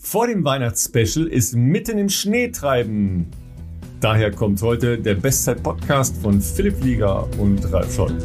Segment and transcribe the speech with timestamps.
[0.00, 3.26] vor dem Weihnachtsspecial ist mitten im Schnee treiben.
[4.00, 8.16] Daher kommt heute der Bestzeit-Podcast von Philipp Lieger und Ralf Scholl.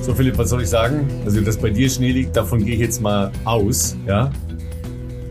[0.00, 1.06] So, Philipp, was soll ich sagen?
[1.24, 3.96] Also, dass bei dir Schnee liegt, davon gehe ich jetzt mal aus.
[4.06, 4.32] Ja?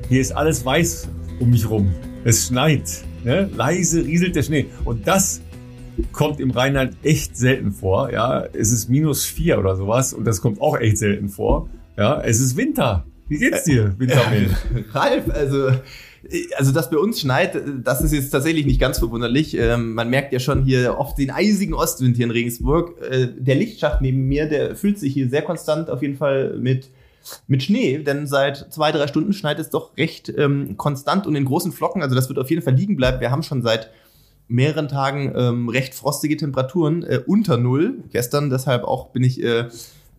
[0.08, 1.10] Hier ist alles weiß
[1.40, 1.92] um mich rum.
[2.24, 3.04] Es schneit.
[3.24, 3.50] Ne?
[3.56, 4.68] Leise rieselt der Schnee.
[4.86, 5.42] Und das
[6.12, 8.12] kommt im Rheinland echt selten vor.
[8.12, 11.70] Ja, es ist minus vier oder sowas und das kommt auch echt selten vor.
[11.98, 13.06] Ja, es ist Winter.
[13.30, 14.50] Wie geht's dir, Wintermail?
[14.94, 15.72] Ralf, also
[16.58, 19.56] also, dass bei uns schneit, das ist jetzt tatsächlich nicht ganz verwunderlich.
[19.56, 23.02] Ähm, man merkt ja schon hier oft den eisigen Ostwind hier in Regensburg.
[23.02, 26.90] Äh, der Lichtschacht neben mir, der fühlt sich hier sehr konstant auf jeden Fall mit,
[27.48, 31.46] mit Schnee, denn seit zwei, drei Stunden schneit es doch recht ähm, konstant und in
[31.46, 32.02] großen Flocken.
[32.02, 33.22] Also, das wird auf jeden Fall liegen bleiben.
[33.22, 33.90] Wir haben schon seit
[34.50, 38.04] mehreren Tagen ähm, recht frostige Temperaturen äh, unter Null.
[38.12, 39.70] Gestern deshalb auch bin ich äh,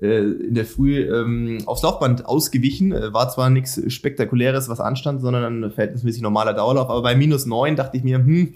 [0.01, 2.93] äh, in der Früh ähm, aufs Laufband ausgewichen.
[2.93, 6.89] Äh, war zwar nichts Spektakuläres, was anstand, sondern ein verhältnismäßig normaler Dauerlauf.
[6.89, 8.53] Aber bei minus neun dachte ich mir, hm,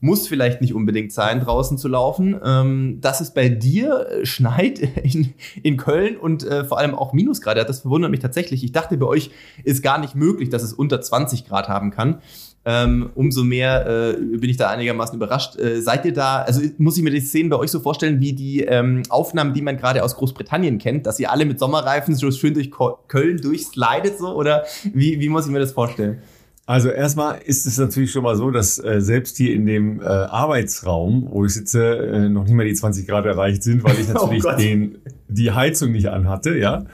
[0.00, 2.38] muss vielleicht nicht unbedingt sein, draußen zu laufen.
[2.44, 7.12] Ähm, dass es bei dir äh, schneit in, in Köln und äh, vor allem auch
[7.12, 8.62] Minusgrade das verwundert mich tatsächlich.
[8.62, 9.30] Ich dachte, bei euch
[9.64, 12.20] ist gar nicht möglich, dass es unter 20 Grad haben kann
[12.66, 15.58] ähm, umso mehr äh, bin ich da einigermaßen überrascht.
[15.58, 18.32] Äh, seid ihr da, also muss ich mir die Szenen bei euch so vorstellen, wie
[18.32, 22.30] die ähm, Aufnahmen, die man gerade aus Großbritannien kennt, dass ihr alle mit Sommerreifen so
[22.30, 22.70] schön durch
[23.08, 26.22] Köln durchslidet so oder wie, wie muss ich mir das vorstellen?
[26.66, 30.04] Also erstmal ist es natürlich schon mal so, dass äh, selbst hier in dem äh,
[30.04, 34.08] Arbeitsraum, wo ich sitze, äh, noch nicht mal die 20 Grad erreicht sind, weil ich
[34.14, 34.98] oh natürlich oh den,
[35.28, 36.56] die Heizung nicht anhatte.
[36.56, 36.86] Ja,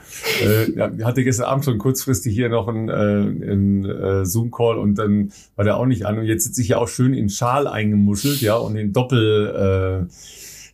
[0.43, 5.31] äh, hatte gestern Abend schon kurzfristig hier noch einen, äh, einen äh, Zoom-Call und dann
[5.55, 6.19] war der auch nicht an.
[6.19, 10.13] Und jetzt sitze ich ja auch schön in Schal eingemuschelt, ja, und in Doppel äh,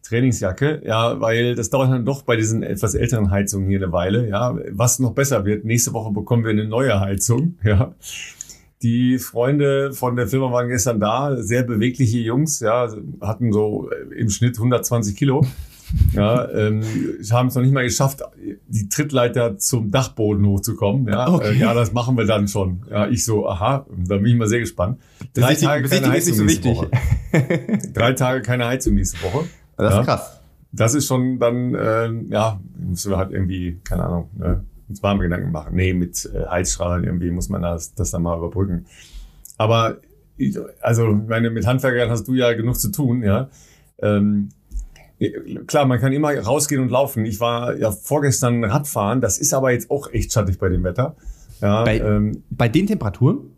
[0.08, 4.28] Trainingsjacke, ja, weil das dauert dann doch bei diesen etwas älteren Heizungen hier eine Weile,
[4.28, 4.58] ja.
[4.72, 7.94] Was noch besser wird, nächste Woche bekommen wir eine neue Heizung, ja.
[8.84, 12.88] Die Freunde von der Firma waren gestern da, sehr bewegliche Jungs, ja,
[13.22, 15.46] hatten so im Schnitt 120 Kilo.
[16.14, 16.84] Ja, ähm,
[17.32, 18.22] haben es noch nicht mal geschafft,
[18.68, 21.08] die Trittleiter zum Dachboden hochzukommen.
[21.08, 21.54] Ja, okay.
[21.54, 22.82] äh, ja, das machen wir dann schon.
[22.92, 25.00] Ja, ich so, aha, da bin ich mal sehr gespannt.
[25.34, 26.76] Drei Besichtig, Tage keine Heizung so wichtig.
[26.76, 26.90] Woche.
[27.94, 29.46] Drei Tage keine Heizung nächste Woche.
[29.78, 30.04] Das ist ja.
[30.04, 30.42] krass.
[30.72, 35.24] Das ist schon dann, äh, ja, müssen wir halt irgendwie, keine Ahnung, ne, uns warme
[35.24, 35.76] Gedanken machen.
[35.76, 38.86] Nee, mit äh, Heizstrahlen irgendwie muss man das, das dann mal überbrücken.
[39.58, 39.98] Aber
[40.82, 43.50] also, meine, mit Handwerkern hast du ja genug zu tun, ja.
[44.00, 44.50] Ähm,
[45.66, 47.26] klar, man kann immer rausgehen und laufen.
[47.26, 51.16] Ich war ja vorgestern Radfahren, das ist aber jetzt auch echt schattig bei dem Wetter.
[51.60, 53.52] Ja, bei, ähm, bei den Temperaturen?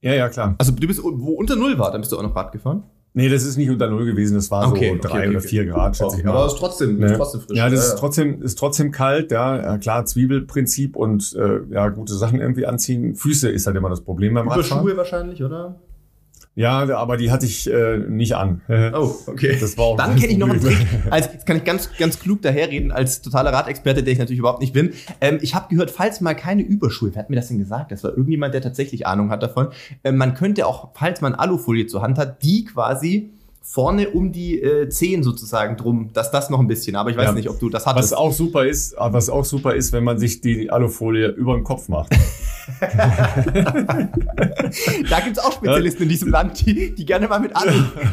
[0.00, 0.54] Ja, ja, klar.
[0.58, 2.84] Also du bist, wo unter Null war, dann bist du auch noch Rad gefahren?
[3.18, 5.66] Nee, das ist nicht unter Null gewesen, das war okay, so drei okay, oder vier
[5.66, 6.36] Grad, schätze oh, ich mal.
[6.36, 7.06] Aber es ist trotzdem, ne?
[7.06, 7.58] ist trotzdem frisch.
[7.58, 12.14] Ja, das ja, ist trotzdem, ist trotzdem kalt, ja, klar, Zwiebelprinzip und äh, ja, gute
[12.14, 13.16] Sachen irgendwie anziehen.
[13.16, 14.84] Füße ist halt immer das Problem beim Radfahren.
[14.84, 15.80] Schuhe wahrscheinlich, oder?
[16.58, 18.62] Ja, aber die hatte ich äh, nicht an.
[18.98, 19.56] Oh, okay.
[19.60, 20.78] Das war auch Dann kenne ich noch einen Trick.
[21.10, 24.60] Also jetzt kann ich ganz, ganz klug daherreden als totaler Radexperte, der ich natürlich überhaupt
[24.60, 24.92] nicht bin.
[25.20, 27.92] Ähm, ich habe gehört, falls mal keine Überschuhe, wer hat mir das denn gesagt?
[27.92, 29.68] Das war irgendjemand, der tatsächlich Ahnung hat davon.
[30.02, 33.30] Ähm, man könnte auch, falls man Alufolie zur Hand hat, die quasi
[33.62, 37.26] vorne um die äh, Zehen sozusagen drum, dass das noch ein bisschen, aber ich weiß
[37.26, 37.32] ja.
[37.32, 38.12] nicht, ob du das hattest.
[38.12, 41.62] Was auch super ist, was auch super ist, wenn man sich die Alufolie über den
[41.62, 42.10] Kopf macht.
[45.10, 47.72] da gibt es auch Spezialisten in diesem Land, die, die gerne mal mit Alu,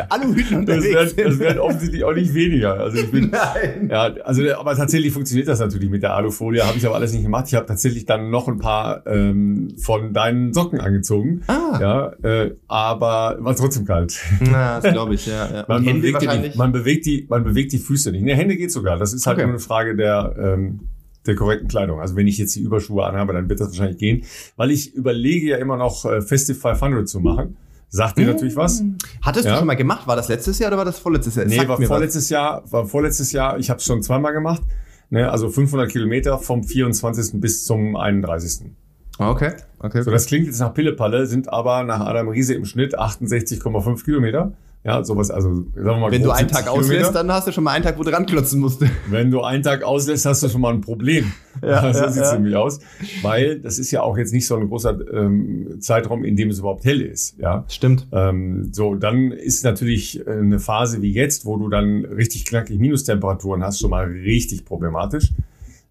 [0.09, 1.25] Aluhüten unterwegs das werden, sind.
[1.27, 2.79] Das werden offensichtlich auch nicht weniger.
[2.79, 3.89] Also ich bin, Nein.
[3.89, 6.65] Ja, also aber tatsächlich funktioniert das natürlich mit der Alufolie.
[6.65, 7.45] Habe ich aber alles nicht gemacht.
[7.47, 11.41] Ich habe tatsächlich dann noch ein paar ähm, von deinen Socken angezogen.
[11.47, 11.79] Ah.
[11.79, 14.19] Ja, äh, aber war trotzdem kalt.
[14.39, 15.49] Na, das glaube ich, ja.
[15.51, 15.65] ja.
[15.75, 18.23] Man, bewegt die, man, bewegt die, man bewegt die Füße nicht.
[18.23, 18.97] Ne, Hände geht sogar.
[18.97, 19.45] Das ist halt okay.
[19.45, 20.81] nur eine Frage der ähm,
[21.27, 21.99] der korrekten Kleidung.
[21.99, 24.23] Also wenn ich jetzt die Überschuhe anhabe, dann wird das wahrscheinlich gehen,
[24.55, 27.57] weil ich überlege ja immer noch äh, Festive 500 zu machen.
[27.89, 28.31] Sagt dir mmh.
[28.31, 28.83] natürlich was.
[29.21, 29.51] Hattest ja.
[29.51, 30.07] du schon mal gemacht?
[30.07, 31.45] War das letztes Jahr oder war das vorletztes Jahr?
[31.45, 32.29] Nee, Sagt war vorletztes was.
[32.29, 33.57] Jahr, war vorletztes Jahr.
[33.57, 34.63] Ich habe es schon zweimal gemacht.
[35.09, 37.39] Ne, also 500 Kilometer vom 24.
[37.39, 38.71] bis zum 31.
[39.17, 40.01] Okay, okay.
[40.01, 44.53] So, das klingt jetzt nach Pillepalle, sind aber nach Adam Riese im Schnitt 68,5 Kilometer.
[44.85, 46.11] Ja, sowas, also sagen wir mal.
[46.11, 48.61] Wenn du einen Tag auslässt, dann hast du schon mal einen Tag, wo du ranklotzen
[48.61, 48.81] musst.
[49.09, 51.31] Wenn du einen Tag auslässt, hast du schon mal ein Problem.
[51.63, 52.33] Ja, so ja, sieht's ja.
[52.35, 52.79] nämlich aus.
[53.23, 56.59] Weil das ist ja auch jetzt nicht so ein großer ähm, Zeitraum, in dem es
[56.59, 57.35] überhaupt hell ist.
[57.39, 58.07] Ja, stimmt.
[58.11, 62.79] Ähm, so, dann ist natürlich äh, eine Phase wie jetzt, wo du dann richtig knackig
[62.79, 65.33] Minustemperaturen hast, schon mal richtig problematisch.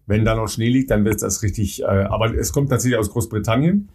[0.07, 1.81] Wenn da noch Schnee liegt, dann wird das richtig.
[1.81, 3.89] Äh, aber es kommt tatsächlich aus Großbritannien.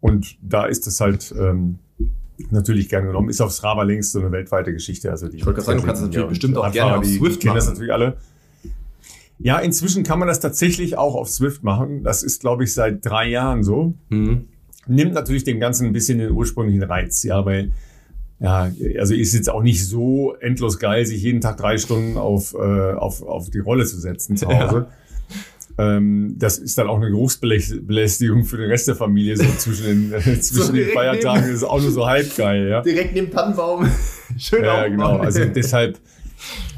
[0.00, 1.78] Und da ist es halt ähm,
[2.50, 3.28] natürlich gern genommen.
[3.28, 5.10] Ist auf Strava links so eine weltweite Geschichte.
[5.10, 7.42] Also die ich wollte gerade sagen, du kannst das natürlich bestimmt auch gerne auf Swift
[7.42, 7.56] die machen.
[7.56, 8.16] das natürlich alle.
[9.38, 12.02] Ja, inzwischen kann man das tatsächlich auch auf Swift machen.
[12.02, 13.94] Das ist, glaube ich, seit drei Jahren so.
[14.08, 14.48] Mhm.
[14.86, 17.72] nimmt natürlich dem Ganzen ein bisschen den ursprünglichen Reiz, ja, weil
[18.38, 22.54] ja, also ist jetzt auch nicht so endlos geil, sich jeden Tag drei Stunden auf,
[22.54, 24.76] äh, auf, auf die Rolle zu setzen zu Hause.
[24.76, 24.88] Ja.
[25.78, 30.12] Ähm, das ist dann auch eine Geruchsbelästigung für den Rest der Familie, so zwischen den,
[30.12, 32.80] äh, zwischen so den Feiertagen neben, ist auch nur so halb geil, ja.
[32.80, 33.86] Direkt neben Tannenbaum.
[34.38, 35.18] Schön Ja, genau.
[35.18, 35.98] Also deshalb,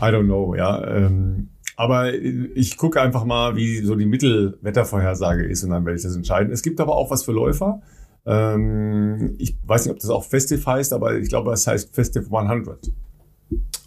[0.00, 0.84] I don't know, ja.
[0.96, 6.02] Ähm, aber ich gucke einfach mal, wie so die Mittelwettervorhersage ist und dann werde ich
[6.02, 6.52] das entscheiden.
[6.52, 7.80] Es gibt aber auch was für Läufer.
[8.26, 12.36] Ähm, ich weiß nicht, ob das auch Festive heißt, aber ich glaube, es heißt Festive
[12.36, 12.90] 100.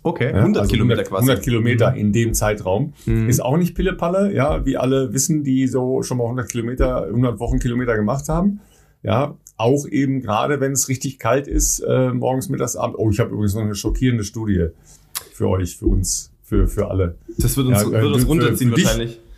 [0.04, 1.30] Okay, 100 ja, also Kilometer 100, quasi.
[1.30, 1.98] 100 Kilometer mhm.
[1.98, 2.94] in dem Zeitraum.
[3.06, 3.30] Mhm.
[3.30, 7.40] Ist auch nicht Pillepalle, ja, wie alle wissen, die so schon mal 100 Kilometer, 100
[7.40, 8.62] Wochenkilometer gemacht haben.
[9.04, 12.98] Ja, auch eben gerade, wenn es richtig kalt ist, äh, morgens, mittags, abends.
[13.00, 14.68] Oh, ich habe übrigens noch eine schockierende Studie
[15.34, 17.16] für euch, für uns, für, für alle.
[17.38, 19.12] Das wird uns, ja, wird uns runterziehen für, für wahrscheinlich.
[19.12, 19.31] Dich,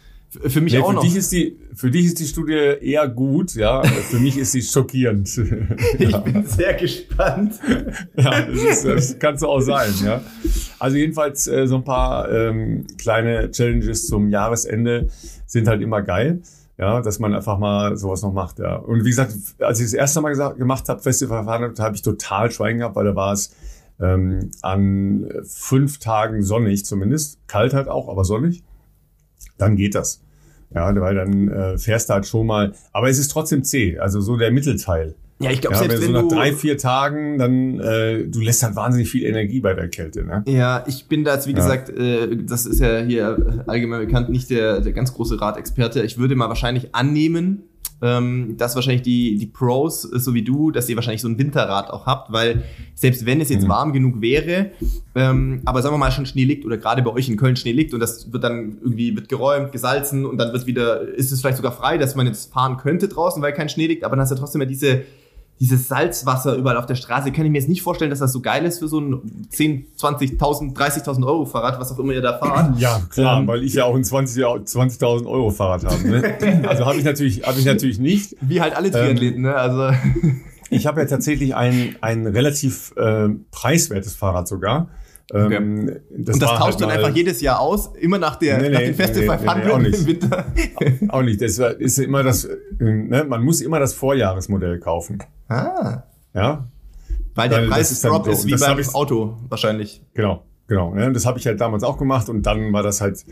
[0.48, 1.04] für mich nee, auch für noch.
[1.04, 3.84] Dich ist die, für dich ist die Studie eher gut, ja.
[3.84, 5.36] Für mich ist sie schockierend.
[6.00, 6.10] ja.
[6.10, 7.60] Ich bin sehr gespannt.
[8.16, 10.22] ja, das, ist, das kann so auch sein, ja.
[10.80, 15.08] Also jedenfalls äh, so ein paar ähm, kleine Challenges zum Jahresende
[15.46, 16.42] sind halt immer geil.
[16.78, 18.76] Ja, dass man einfach mal sowas noch macht, ja.
[18.76, 22.02] Und wie gesagt, als ich das erste Mal gesagt, gemacht habe, Festival verhandelt, habe ich
[22.02, 23.56] total Schwein gehabt, weil da war es
[24.02, 27.40] ähm, an fünf Tagen sonnig zumindest.
[27.48, 28.64] Kalt halt auch, aber sonnig.
[29.64, 30.22] Dann geht das.
[30.74, 34.22] Ja, weil dann äh, fährst du halt schon mal, aber es ist trotzdem zäh, also
[34.22, 35.16] so der Mittelteil.
[35.40, 38.64] Ja, ich glaube, ja, selbst wenn, so nach drei, vier Tagen, dann äh, du lässt
[38.64, 40.24] halt wahnsinnig viel Energie bei der Kälte.
[40.24, 40.44] Ne?
[40.48, 41.58] Ja, ich bin da jetzt, wie ja.
[41.58, 46.02] gesagt, äh, das ist ja hier allgemein bekannt, nicht der, der ganz große Radexperte.
[46.04, 47.64] Ich würde mal wahrscheinlich annehmen,
[48.04, 51.90] ähm, dass wahrscheinlich die, die Pros, so wie du, dass ihr wahrscheinlich so ein Winterrad
[51.90, 52.64] auch habt, weil
[52.96, 53.70] selbst wenn es jetzt mhm.
[53.70, 54.72] warm genug wäre,
[55.16, 57.72] ähm, aber sagen wir mal schon Schnee liegt oder gerade bei euch in Köln Schnee
[57.72, 61.40] liegt und das wird dann irgendwie wird geräumt, gesalzen und dann wird wieder, ist es
[61.40, 64.24] vielleicht sogar frei, dass man jetzt fahren könnte draußen, weil kein Schnee liegt, aber dann
[64.24, 65.04] hast du trotzdem ja diese
[65.64, 68.42] dieses Salzwasser überall auf der Straße, kann ich mir jetzt nicht vorstellen, dass das so
[68.42, 72.38] geil ist für so ein 10, 20.000, 30.000 Euro Fahrrad, was auch immer ihr da
[72.38, 72.78] fahrt.
[72.82, 76.06] Ja, klar, ähm, weil ich ja auch ein 20.000 20 Euro Fahrrad habe.
[76.06, 76.64] Ne?
[76.68, 78.36] Also habe ich natürlich, habe ich natürlich nicht.
[78.42, 79.56] Wie halt alle Triathleten, ähm, ne?
[79.56, 79.92] Also
[80.70, 84.90] ich habe ja tatsächlich ein ein relativ äh, preiswertes Fahrrad sogar.
[85.32, 85.56] Okay.
[85.56, 88.64] Ähm, das und das tauscht halt dann einfach jedes Jahr aus, immer nach der nee,
[88.64, 90.46] nee, nach dem Festival nee, nee, im Winter.
[91.10, 91.42] auch nicht.
[91.42, 92.48] Das ist immer das,
[92.78, 95.20] ne, man muss immer das Vorjahresmodell kaufen.
[95.48, 96.04] Ah.
[96.34, 96.68] Ja.
[97.36, 98.48] Weil der Preisdrop ist, so.
[98.48, 100.04] ist wie beim Auto wahrscheinlich.
[100.14, 100.94] Genau, genau.
[100.94, 101.12] Ne?
[101.14, 103.26] Das habe ich halt damals auch gemacht und dann war das halt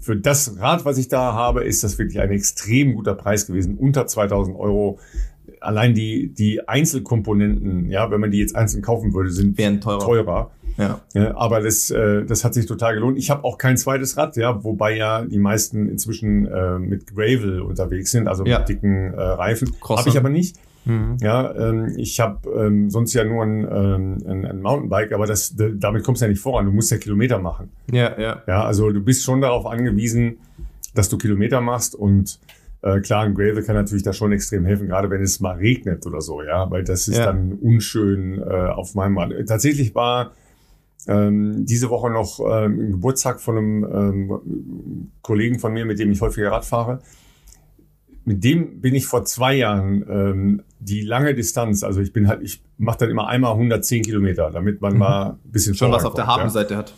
[0.00, 3.76] für das Rad, was ich da habe, ist das wirklich ein extrem guter Preis gewesen.
[3.76, 4.98] Unter 2000 Euro.
[5.64, 9.98] Allein die, die Einzelkomponenten, ja, wenn man die jetzt einzeln kaufen würde, sind Wären teurer.
[9.98, 10.50] teurer.
[10.76, 11.00] Ja.
[11.14, 11.36] ja.
[11.36, 13.18] aber das, äh, das hat sich total gelohnt.
[13.18, 17.60] Ich habe auch kein zweites Rad, ja, wobei ja die meisten inzwischen äh, mit Gravel
[17.60, 18.58] unterwegs sind, also ja.
[18.58, 19.70] mit dicken äh, Reifen.
[19.88, 20.56] Habe ich aber nicht.
[20.84, 21.16] Mhm.
[21.20, 25.54] Ja, ähm, ich habe ähm, sonst ja nur ein, ähm, ein, ein Mountainbike, aber das,
[25.56, 26.66] damit kommst du ja nicht voran.
[26.66, 27.70] Du musst ja Kilometer machen.
[27.90, 28.42] Ja, ja.
[28.46, 30.36] Ja, also du bist schon darauf angewiesen,
[30.94, 32.38] dass du Kilometer machst und
[32.84, 36.06] äh, klar, ein Gravel kann natürlich da schon extrem helfen, gerade wenn es mal regnet
[36.06, 37.26] oder so, ja, weil das ist ja.
[37.26, 39.32] dann unschön äh, auf meinem Rad.
[39.46, 40.32] Tatsächlich war
[41.08, 46.10] ähm, diese Woche noch ähm, ein Geburtstag von einem ähm, Kollegen von mir, mit dem
[46.10, 47.00] ich häufiger Rad fahre.
[48.26, 52.42] Mit dem bin ich vor zwei Jahren ähm, die lange Distanz, also ich bin halt,
[52.42, 54.98] ich mache dann immer einmal 110 Kilometer, damit man mhm.
[54.98, 56.78] mal ein bisschen schon was auf der Habenseite ja.
[56.80, 56.94] hat.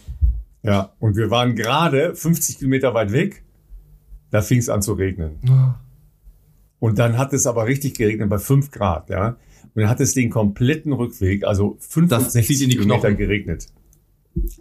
[0.64, 3.44] Ja, und wir waren gerade 50 Kilometer weit weg,
[4.30, 5.38] da fing es an zu regnen.
[6.78, 9.36] Und dann hat es aber richtig geregnet bei 5 Grad, ja.
[9.74, 13.16] Und dann hat es den kompletten Rückweg, also 65 Kilometer Knochen.
[13.16, 13.66] geregnet.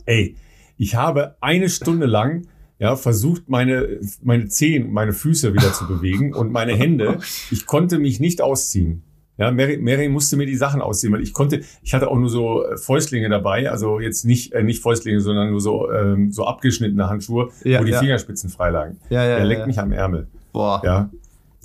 [0.06, 0.36] Ey,
[0.78, 2.48] ich habe eine Stunde lang
[2.80, 7.20] ja, versucht, meine, meine Zehen, meine Füße wieder zu bewegen und meine Hände.
[7.52, 9.04] Ich konnte mich nicht ausziehen.
[9.38, 12.30] Ja, Mary, Mary musste mir die Sachen ausziehen, weil ich konnte, ich hatte auch nur
[12.30, 16.46] so äh, Fäustlinge dabei, also jetzt nicht, äh, nicht Fäustlinge, sondern nur so, ähm, so
[16.46, 18.00] abgeschnittene Handschuhe, ja, wo die ja.
[18.00, 18.98] Fingerspitzen frei lagen.
[19.10, 20.28] Ja, ja, Der leckt mich am Ärmel.
[20.54, 20.82] Boah.
[20.86, 21.10] Ja.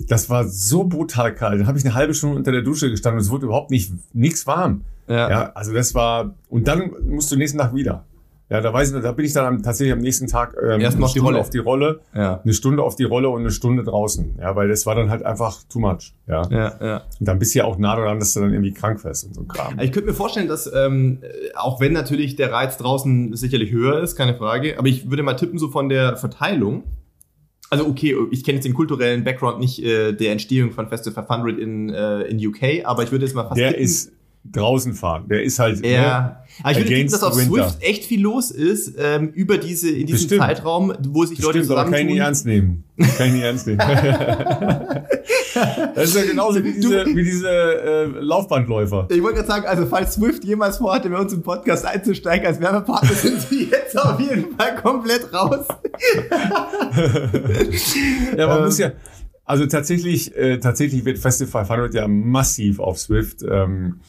[0.07, 1.61] Das war so brutal kalt.
[1.61, 3.93] Dann habe ich eine halbe Stunde unter der Dusche gestanden und es wurde überhaupt nicht,
[4.13, 4.81] nichts warm.
[5.07, 5.29] Ja.
[5.29, 5.51] ja.
[5.53, 8.05] Also das war, und dann musst du nächsten Tag wieder.
[8.51, 11.07] Ja, da weiß ich, da bin ich dann tatsächlich am nächsten Tag ähm, Erst eine
[11.07, 11.39] Stunde Rolle.
[11.39, 12.41] auf die Rolle, ja.
[12.43, 14.39] eine Stunde auf die Rolle und eine Stunde draußen.
[14.41, 16.13] Ja, weil das war dann halt einfach too much.
[16.27, 17.01] Ja, ja, ja.
[17.17, 19.35] Und dann bist du ja auch nah daran, dass du dann irgendwie krank wirst und
[19.35, 19.79] so Kram.
[19.79, 21.19] Ich könnte mir vorstellen, dass ähm,
[21.55, 25.35] auch wenn natürlich der Reiz draußen sicherlich höher ist, keine Frage, aber ich würde mal
[25.35, 26.83] tippen so von der Verteilung.
[27.69, 31.57] Also okay, ich kenne jetzt den kulturellen Background nicht äh, der Entstehung von Festival 500
[31.57, 33.85] in, äh, in UK, aber ich würde jetzt mal fast der tippen.
[33.85, 34.11] Ist
[34.43, 35.27] draußen fahren.
[35.29, 35.85] Der ist halt.
[35.85, 35.91] Ja.
[35.91, 37.69] Ne, aber ich würde denken, dass auf Winter.
[37.69, 40.41] Swift echt viel los ist, ähm, über diese, in diesem Bestimmt.
[40.41, 41.79] Zeitraum, wo sich Bestimmt, Leute zusammentun.
[41.79, 42.83] Aber kann ich nicht ernst nehmen.
[43.17, 43.79] Kann ich nicht ernst nehmen.
[45.95, 49.07] das ist ja genauso wie diese, wie diese äh, Laufbandläufer.
[49.09, 52.59] Ich wollte gerade sagen, also falls Swift jemals vorhatte, bei uns im Podcast einzusteigen als
[52.59, 55.65] Werbepartner, sind sie jetzt auf jeden Fall komplett raus.
[58.37, 58.91] ja, man ähm, muss ja,
[59.45, 63.99] also tatsächlich, äh, tatsächlich wird Festival 500 ja massiv auf Swift ähm,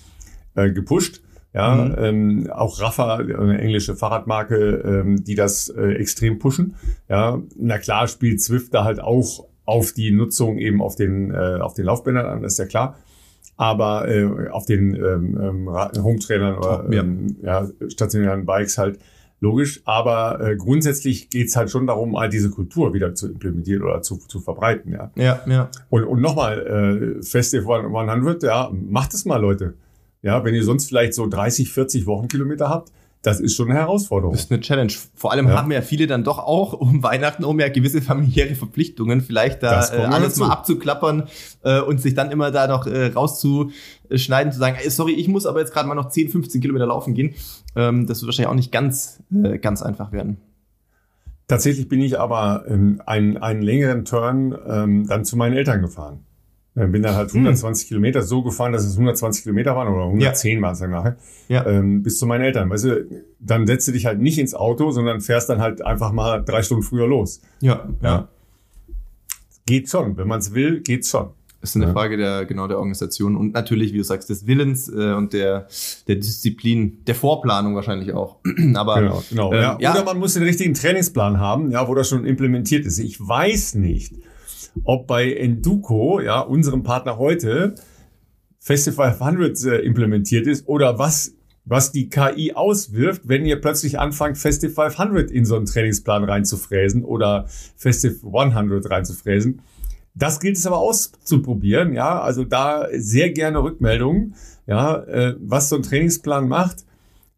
[0.55, 1.23] äh, gepusht.
[1.55, 1.95] Ja, mhm.
[1.99, 6.77] ähm, auch Rafa, eine englische Fahrradmarke, ähm, die das äh, extrem pushen.
[7.11, 11.59] Ja, na klar spielt Swift da halt auch auf die Nutzung eben auf den äh,
[11.61, 12.97] auf den Laufbändern an, das ist ja klar.
[13.59, 18.99] Aber äh, auf den ähm, ähm, Home-Trainern oder ähm, ja, stationären Bikes halt
[19.43, 19.83] logisch.
[19.85, 24.17] Aber äh, grundsätzlich geht's halt schon darum, all diese Kultur wieder zu implementieren oder zu,
[24.17, 24.93] zu verbreiten.
[24.93, 25.41] Ja, ja.
[25.47, 25.69] ja.
[25.91, 29.75] Und, und nochmal, äh, Festival 100, ja, macht es mal, Leute.
[30.23, 34.35] Ja, wenn ihr sonst vielleicht so 30, 40 Wochenkilometer habt, das ist schon eine Herausforderung.
[34.35, 34.93] Das ist eine Challenge.
[35.15, 35.57] Vor allem ja.
[35.57, 39.89] haben ja viele dann doch auch um Weihnachten um ja gewisse familiäre Verpflichtungen, vielleicht da
[39.93, 41.29] äh, alles mal abzuklappern
[41.63, 45.47] äh, und sich dann immer da noch äh, rauszuschneiden, zu sagen, ey, sorry, ich muss
[45.47, 47.35] aber jetzt gerade mal noch 10, 15 Kilometer laufen gehen.
[47.77, 50.39] Ähm, das wird wahrscheinlich auch nicht ganz, äh, ganz einfach werden.
[51.47, 56.25] Tatsächlich bin ich aber ähm, einen, einen längeren Turn ähm, dann zu meinen Eltern gefahren.
[56.75, 57.89] Bin dann halt 120 hm.
[57.89, 60.63] Kilometer so gefahren, dass es 120 Kilometer waren oder 110 ja.
[60.63, 61.17] waren es dann nachher,
[61.49, 61.67] ja.
[61.67, 62.71] ähm, bis zu meinen Eltern.
[62.71, 66.13] Weißt du, dann setzt du dich halt nicht ins Auto, sondern fährst dann halt einfach
[66.13, 67.43] mal drei Stunden früher los.
[67.61, 68.09] Ja, ja.
[68.09, 68.29] ja.
[69.67, 71.29] Geht schon, wenn man es will, geht's schon.
[71.61, 71.93] Das ist eine ja.
[71.93, 75.69] Frage der genau der Organisation und natürlich, wie du sagst, des Willens äh, und der
[76.09, 78.39] der Disziplin, der Vorplanung wahrscheinlich auch.
[78.75, 79.53] Aber genau, genau.
[79.53, 79.93] Ähm, ja.
[79.93, 82.99] Oder man muss den richtigen Trainingsplan haben, ja, wo das schon implementiert ist.
[82.99, 84.15] Ich weiß nicht
[84.85, 87.75] ob bei Enduko, ja, unserem Partner heute,
[88.59, 94.37] Festival 500 äh, implementiert ist oder was was die KI auswirft, wenn ihr plötzlich anfangt,
[94.39, 99.63] Festival 500 in so einen Trainingsplan reinzufräsen oder Festival 100 reinzufräsen.
[100.15, 102.21] Das gilt es aber auszuprobieren, ja.
[102.21, 104.35] Also da sehr gerne Rückmeldungen,
[104.67, 106.85] ja, äh, was so ein Trainingsplan macht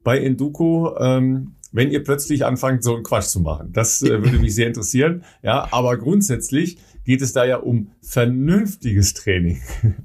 [0.02, 0.96] bei Enduko.
[0.98, 3.72] Ähm, wenn ihr plötzlich anfangt, so einen Quatsch zu machen.
[3.72, 5.24] Das äh, würde mich sehr interessieren.
[5.42, 9.60] Ja, aber grundsätzlich geht es da ja um vernünftiges Training.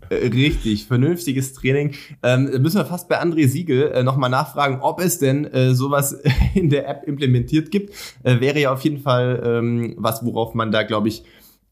[0.10, 1.94] Äh, richtig, vernünftiges Training.
[2.24, 6.20] Ähm, müssen wir fast bei André Siegel äh, nochmal nachfragen, ob es denn äh, sowas
[6.56, 7.94] in der App implementiert gibt.
[8.24, 11.24] Äh, wäre ja auf jeden Fall ähm, was, worauf man da, glaube ich,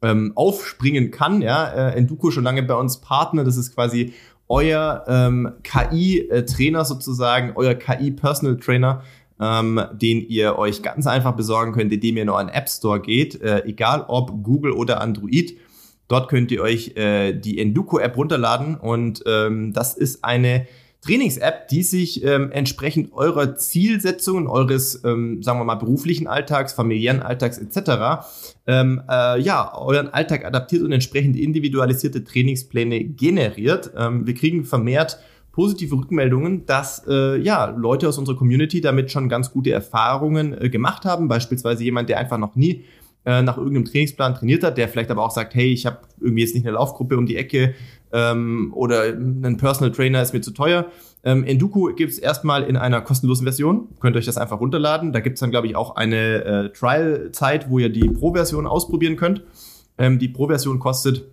[0.02, 1.42] ähm, aufspringen kann.
[1.42, 3.44] Ja, äh, Enduko schon lange bei uns Partner.
[3.44, 4.14] Das ist quasi
[4.50, 9.04] euer ähm, KI-Trainer sozusagen, euer KI-Personal Trainer,
[9.40, 13.42] ähm, den ihr euch ganz einfach besorgen könnt, indem ihr nur an App Store geht,
[13.42, 15.58] äh, egal ob Google oder Android.
[16.08, 20.66] Dort könnt ihr euch äh, die Enduko-App runterladen und ähm, das ist eine
[21.02, 27.22] Trainings-App, die sich ähm, entsprechend eurer Zielsetzungen, eures, ähm, sagen wir mal, beruflichen Alltags, familiären
[27.22, 28.26] Alltags etc.,
[28.66, 33.92] ähm, äh, ja, euren Alltag adaptiert und entsprechend individualisierte Trainingspläne generiert.
[33.96, 35.20] Ähm, wir kriegen vermehrt
[35.58, 40.70] positive Rückmeldungen, dass äh, ja Leute aus unserer Community damit schon ganz gute Erfahrungen äh,
[40.70, 41.28] gemacht haben.
[41.28, 42.84] Beispielsweise jemand, der einfach noch nie
[43.26, 46.44] äh, nach irgendeinem Trainingsplan trainiert hat, der vielleicht aber auch sagt, hey, ich habe irgendwie
[46.44, 47.74] jetzt nicht eine Laufgruppe um die Ecke
[48.14, 50.86] ähm, oder ein Personal Trainer ist mir zu teuer.
[51.24, 53.88] Ähm, Enduku gibt es erstmal in einer kostenlosen Version.
[54.00, 55.12] Könnt ihr euch das einfach runterladen.
[55.12, 59.16] Da gibt es dann, glaube ich, auch eine äh, Trial-Zeit, wo ihr die Pro-Version ausprobieren
[59.16, 59.42] könnt.
[59.98, 61.26] Ähm, die Pro-Version kostet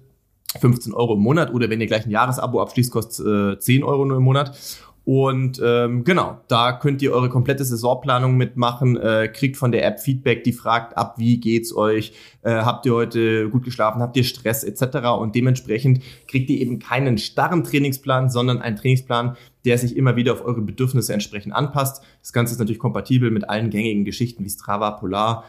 [0.61, 4.05] 15 Euro im Monat oder wenn ihr gleich ein Jahresabo abschließt, kostet äh, 10 Euro
[4.05, 4.57] nur im Monat.
[5.05, 10.01] Und ähm, genau, da könnt ihr eure komplette Saisonplanung mitmachen, äh, kriegt von der App
[10.01, 14.25] Feedback, die fragt ab, wie geht's euch, äh, habt ihr heute gut geschlafen, habt ihr
[14.25, 15.09] Stress etc.
[15.21, 20.33] Und dementsprechend kriegt ihr eben keinen starren Trainingsplan, sondern einen Trainingsplan, der sich immer wieder
[20.33, 22.03] auf eure Bedürfnisse entsprechend anpasst.
[22.23, 25.45] Das Ganze ist natürlich kompatibel mit allen gängigen Geschichten wie Strava, Polar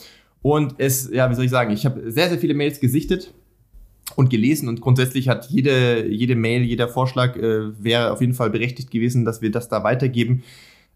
[0.42, 3.34] Und es, ja, wie soll ich sagen, ich habe sehr, sehr viele Mails gesichtet
[4.16, 8.50] und gelesen und grundsätzlich hat jede, jede Mail, jeder Vorschlag äh, wäre auf jeden Fall
[8.50, 10.44] berechtigt gewesen, dass wir das da weitergeben.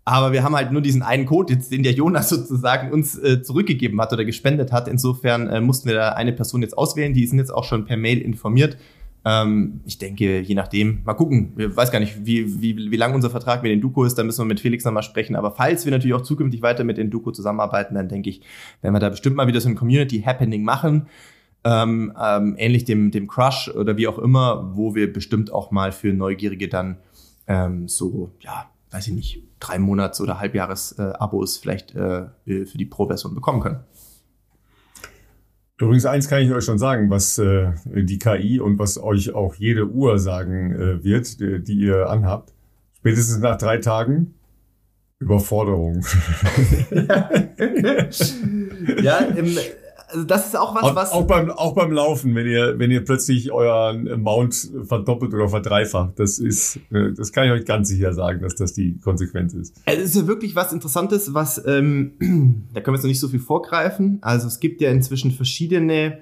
[0.03, 3.41] Aber wir haben halt nur diesen einen Code, jetzt, den der Jonas sozusagen uns äh,
[3.41, 4.87] zurückgegeben hat oder gespendet hat.
[4.87, 7.13] Insofern äh, mussten wir da eine Person jetzt auswählen.
[7.13, 8.77] Die sind jetzt auch schon per Mail informiert.
[9.27, 11.53] Ähm, ich denke, je nachdem, mal gucken.
[11.57, 14.41] Ich weiß gar nicht, wie, wie, wie lang unser Vertrag mit Enduko ist, da müssen
[14.41, 15.35] wir mit Felix nochmal sprechen.
[15.35, 18.41] Aber falls wir natürlich auch zukünftig weiter mit Enduko zusammenarbeiten, dann denke ich,
[18.81, 21.07] werden wir da bestimmt mal wieder so ein Community-Happening machen.
[21.63, 25.91] Ähm, ähm, ähnlich dem, dem Crush oder wie auch immer, wo wir bestimmt auch mal
[25.91, 26.97] für Neugierige dann
[27.47, 32.85] ähm, so, ja, weiß ich nicht, drei Monats- oder Halbjahres-Abos äh, vielleicht äh, für die
[32.85, 33.79] Pro-Version bekommen können.
[35.77, 39.55] Übrigens, eins kann ich euch schon sagen, was äh, die KI und was euch auch
[39.55, 42.53] jede Uhr sagen äh, wird, die, die ihr anhabt.
[42.97, 44.35] Spätestens nach drei Tagen
[45.19, 46.05] Überforderung.
[49.01, 49.57] ja, im,
[50.15, 51.11] also das ist auch was, auch, was.
[51.11, 56.17] Auch beim, auch beim Laufen, wenn ihr, wenn ihr plötzlich euren Mount verdoppelt oder verdreifacht,
[56.17, 59.75] das ist, äh, das kann ich euch ganz sicher sagen, dass das die Konsequenz ist.
[59.85, 62.13] Es ist ja wirklich was Interessantes, was, ähm,
[62.73, 64.19] da können wir jetzt noch nicht so viel vorgreifen.
[64.21, 66.19] Also es gibt ja inzwischen verschiedene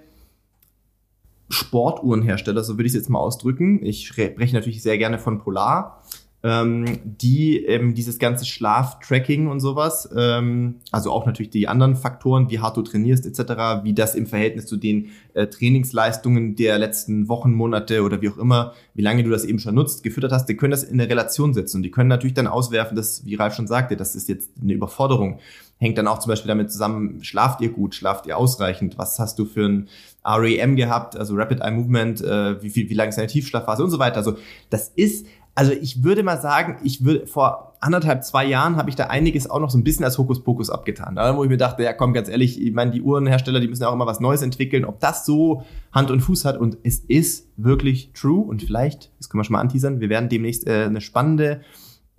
[1.50, 3.86] Sportuhrenhersteller, so würde ich es jetzt mal ausdrücken.
[3.86, 6.04] Ich spreche natürlich sehr gerne von Polar
[6.44, 12.50] ähm, die ähm, dieses ganze Schlaftracking und sowas, ähm, also auch natürlich die anderen Faktoren,
[12.50, 17.30] wie hart du trainierst etc., wie das im Verhältnis zu den äh, Trainingsleistungen der letzten
[17.30, 20.48] Wochen, Monate oder wie auch immer, wie lange du das eben schon nutzt, gefüttert hast,
[20.48, 23.36] die können das in eine Relation setzen und die können natürlich dann auswerfen, dass, wie
[23.36, 25.40] Ralf schon sagte, das ist jetzt eine Überforderung.
[25.80, 29.40] Hängt dann auch zum Beispiel damit zusammen, schlaft ihr gut, schlaft ihr ausreichend, was hast
[29.40, 29.88] du für ein
[30.26, 33.92] REM gehabt, also Rapid Eye Movement, äh, wie, viel, wie lange ist deine Tiefschlafphase und
[33.92, 34.18] so weiter.
[34.18, 34.38] Also
[34.70, 38.96] das ist also ich würde mal sagen, ich würde vor anderthalb, zwei Jahren habe ich
[38.96, 41.16] da einiges auch noch so ein bisschen als Hokuspokus abgetan.
[41.16, 43.84] Da, wo ich mir dachte, ja komm, ganz ehrlich, ich meine, die Uhrenhersteller, die müssen
[43.84, 46.58] ja auch immer was Neues entwickeln, ob das so Hand und Fuß hat.
[46.58, 48.44] Und es ist wirklich true.
[48.44, 51.62] Und vielleicht, das können wir schon mal anteasern, wir werden demnächst äh, eine spannende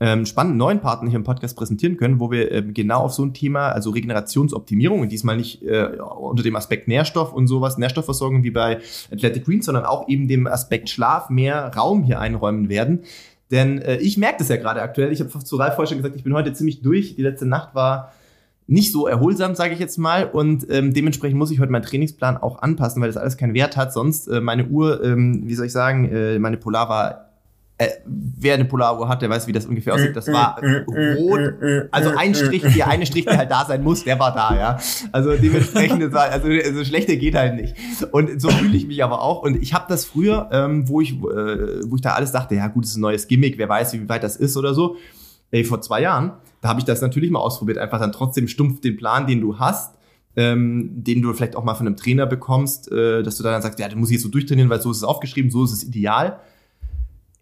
[0.04, 3.24] ähm, spannenden neuen Partner hier im Podcast präsentieren können, wo wir ähm, genau auf so
[3.24, 8.42] ein Thema, also Regenerationsoptimierung, und diesmal nicht äh, unter dem Aspekt Nährstoff und sowas, Nährstoffversorgung
[8.42, 13.00] wie bei Athletic Greens, sondern auch eben dem Aspekt Schlaf mehr Raum hier einräumen werden.
[13.50, 15.10] Denn äh, ich merke das ja gerade aktuell.
[15.10, 17.16] Ich habe zu Ralf vorher schon gesagt, ich bin heute ziemlich durch.
[17.16, 18.12] Die letzte Nacht war
[18.66, 20.26] nicht so erholsam, sage ich jetzt mal.
[20.26, 23.78] Und ähm, dementsprechend muss ich heute meinen Trainingsplan auch anpassen, weil das alles keinen Wert
[23.78, 23.92] hat.
[23.92, 27.33] Sonst äh, meine Uhr, ähm, wie soll ich sagen, äh, meine Polar war
[27.76, 30.14] äh, wer eine Polaruhr hat, der weiß, wie das ungefähr aussieht.
[30.14, 31.54] Das war rot.
[31.90, 34.78] Also ein Strich, der eine Strich, der halt da sein muss, der war da, ja.
[35.10, 37.74] Also dementsprechend, das war, also, also schlechter geht halt nicht.
[38.12, 39.42] Und so fühle ich mich aber auch.
[39.42, 42.68] Und ich habe das früher, ähm, wo ich, äh, wo ich da alles dachte, ja
[42.68, 44.96] gut, das ist ein neues Gimmick, wer weiß, wie weit das ist oder so.
[45.50, 48.82] Ey, vor zwei Jahren, da habe ich das natürlich mal ausprobiert, einfach dann trotzdem stumpf
[48.82, 49.96] den Plan, den du hast,
[50.36, 53.80] ähm, den du vielleicht auch mal von einem Trainer bekommst, äh, dass du dann sagst,
[53.80, 55.82] ja, den muss ich jetzt so durchtrainieren, weil so ist es aufgeschrieben, so ist es
[55.82, 56.38] ideal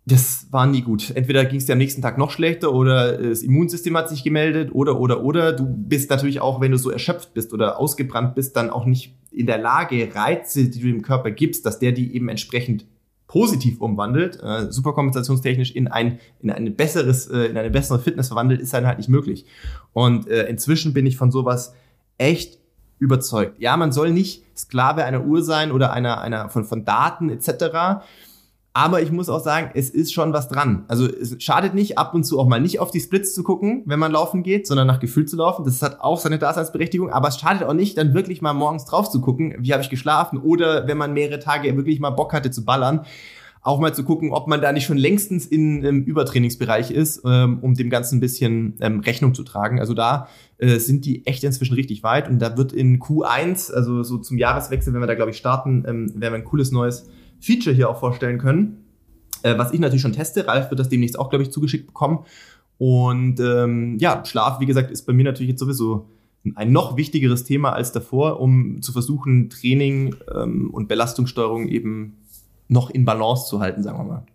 [0.04, 1.12] das war nie gut.
[1.14, 4.70] Entweder ging es dir am nächsten Tag noch schlechter oder das Immunsystem hat sich gemeldet
[4.72, 5.52] oder, oder, oder.
[5.52, 9.14] Du bist natürlich auch, wenn du so erschöpft bist oder ausgebrannt bist, dann auch nicht
[9.30, 12.84] in der Lage, Reize, die du dem Körper gibst, dass der die eben entsprechend
[13.28, 18.60] positiv umwandelt, äh, superkompensationstechnisch in ein in ein besseres äh, in eine bessere Fitness verwandelt,
[18.60, 19.46] ist dann halt nicht möglich.
[19.92, 21.74] Und äh, inzwischen bin ich von sowas
[22.18, 22.58] echt
[22.98, 23.58] überzeugt.
[23.58, 28.04] Ja, man soll nicht Sklave einer Uhr sein oder einer einer von von Daten etc.
[28.74, 30.85] Aber ich muss auch sagen, es ist schon was dran.
[30.88, 33.82] Also es schadet nicht, ab und zu auch mal nicht auf die Splits zu gucken,
[33.85, 35.64] wenn man laufen geht, sondern nach Gefühl zu laufen.
[35.64, 37.11] Das hat auch seine Daseinsberechtigung.
[37.11, 39.90] Aber es schadet auch nicht, dann wirklich mal morgens drauf zu gucken, wie habe ich
[39.90, 40.38] geschlafen.
[40.38, 43.04] Oder wenn man mehrere Tage wirklich mal Bock hatte zu ballern,
[43.61, 47.58] auch mal zu gucken, ob man da nicht schon längstens in, im Übertrainingsbereich ist, ähm,
[47.61, 49.80] um dem Ganzen ein bisschen ähm, Rechnung zu tragen.
[49.80, 52.28] Also da äh, sind die echt inzwischen richtig weit.
[52.28, 55.85] Und da wird in Q1, also so zum Jahreswechsel, wenn wir da, glaube ich, starten,
[55.87, 57.06] ähm, werden wir ein cooles neues
[57.42, 58.85] Feature hier auch vorstellen können,
[59.42, 60.46] äh, was ich natürlich schon teste.
[60.46, 62.20] Ralf wird das demnächst auch, glaube ich, zugeschickt bekommen.
[62.78, 66.07] Und ähm, ja, Schlaf, wie gesagt, ist bei mir natürlich jetzt sowieso
[66.55, 72.18] ein noch wichtigeres Thema als davor, um zu versuchen, Training ähm, und Belastungssteuerung eben
[72.68, 74.26] noch in Balance zu halten, sagen wir mal.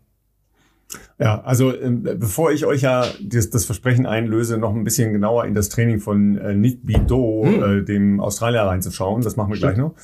[1.20, 5.46] Ja, also äh, bevor ich euch ja das, das, Versprechen einlöse, noch ein bisschen genauer
[5.46, 7.64] in das Training von äh, Nick Bido, hm.
[7.64, 9.76] äh, dem Australier, reinzuschauen, das machen wir Stimmt.
[9.76, 9.96] gleich noch.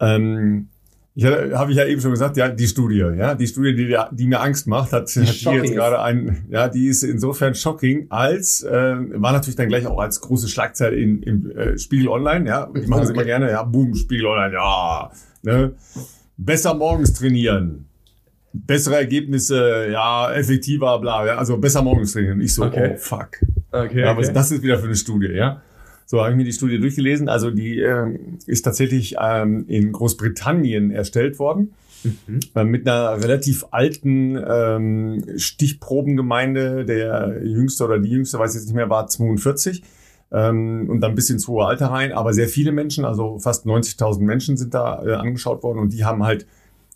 [0.00, 0.68] Ähm,
[1.16, 4.26] ich habe ich ja eben schon gesagt, ja, die Studie, ja, die Studie, die, die
[4.26, 8.06] mir Angst macht, hat, die hat hier jetzt gerade ein, ja, die ist insofern shocking,
[8.10, 12.48] als äh, war natürlich dann gleich auch als große Schlagzeile in, im äh, Spiegel Online,
[12.48, 15.10] ja, die machen es immer gerne, ja, boom, Spiegel Online, ja,
[15.42, 15.72] ne,
[16.36, 17.86] besser morgens trainieren.
[18.52, 22.40] bessere Ergebnisse, ja, effektiver, bla, ja, also besser morgens trainieren.
[22.40, 22.92] Ich so, Okay.
[22.94, 23.30] oh fuck.
[23.70, 25.60] Okay, Ja, was das ist wieder für eine Studie, ja?
[26.06, 27.28] So habe ich mir die Studie durchgelesen.
[27.28, 32.40] Also die ähm, ist tatsächlich ähm, in Großbritannien erstellt worden Mhm.
[32.54, 36.84] äh, mit einer relativ alten ähm, Stichprobengemeinde.
[36.84, 39.82] Der jüngste oder die jüngste, weiß ich jetzt nicht mehr, war 42
[40.32, 42.12] ähm, und dann bis ins hohe Alter rein.
[42.12, 46.04] Aber sehr viele Menschen, also fast 90.000 Menschen sind da äh, angeschaut worden und die
[46.04, 46.46] haben halt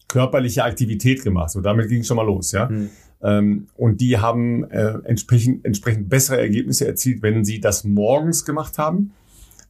[0.09, 1.51] körperliche Aktivität gemacht.
[1.51, 2.69] So damit ging es schon mal los, ja.
[2.69, 2.91] Mhm.
[3.23, 8.79] Ähm, und die haben äh, entsprechend, entsprechend bessere Ergebnisse erzielt, wenn sie das morgens gemacht
[8.79, 9.13] haben,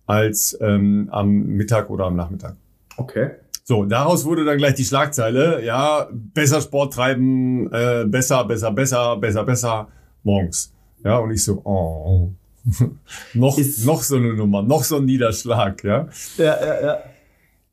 [0.06, 2.56] als ähm, am Mittag oder am Nachmittag.
[2.96, 3.30] Okay.
[3.64, 9.16] So, daraus wurde dann gleich die Schlagzeile, ja, besser Sport treiben, äh, besser, besser, besser,
[9.18, 9.88] besser, besser,
[10.24, 10.72] morgens.
[11.04, 12.30] Ja, und ich so, oh,
[13.34, 16.08] noch, Ist- noch so eine Nummer, noch so ein Niederschlag, ja.
[16.38, 16.98] Ja, ja, ja.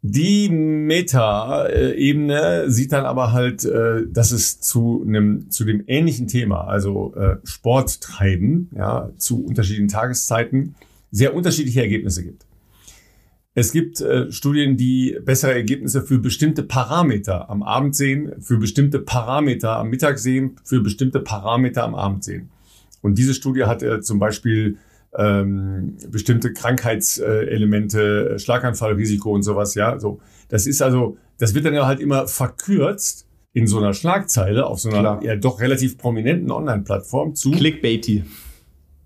[0.08, 1.10] Die Meta-Ebene
[2.70, 7.38] sieht dann aber halt, äh, dass es zu einem zu dem ähnlichen Thema, also äh,
[7.44, 10.76] Sport treiben, ja, zu unterschiedlichen Tageszeiten
[11.10, 12.46] sehr unterschiedliche Ergebnisse gibt.
[13.56, 19.00] Es gibt äh, Studien, die bessere Ergebnisse für bestimmte Parameter am Abend sehen, für bestimmte
[19.00, 22.52] Parameter am Mittag sehen, für bestimmte Parameter am Abend sehen.
[23.02, 24.78] Und diese Studie hat zum Beispiel
[25.18, 30.00] ähm, bestimmte Krankheitselemente, äh, Schlaganfallrisiko und sowas, ja.
[30.00, 34.66] So, das ist also, das wird dann ja halt immer verkürzt in so einer Schlagzeile
[34.66, 35.24] auf so einer Klar.
[35.24, 38.26] ja doch relativ prominenten Online-Plattform zu Clickbaity.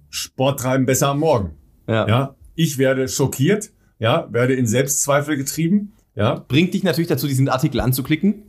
[0.10, 1.52] Sport treiben besser am Morgen.
[1.88, 2.08] Ja.
[2.08, 6.43] Ja, ich werde schockiert, ja, werde in Selbstzweifel getrieben, ja.
[6.48, 8.43] Bringt dich natürlich dazu, diesen Artikel anzuklicken.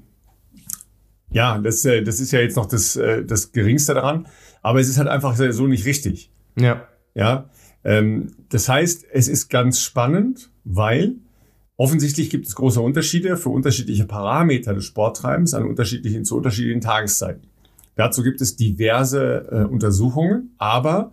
[1.30, 4.26] Ja, das, äh, das ist ja jetzt noch das, äh, das Geringste daran,
[4.60, 6.32] aber es ist halt einfach so nicht richtig.
[6.58, 6.88] Ja.
[7.14, 7.50] Ja,
[7.84, 11.14] ähm, das heißt, es ist ganz spannend, weil
[11.76, 17.42] offensichtlich gibt es große Unterschiede für unterschiedliche Parameter des Sporttreibens an unterschiedlichen, zu unterschiedlichen Tageszeiten.
[17.96, 21.12] Dazu gibt es diverse äh, Untersuchungen, aber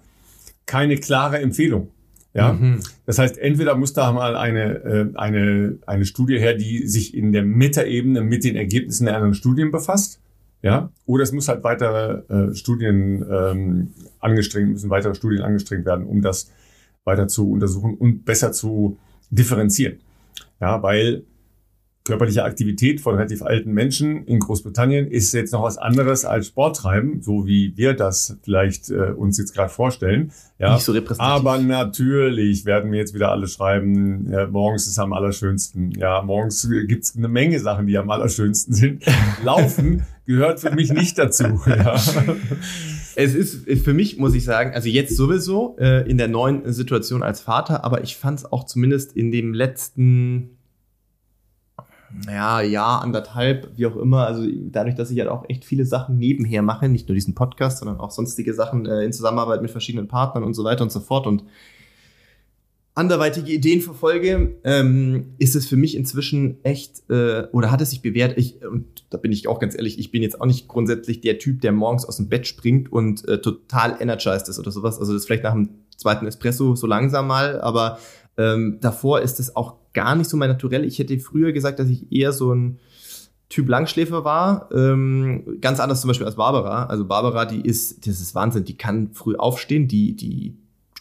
[0.66, 1.90] keine klare Empfehlung.
[2.34, 2.82] Ja, Mhm.
[3.06, 7.32] das heißt, entweder muss da mal eine, äh, eine, eine Studie her, die sich in
[7.32, 10.22] der Metaebene mit den Ergebnissen der anderen Studien befasst.
[10.68, 16.06] Ja, oder es muss halt weitere äh, Studien ähm, angestrengt, müssen weitere Studien angestrengt werden,
[16.06, 16.52] um das
[17.06, 18.98] weiter zu untersuchen und besser zu
[19.30, 20.00] differenzieren.
[20.60, 21.24] Ja, weil
[22.08, 27.22] körperliche Aktivität von relativ alten Menschen in Großbritannien ist jetzt noch was anderes als Sporttreiben,
[27.22, 30.32] so wie wir das vielleicht äh, uns jetzt gerade vorstellen.
[30.58, 31.34] Ja, Nicht so repräsentativ.
[31.36, 35.92] aber natürlich werden wir jetzt wieder alle schreiben, ja, morgens ist am allerschönsten.
[35.92, 39.04] Ja, morgens gibt's eine Menge Sachen, die am allerschönsten sind.
[39.44, 41.62] Laufen gehört für mich nicht dazu.
[41.66, 41.96] Ja.
[43.20, 47.24] Es ist für mich, muss ich sagen, also jetzt sowieso äh, in der neuen Situation
[47.24, 50.57] als Vater, aber ich fand es auch zumindest in dem letzten
[52.26, 56.18] ja, Jahr, anderthalb, wie auch immer, also dadurch, dass ich halt auch echt viele Sachen
[56.18, 60.08] nebenher mache, nicht nur diesen Podcast, sondern auch sonstige Sachen äh, in Zusammenarbeit mit verschiedenen
[60.08, 61.44] Partnern und so weiter und so fort und
[62.98, 68.02] anderweitige Ideen verfolge, ähm, ist es für mich inzwischen echt, äh, oder hat es sich
[68.02, 71.22] bewährt, ich, und da bin ich auch ganz ehrlich, ich bin jetzt auch nicht grundsätzlich
[71.22, 75.00] der Typ, der morgens aus dem Bett springt und äh, total energized ist oder sowas.
[75.00, 78.00] Also das vielleicht nach dem zweiten Espresso so langsam mal, aber
[78.36, 80.86] ähm, davor ist es auch gar nicht so mein Naturell.
[80.86, 82.78] Ich hätte früher gesagt, dass ich eher so ein
[83.50, 84.70] Typ Langschläfer war.
[84.72, 86.86] Ähm, ganz anders zum Beispiel als Barbara.
[86.86, 90.56] Also Barbara, die ist, das ist Wahnsinn, die kann früh aufstehen, die, die,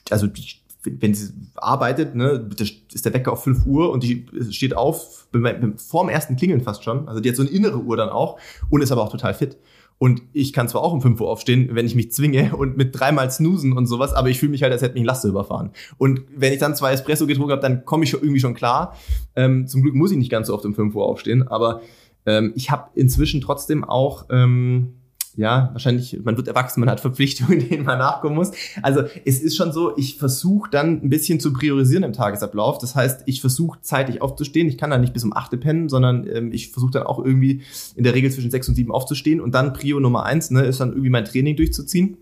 [0.08, 0.46] also die,
[0.82, 2.48] wenn sie arbeitet, ne,
[2.94, 5.28] ist der Wecker auf 5 Uhr und die steht auf,
[5.76, 7.06] vorm ersten Klingeln fast schon.
[7.06, 8.38] Also die hat so eine innere Uhr dann auch
[8.70, 9.58] und ist aber auch total fit.
[9.98, 12.98] Und ich kann zwar auch um 5 Uhr aufstehen, wenn ich mich zwinge und mit
[12.98, 15.70] dreimal snoosen und sowas, aber ich fühle mich halt, als hätte mich ein Laster überfahren.
[15.96, 18.94] Und wenn ich dann zwei Espresso getrunken habe, dann komme ich schon irgendwie schon klar.
[19.34, 21.80] Ähm, zum Glück muss ich nicht ganz so oft um 5 Uhr aufstehen, aber
[22.26, 24.94] ähm, ich habe inzwischen trotzdem auch, ähm,
[25.36, 28.52] ja, wahrscheinlich, man wird erwachsen, man hat Verpflichtungen, denen man nachkommen muss.
[28.82, 32.78] Also es ist schon so, ich versuche dann ein bisschen zu priorisieren im Tagesablauf.
[32.78, 34.66] Das heißt, ich versuche zeitig aufzustehen.
[34.66, 37.62] Ich kann dann nicht bis um 8 pennen, sondern ähm, ich versuche dann auch irgendwie
[37.94, 39.40] in der Regel zwischen 6 und 7 aufzustehen.
[39.40, 42.16] Und dann Prio Nummer eins ne, ist dann irgendwie mein Training durchzuziehen.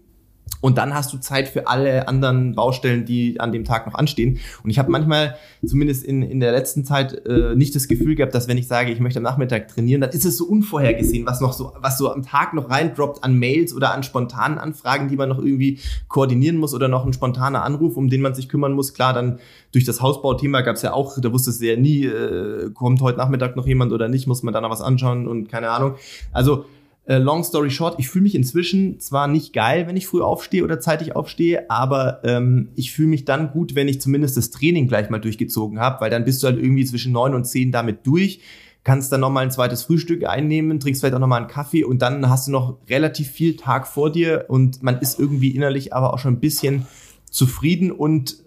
[0.64, 4.38] Und dann hast du Zeit für alle anderen Baustellen, die an dem Tag noch anstehen.
[4.62, 8.34] Und ich habe manchmal, zumindest in, in der letzten Zeit, äh, nicht das Gefühl gehabt,
[8.34, 11.42] dass wenn ich sage, ich möchte am Nachmittag trainieren, dann ist es so unvorhergesehen, was
[11.42, 15.16] noch so, was so am Tag noch reindroppt an Mails oder an spontanen Anfragen, die
[15.16, 18.72] man noch irgendwie koordinieren muss oder noch ein spontaner Anruf, um den man sich kümmern
[18.72, 18.94] muss.
[18.94, 19.40] Klar, dann
[19.72, 23.18] durch das Hausbauthema gab es ja auch, da wusstest du ja nie, äh, kommt heute
[23.18, 25.96] Nachmittag noch jemand oder nicht, muss man da noch was anschauen und keine Ahnung.
[26.32, 26.64] Also
[27.06, 30.64] äh, long story short, ich fühle mich inzwischen zwar nicht geil, wenn ich früh aufstehe
[30.64, 34.88] oder zeitig aufstehe, aber ähm, ich fühle mich dann gut, wenn ich zumindest das Training
[34.88, 38.06] gleich mal durchgezogen habe, weil dann bist du halt irgendwie zwischen neun und zehn damit
[38.06, 38.40] durch.
[38.84, 42.28] kannst dann nochmal ein zweites Frühstück einnehmen, trinkst vielleicht auch nochmal einen Kaffee und dann
[42.28, 46.18] hast du noch relativ viel Tag vor dir und man ist irgendwie innerlich aber auch
[46.18, 46.86] schon ein bisschen
[47.30, 48.44] zufrieden und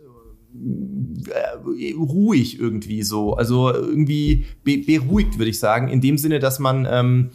[0.55, 3.33] äh, ruhig irgendwie so.
[3.35, 5.87] Also irgendwie be beruhigt, würde ich sagen.
[5.89, 7.29] In dem Sinne, dass man, ähm,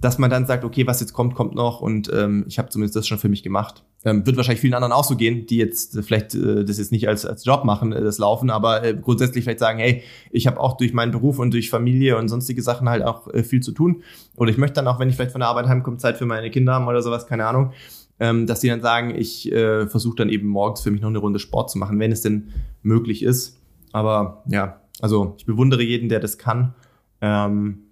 [0.00, 2.96] dass man dann sagt, okay, was jetzt kommt, kommt noch und ähm, ich habe zumindest
[2.96, 3.84] das schon für mich gemacht.
[4.04, 6.92] Ähm, wird wahrscheinlich vielen anderen auch so gehen, die jetzt äh, vielleicht äh, das jetzt
[6.92, 10.46] nicht als, als Job machen, äh, das Laufen, aber äh, grundsätzlich vielleicht sagen, hey, ich
[10.46, 13.60] habe auch durch meinen Beruf und durch Familie und sonstige Sachen halt auch äh, viel
[13.60, 14.02] zu tun.
[14.36, 16.50] Oder ich möchte dann auch, wenn ich vielleicht von der Arbeit heimkomme, Zeit für meine
[16.50, 17.72] Kinder haben oder sowas, keine Ahnung
[18.18, 21.18] ähm, dass sie dann sagen, ich äh, versuche dann eben morgens für mich noch eine
[21.18, 23.60] Runde Sport zu machen, wenn es denn möglich ist.
[23.92, 26.74] Aber ja, also ich bewundere jeden, der das kann.
[27.20, 27.85] Ähm,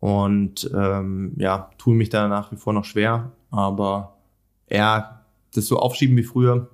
[0.00, 3.32] und ähm, ja, tue mich da nach wie vor noch schwer.
[3.50, 4.16] Aber
[4.70, 6.68] ja, das so aufschieben wie früher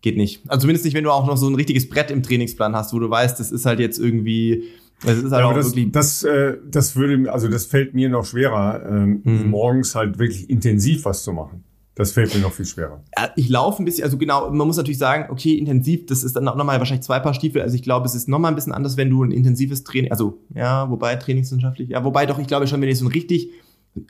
[0.00, 0.48] geht nicht.
[0.48, 2.98] Also zumindest nicht, wenn du auch noch so ein richtiges Brett im Trainingsplan hast, wo
[2.98, 4.68] du weißt, das ist halt jetzt irgendwie
[5.04, 8.08] es ist halt ja, auch das, wirklich das, äh, das würde, also das fällt mir
[8.08, 9.50] noch schwerer, ähm, mhm.
[9.50, 11.62] morgens halt wirklich intensiv was zu machen.
[11.98, 13.02] Das fällt mir noch viel schwerer.
[13.34, 16.46] Ich laufe ein bisschen, also genau, man muss natürlich sagen, okay, intensiv, das ist dann
[16.46, 17.60] auch nochmal wahrscheinlich zwei Paar Stiefel.
[17.60, 20.38] Also ich glaube, es ist nochmal ein bisschen anders, wenn du ein intensives Training, also
[20.54, 23.50] ja, wobei trainingswissenschaftlich, ja, wobei doch, ich glaube schon, wenn du so ein richtig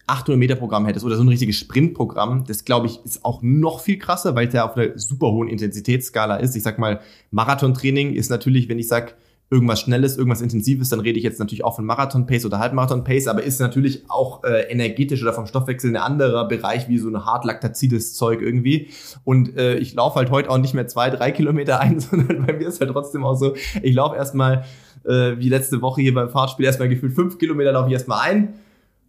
[0.07, 3.81] 800 Meter Programm hättest oder so ein richtiges Sprintprogramm, das glaube ich ist auch noch
[3.81, 6.55] viel krasser, weil es ja auf einer super hohen Intensitätsskala ist.
[6.57, 9.16] Ich sag mal, Marathontraining ist natürlich, wenn ich sag
[9.50, 13.42] irgendwas Schnelles, irgendwas Intensives, dann rede ich jetzt natürlich auch von Marathon-Pace oder Halbmarathon-Pace, aber
[13.42, 18.14] ist natürlich auch äh, energetisch oder vom Stoffwechsel ein anderer Bereich wie so ein hartlaktazides
[18.14, 18.88] Zeug irgendwie.
[19.24, 22.52] Und äh, ich laufe halt heute auch nicht mehr zwei, drei Kilometer ein, sondern bei
[22.52, 24.64] mir ist halt trotzdem auch so, ich laufe erstmal
[25.04, 28.54] äh, wie letzte Woche hier beim Fahrtspiel erstmal gefühlt fünf Kilometer laufe ich erstmal ein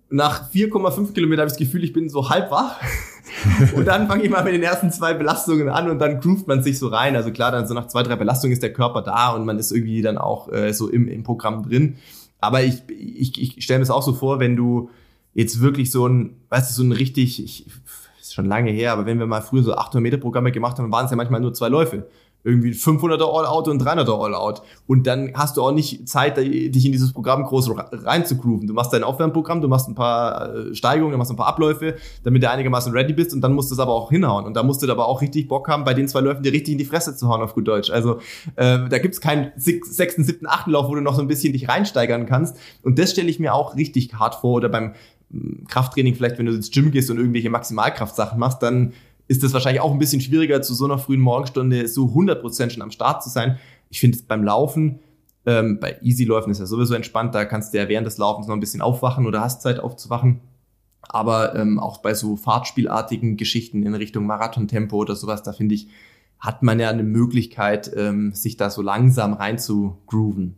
[0.09, 2.79] nach 4,5 Kilometer habe ich das Gefühl, ich bin so halb wach.
[3.75, 6.63] und dann fange ich mal mit den ersten zwei Belastungen an und dann groovt man
[6.63, 7.15] sich so rein.
[7.15, 9.71] Also klar, dann so nach zwei, drei Belastungen ist der Körper da und man ist
[9.71, 11.97] irgendwie dann auch äh, so im, im Programm drin.
[12.39, 14.89] Aber ich, ich, ich stelle mir das auch so vor, wenn du
[15.33, 17.67] jetzt wirklich so ein, weißt du, so ein richtig, ich,
[18.19, 20.91] ist schon lange her, aber wenn wir mal früher so 800 Meter Programme gemacht haben,
[20.91, 22.07] waren es ja manchmal nur zwei Läufe
[22.43, 24.61] irgendwie 500er All-Out und 300er All-Out.
[24.87, 28.65] Und dann hast du auch nicht Zeit, dich in dieses Programm groß reinzugrooven.
[28.65, 31.95] Du machst dein Aufwärmprogramm, du machst ein paar äh, Steigungen, du machst ein paar Abläufe,
[32.23, 34.45] damit du einigermaßen ready bist und dann musst du es aber auch hinhauen.
[34.45, 36.71] Und da musst du aber auch richtig Bock haben, bei den zwei Läufen dir richtig
[36.73, 37.89] in die Fresse zu hauen, auf gut Deutsch.
[37.89, 38.19] Also
[38.55, 41.67] äh, da gibt's keinen sechsten, siebten, achten Lauf, wo du noch so ein bisschen dich
[41.67, 42.57] reinsteigern kannst.
[42.83, 44.53] Und das stelle ich mir auch richtig hart vor.
[44.53, 44.93] Oder beim
[45.31, 48.93] hm, Krafttraining vielleicht, wenn du ins Gym gehst und irgendwelche Maximalkraftsachen machst, dann
[49.29, 52.81] ist es wahrscheinlich auch ein bisschen schwieriger, zu so einer frühen Morgenstunde so 100% schon
[52.81, 53.59] am Start zu sein.
[53.89, 54.99] Ich finde es beim Laufen,
[55.45, 58.55] ähm, bei Easy-Läufen ist ja sowieso entspannt, da kannst du ja während des Laufens noch
[58.55, 60.41] ein bisschen aufwachen oder hast Zeit aufzuwachen.
[61.01, 65.87] Aber ähm, auch bei so fahrtspielartigen Geschichten in Richtung Marathontempo oder sowas, da finde ich,
[66.39, 70.55] hat man ja eine Möglichkeit, ähm, sich da so langsam rein zu grooven.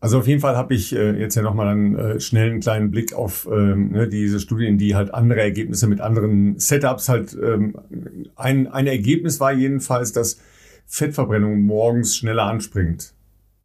[0.00, 3.12] Also auf jeden Fall habe ich äh, jetzt ja nochmal einen äh, schnellen kleinen Blick
[3.12, 7.36] auf ähm, ne, diese Studien, die halt andere Ergebnisse mit anderen Setups halt.
[7.40, 7.76] Ähm,
[8.34, 10.40] ein, ein Ergebnis war jedenfalls, dass
[10.86, 13.12] Fettverbrennung morgens schneller anspringt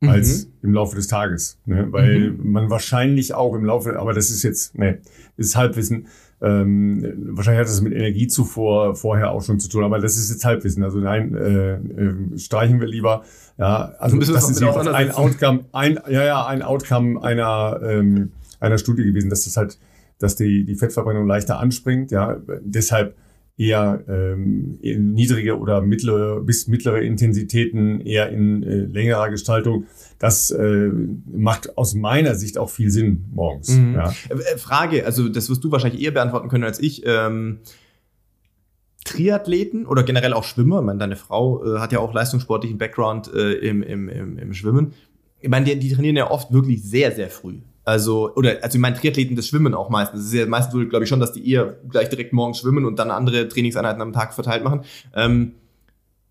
[0.01, 0.09] mhm.
[0.09, 1.57] als im Laufe des Tages.
[1.65, 1.87] Ne?
[1.91, 2.51] Weil mhm.
[2.51, 4.99] man wahrscheinlich auch im Laufe, aber das ist jetzt, ne,
[5.37, 6.07] ist Halbwissen,
[6.41, 10.43] ähm, wahrscheinlich hat das mit Energiezufuhr vorher auch schon zu tun, aber das ist jetzt
[10.43, 10.83] Halbwissen.
[10.83, 13.23] Also nein, äh, äh, streichen wir lieber.
[13.57, 19.03] Ja, also das ist ein Outcome, ein, ja, ja, ein Outcome einer, ähm, einer Studie
[19.03, 19.77] gewesen, dass das halt,
[20.19, 22.11] dass die, die Fettverbrennung leichter anspringt.
[22.11, 23.15] Ja, deshalb
[23.57, 29.85] eher ähm, in niedrige oder mittlere bis mittlere Intensitäten, eher in äh, längerer Gestaltung.
[30.19, 30.89] Das äh,
[31.31, 33.69] macht aus meiner Sicht auch viel Sinn morgens.
[33.69, 33.93] Mhm.
[33.95, 34.13] Ja.
[34.29, 37.03] Äh, Frage, also das wirst du wahrscheinlich eher beantworten können als ich.
[37.05, 37.59] Ähm,
[39.05, 43.31] Triathleten oder generell auch Schwimmer, ich meine, deine Frau äh, hat ja auch leistungssportlichen Background
[43.33, 44.93] äh, im, im, im, im Schwimmen.
[45.39, 47.59] Ich meine, die, die trainieren ja oft wirklich sehr, sehr früh.
[47.85, 50.21] Also, oder, also ich meine, Triathleten das Schwimmen auch meistens.
[50.21, 52.97] Es ist ja meistens glaube ich, schon, dass die eher gleich direkt morgens schwimmen und
[52.97, 54.81] dann andere Trainingseinheiten am Tag verteilt machen.
[55.15, 55.53] Ähm,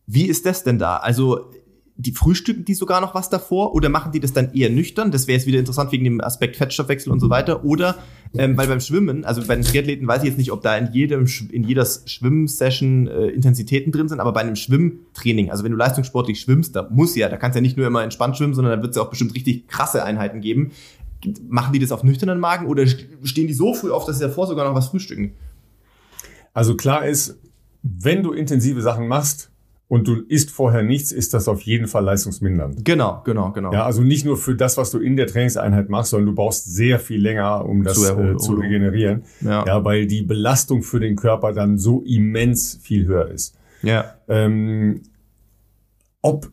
[0.06, 0.96] wie ist das denn da?
[0.96, 1.52] Also,
[1.96, 5.12] die frühstücken die sogar noch was davor oder machen die das dann eher nüchtern?
[5.12, 7.64] Das wäre jetzt wieder interessant wegen dem Aspekt Fettstoffwechsel und so weiter.
[7.64, 7.96] Oder
[8.36, 10.92] ähm, weil beim Schwimmen, also bei den Triathleten weiß ich jetzt nicht, ob da in
[10.92, 15.78] jedem in jeder Schwimmsession äh, Intensitäten drin sind, aber bei einem Schwimmtraining, also wenn du
[15.78, 18.76] leistungssportlich schwimmst, da muss ja, da kannst du ja nicht nur immer entspannt schwimmen, sondern
[18.76, 20.72] da wird es ja auch bestimmt richtig krasse Einheiten geben
[21.48, 24.46] machen die das auf nüchternen Magen oder stehen die so früh auf, dass sie davor
[24.46, 25.32] sogar noch was frühstücken?
[26.52, 27.38] Also klar ist,
[27.82, 29.50] wenn du intensive Sachen machst
[29.86, 32.84] und du isst vorher nichts, ist das auf jeden Fall leistungsmindernd.
[32.84, 33.72] Genau, genau, genau.
[33.72, 36.64] Ja, also nicht nur für das, was du in der Trainingseinheit machst, sondern du brauchst
[36.64, 39.24] sehr viel länger, um das zu, äh, zu regenerieren.
[39.40, 39.64] Ja.
[39.66, 43.56] ja, weil die Belastung für den Körper dann so immens viel höher ist.
[43.82, 44.14] Ja.
[44.28, 45.02] Ähm,
[46.22, 46.50] ob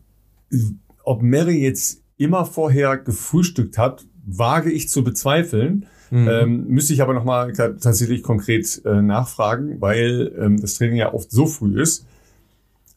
[1.04, 5.86] ob Mary jetzt immer vorher gefrühstückt hat, wage ich zu bezweifeln.
[6.10, 6.28] Mhm.
[6.28, 11.30] Ähm, müsste ich aber nochmal tatsächlich konkret äh, nachfragen, weil ähm, das Training ja oft
[11.30, 12.06] so früh ist.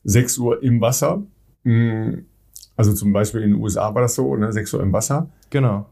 [0.05, 1.23] 6 Uhr im Wasser.
[1.63, 2.25] Mhm.
[2.77, 4.51] Also zum Beispiel in den USA war das so, ne?
[4.51, 5.29] 6 Uhr im Wasser.
[5.49, 5.87] Genau.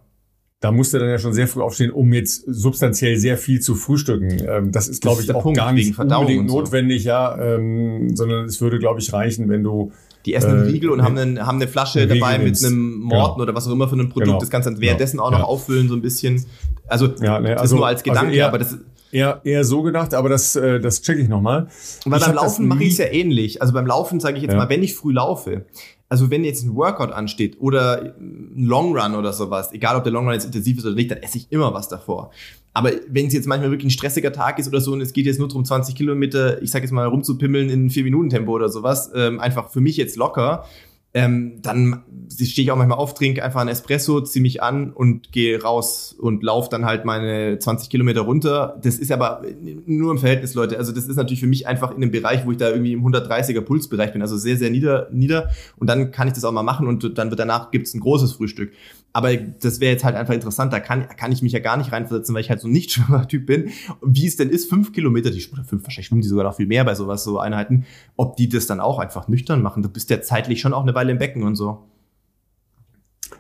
[0.59, 4.41] Da musste dann ja schon sehr früh aufstehen, um jetzt substanziell sehr viel zu frühstücken.
[4.47, 6.57] Ähm, das ist, glaube ich, auch Punkt, gar nicht unbedingt so.
[6.57, 9.91] notwendig, ja, ähm, sondern es würde, glaube ich, reichen, wenn du
[10.25, 13.33] die essen einen äh, Riegel und haben, einen, haben eine Flasche dabei mit einem Morten
[13.33, 13.43] genau.
[13.43, 14.27] oder was auch immer für ein Produkt.
[14.27, 14.39] Genau.
[14.39, 15.27] Das kannst du währenddessen genau.
[15.27, 15.45] auch noch ja.
[15.45, 16.45] auffüllen, so ein bisschen.
[16.87, 18.77] Also, ja, ne, also, das nur als also Gedanke, also eher, aber das
[19.13, 21.67] Eher, eher so gedacht, aber das, äh, das checke ich nochmal.
[22.03, 23.61] Weil beim Laufen mache ich es ja ähnlich.
[23.61, 24.57] Also beim Laufen sage ich jetzt ja.
[24.57, 25.65] mal, wenn ich früh laufe,
[26.09, 30.11] also wenn jetzt ein Workout ansteht oder ein Long Run oder sowas, egal ob der
[30.11, 32.31] Long Run jetzt intensiv ist oder nicht, dann esse ich immer was davor.
[32.73, 35.27] Aber wenn es jetzt manchmal wirklich ein stressiger Tag ist oder so und es geht
[35.27, 39.39] jetzt nur darum, 20 Kilometer, ich sag jetzt mal, rumzupimmeln in 4-Minuten-Tempo oder sowas, ähm,
[39.39, 40.65] einfach für mich jetzt locker,
[41.13, 45.31] ähm, dann stehe ich auch manchmal auf, trinke einfach ein Espresso, ziehe mich an und
[45.31, 48.79] gehe raus und laufe dann halt meine 20 Kilometer runter.
[48.81, 49.43] Das ist aber
[49.85, 50.77] nur im Verhältnis, Leute.
[50.77, 53.05] Also das ist natürlich für mich einfach in einem Bereich, wo ich da irgendwie im
[53.05, 55.51] 130er Pulsbereich bin, also sehr, sehr nieder, nieder.
[55.77, 58.33] Und dann kann ich das auch mal machen und dann wird danach gibt's ein großes
[58.33, 58.71] Frühstück.
[59.15, 60.73] Aber das wäre jetzt halt einfach interessant.
[60.73, 63.45] Da kann, kann ich mich ja gar nicht reinversetzen, weil ich halt so ein Nicht-Schwimmer-Typ
[63.45, 63.69] bin.
[64.01, 66.65] Wie es denn ist, fünf Kilometer, die oder fünf, wahrscheinlich schwimmen die sogar noch viel
[66.65, 67.85] mehr bei sowas, so Einheiten,
[68.17, 69.83] ob die das dann auch einfach nüchtern machen.
[69.83, 71.83] Du bist ja zeitlich schon auch eine Weile im Becken und so.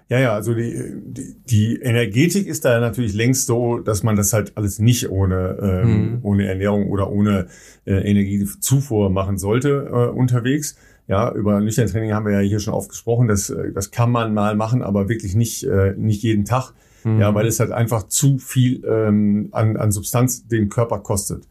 [0.09, 4.33] Ja, ja, also die, die, die Energetik ist da natürlich längst so, dass man das
[4.33, 6.19] halt alles nicht ohne, ähm, mhm.
[6.21, 7.47] ohne Ernährung oder ohne
[7.85, 10.75] äh, Energiezufuhr machen sollte äh, unterwegs.
[11.07, 13.27] Ja, über Nüchtern-Training haben wir ja hier schon oft gesprochen.
[13.27, 16.73] Das, äh, das kann man mal machen, aber wirklich nicht, äh, nicht jeden Tag.
[17.03, 17.19] Mhm.
[17.19, 21.47] Ja, weil es halt einfach zu viel ähm, an, an Substanz den Körper kostet.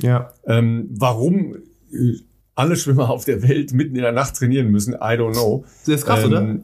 [0.00, 0.32] Ja.
[0.44, 1.56] Ähm, warum
[1.92, 2.16] äh,
[2.56, 5.64] alle Schwimmer auf der Welt mitten in der Nacht trainieren müssen, I don't know.
[5.84, 6.58] Das ist krass, ähm, oder?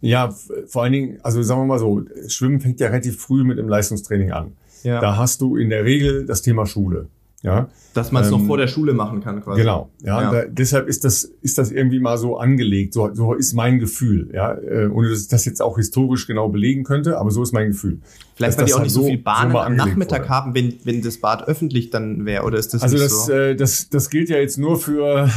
[0.00, 0.34] Ja,
[0.66, 3.68] vor allen Dingen, also sagen wir mal so, Schwimmen fängt ja relativ früh mit dem
[3.68, 4.52] Leistungstraining an.
[4.82, 5.00] Ja.
[5.00, 7.08] Da hast du in der Regel das Thema Schule.
[7.44, 7.68] Ja.
[7.92, 9.60] Dass man es ähm, noch vor der Schule machen kann, quasi.
[9.60, 10.22] Genau, ja.
[10.22, 10.32] ja.
[10.32, 12.94] Da, deshalb ist das, ist das irgendwie mal so angelegt.
[12.94, 14.54] So, so ist mein Gefühl, ja.
[14.54, 17.68] Äh, ohne dass ich das jetzt auch historisch genau belegen könnte, aber so ist mein
[17.68, 17.98] Gefühl.
[18.34, 20.28] Vielleicht, weil die auch halt nicht so, so viel Bahnen so am Nachmittag wurde.
[20.30, 23.32] haben, wenn, wenn das Bad öffentlich dann wäre, oder ist das Also nicht das, so?
[23.32, 25.28] äh, das, das gilt ja jetzt nur für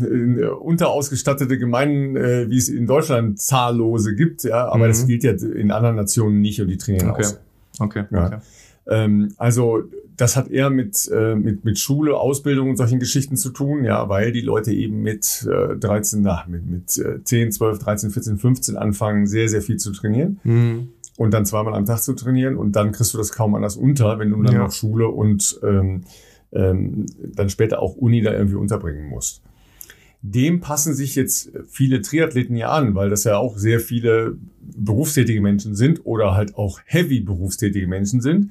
[0.00, 4.68] äh, unterausgestattete Gemeinden, äh, wie es in Deutschland zahllose gibt, ja.
[4.68, 4.88] Aber mhm.
[4.88, 7.24] das gilt ja in anderen Nationen nicht und die trainieren okay.
[7.24, 7.38] aus.
[7.78, 8.26] Okay, ja.
[8.26, 8.38] okay.
[8.86, 9.82] Ähm, also
[10.16, 14.08] das hat eher mit, äh, mit, mit Schule, Ausbildung und solchen Geschichten zu tun, ja,
[14.08, 18.38] weil die Leute eben mit äh, 13, nach, mit, mit äh, 10, 12, 13, 14,
[18.38, 20.40] 15 anfangen, sehr, sehr viel zu trainieren.
[20.44, 20.88] Mhm.
[21.16, 24.18] Und dann zweimal am Tag zu trainieren und dann kriegst du das kaum anders unter,
[24.18, 24.60] wenn du dann ja.
[24.60, 26.02] noch Schule und ähm,
[26.52, 29.42] ähm, dann später auch Uni da irgendwie unterbringen musst.
[30.22, 35.40] Dem passen sich jetzt viele Triathleten ja an, weil das ja auch sehr viele berufstätige
[35.40, 38.50] Menschen sind oder halt auch heavy berufstätige Menschen sind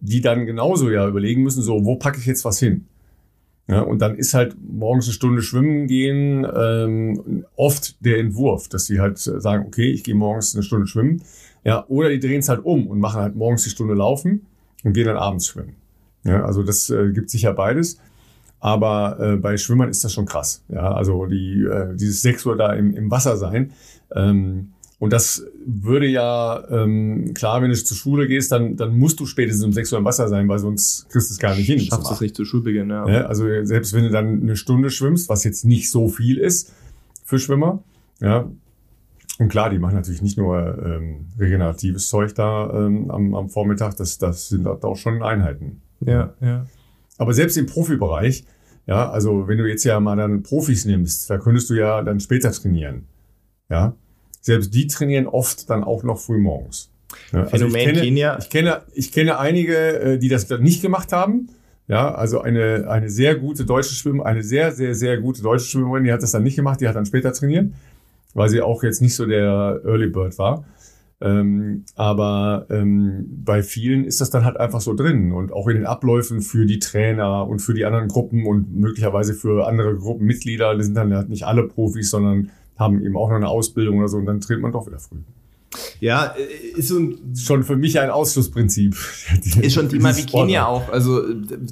[0.00, 2.86] die dann genauso ja überlegen müssen, so, wo packe ich jetzt was hin?
[3.68, 8.86] Ja, und dann ist halt morgens eine Stunde schwimmen gehen ähm, oft der Entwurf, dass
[8.86, 11.22] sie halt sagen, okay, ich gehe morgens eine Stunde schwimmen.
[11.64, 14.46] Ja, oder die drehen es halt um und machen halt morgens die Stunde laufen
[14.84, 15.74] und gehen dann abends schwimmen.
[16.24, 18.00] Ja, also das äh, gibt sicher beides.
[18.60, 20.64] Aber äh, bei Schwimmern ist das schon krass.
[20.68, 23.72] Ja, also die, äh, dieses 6 Uhr da im, im Wasser sein.
[24.14, 29.20] Ähm, und das würde ja, ähm, klar, wenn du zur Schule gehst, dann, dann musst
[29.20, 31.66] du spätestens um 6 Uhr im Wasser sein, weil sonst kriegst du es gar nicht
[31.66, 31.78] hin.
[31.78, 33.08] Schaffst es nicht zu Schulbeginn, ja.
[33.08, 33.26] ja.
[33.26, 36.72] Also selbst wenn du dann eine Stunde schwimmst, was jetzt nicht so viel ist
[37.24, 37.82] für Schwimmer,
[38.20, 38.50] ja.
[39.38, 43.96] Und klar, die machen natürlich nicht nur ähm, regeneratives Zeug da ähm, am, am Vormittag,
[43.96, 45.80] das, das sind auch schon Einheiten.
[46.00, 46.66] Ja, ja.
[47.18, 48.44] Aber selbst im Profibereich,
[48.86, 52.18] ja, also wenn du jetzt ja mal dann Profis nimmst, da könntest du ja dann
[52.18, 53.04] später trainieren.
[53.70, 53.94] Ja,
[54.48, 56.90] selbst die trainieren oft dann auch noch früh morgens.
[57.32, 61.48] Ja, also ich kenne, ich kenne, ich kenne einige, äh, die das nicht gemacht haben.
[61.86, 66.04] Ja, also eine, eine sehr gute deutsche Schwimmerin, eine sehr, sehr, sehr gute deutsche Schwimmerin,
[66.04, 67.72] die hat das dann nicht gemacht, die hat dann später trainiert,
[68.34, 70.64] weil sie auch jetzt nicht so der Early Bird war.
[71.20, 75.76] Ähm, aber ähm, bei vielen ist das dann halt einfach so drin und auch in
[75.76, 80.76] den Abläufen für die Trainer und für die anderen Gruppen und möglicherweise für andere Gruppenmitglieder,
[80.76, 84.08] die sind dann halt nicht alle Profis, sondern haben eben auch noch eine Ausbildung oder
[84.08, 85.18] so und dann trainiert man doch wieder früh.
[86.00, 88.96] Ja, äh, ist so ein, schon für mich ein Ausschlussprinzip.
[89.60, 90.88] Ist schon Thema Kenia auch.
[90.90, 91.22] Also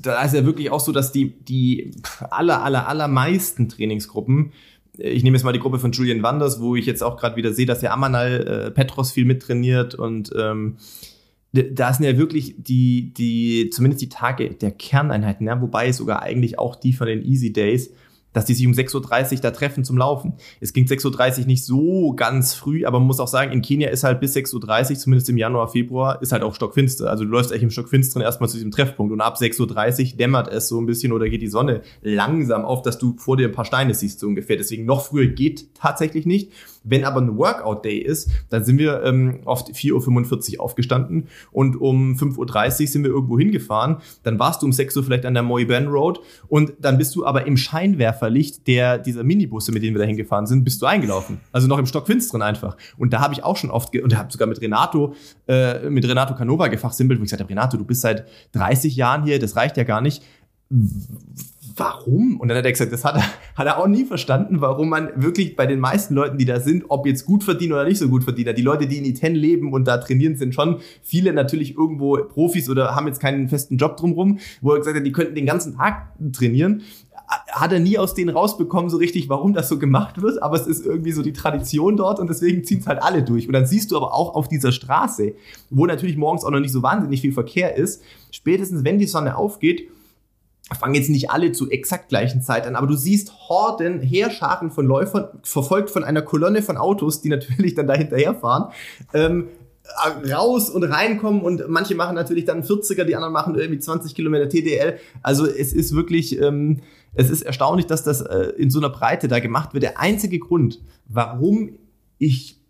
[0.02, 1.92] da ist ja wirklich auch so, dass die die
[2.30, 4.52] aller aller allermeisten Trainingsgruppen
[4.98, 7.52] ich nehme jetzt mal die Gruppe von Julian Wanders, wo ich jetzt auch gerade wieder
[7.52, 10.76] sehe, dass der Amanal äh, Petros viel mittrainiert und ähm,
[11.52, 16.58] da sind ja wirklich die, die, zumindest die Tage der Kerneinheiten, ja, wobei sogar eigentlich
[16.58, 17.92] auch die von den Easy Days,
[18.36, 20.34] dass die sich um 6.30 Uhr da treffen zum Laufen.
[20.60, 23.88] Es klingt 6.30 Uhr nicht so ganz früh, aber man muss auch sagen, in Kenia
[23.88, 27.08] ist halt bis 6.30 Uhr, zumindest im Januar, Februar, ist halt auch stockfinster.
[27.08, 30.48] Also du läufst eigentlich im Stockfinsteren erstmal zu diesem Treffpunkt und ab 6.30 Uhr dämmert
[30.48, 33.52] es so ein bisschen oder geht die Sonne langsam auf, dass du vor dir ein
[33.52, 34.58] paar Steine siehst, so ungefähr.
[34.58, 36.52] Deswegen noch früher geht tatsächlich nicht.
[36.88, 42.14] Wenn aber ein Workout-Day ist, dann sind wir ähm, oft 4.45 Uhr aufgestanden und um
[42.14, 43.96] 5.30 Uhr sind wir irgendwo hingefahren.
[44.22, 47.26] Dann warst du um 6 Uhr vielleicht an der Moiben Road und dann bist du
[47.26, 51.40] aber im Scheinwerferlicht der, dieser Minibusse, mit denen wir da hingefahren sind, bist du eingelaufen.
[51.52, 52.76] Also noch im Stockfinsteren einfach.
[52.96, 55.14] Und da habe ich auch schon oft, und habe sogar mit Renato,
[55.48, 59.24] äh, mit Renato Canova gefachsimpelt, wo ich gesagt habe, Renato, du bist seit 30 Jahren
[59.24, 60.22] hier, das reicht ja gar nicht
[61.76, 62.40] warum?
[62.40, 63.24] Und dann hat er gesagt, das hat er,
[63.54, 66.84] hat er auch nie verstanden, warum man wirklich bei den meisten Leuten, die da sind,
[66.88, 68.54] ob jetzt gut verdienen oder nicht so gut verdienen.
[68.56, 72.68] Die Leute, die in Iten leben und da trainieren, sind schon viele natürlich irgendwo Profis
[72.70, 75.76] oder haben jetzt keinen festen Job drumherum, wo er gesagt hat, die könnten den ganzen
[75.76, 76.82] Tag trainieren.
[77.50, 80.68] Hat er nie aus denen rausbekommen, so richtig, warum das so gemacht wird, aber es
[80.68, 83.48] ist irgendwie so die Tradition dort und deswegen ziehen es halt alle durch.
[83.48, 85.34] Und dann siehst du aber auch auf dieser Straße,
[85.70, 89.36] wo natürlich morgens auch noch nicht so wahnsinnig viel Verkehr ist, spätestens wenn die Sonne
[89.36, 89.88] aufgeht,
[90.74, 94.86] fangen jetzt nicht alle zu exakt gleichen Zeit an, aber du siehst Horden, Heerscharen von
[94.86, 98.72] Läufern, verfolgt von einer Kolonne von Autos, die natürlich dann da hinterherfahren,
[99.14, 99.48] ähm,
[100.28, 104.48] raus und reinkommen und manche machen natürlich dann 40er, die anderen machen irgendwie 20 Kilometer
[104.48, 104.98] TDL.
[105.22, 106.80] Also es ist wirklich, ähm,
[107.14, 109.84] es ist erstaunlich, dass das äh, in so einer Breite da gemacht wird.
[109.84, 111.78] Der einzige Grund, warum
[112.18, 112.60] ich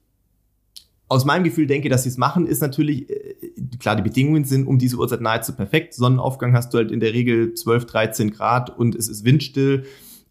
[1.09, 3.37] aus meinem Gefühl denke, dass sie es machen, ist natürlich, äh,
[3.79, 5.95] klar, die Bedingungen sind um diese Uhrzeit nahezu perfekt.
[5.95, 9.85] Sonnenaufgang hast du halt in der Regel 12, 13 Grad und es ist windstill.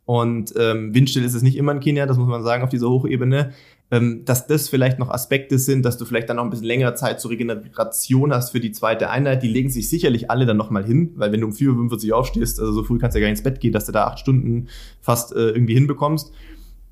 [0.06, 2.90] Und ähm, windstill ist es nicht immer in Kenia, das muss man sagen, auf dieser
[2.90, 3.54] Hochebene.
[3.92, 6.96] Ähm, dass das vielleicht noch Aspekte sind, dass du vielleicht dann noch ein bisschen längere
[6.96, 9.44] Zeit zur Regeneration hast für die zweite Einheit.
[9.44, 12.60] Die legen sich sicherlich alle dann nochmal hin, weil wenn du um 4.45 Uhr aufstehst,
[12.60, 14.20] also so früh kannst du ja gar nicht ins Bett gehen, dass du da acht
[14.20, 14.70] Stunden
[15.02, 16.32] fast äh, irgendwie hinbekommst.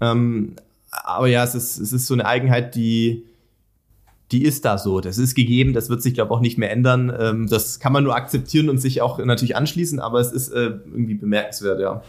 [0.02, 0.54] Ähm,
[0.92, 3.26] aber ja, es ist, es ist so eine Eigenheit, die,
[4.34, 5.00] die ist da so.
[5.00, 7.14] Das ist gegeben, das wird sich, glaube ich, auch nicht mehr ändern.
[7.18, 10.72] Ähm, das kann man nur akzeptieren und sich auch natürlich anschließen, aber es ist äh,
[10.92, 12.02] irgendwie bemerkenswert, ja.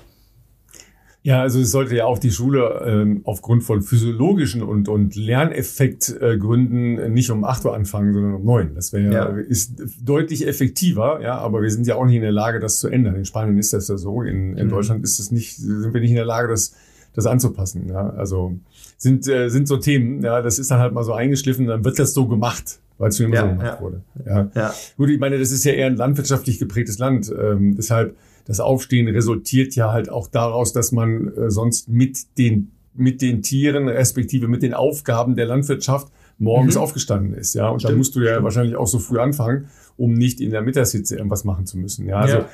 [1.22, 6.98] Ja, also es sollte ja auch die Schule ähm, aufgrund von physiologischen und, und Lerneffektgründen
[6.98, 8.74] äh, nicht um 8 Uhr anfangen, sondern um 9.
[8.74, 9.24] Das wäre ja.
[9.28, 12.88] ist deutlich effektiver, ja, aber wir sind ja auch nicht in der Lage, das zu
[12.88, 13.16] ändern.
[13.16, 14.70] In Spanien ist das ja so, in, in mhm.
[14.70, 16.74] Deutschland ist es nicht, sind wir nicht in der Lage, das,
[17.14, 17.88] das anzupassen.
[17.88, 18.10] Ja.
[18.10, 18.58] Also
[18.96, 21.98] sind, äh, sind so Themen, ja, das ist dann halt mal so eingeschliffen, dann wird
[21.98, 23.80] das so gemacht, weil es schon immer ja, so gemacht ja.
[23.80, 24.02] wurde.
[24.26, 24.50] Ja.
[24.54, 24.74] ja.
[24.96, 27.32] Gut, ich meine, das ist ja eher ein landwirtschaftlich geprägtes Land.
[27.36, 28.16] Ähm, deshalb,
[28.46, 33.42] das Aufstehen resultiert ja halt auch daraus, dass man äh, sonst mit den, mit den
[33.42, 36.80] Tieren, respektive mit den Aufgaben der Landwirtschaft morgens mhm.
[36.82, 37.54] aufgestanden ist.
[37.54, 38.44] Ja, und da musst du ja stimmt.
[38.44, 42.06] wahrscheinlich auch so früh anfangen, um nicht in der Mittagshitze irgendwas machen zu müssen.
[42.06, 42.48] Ja, also ja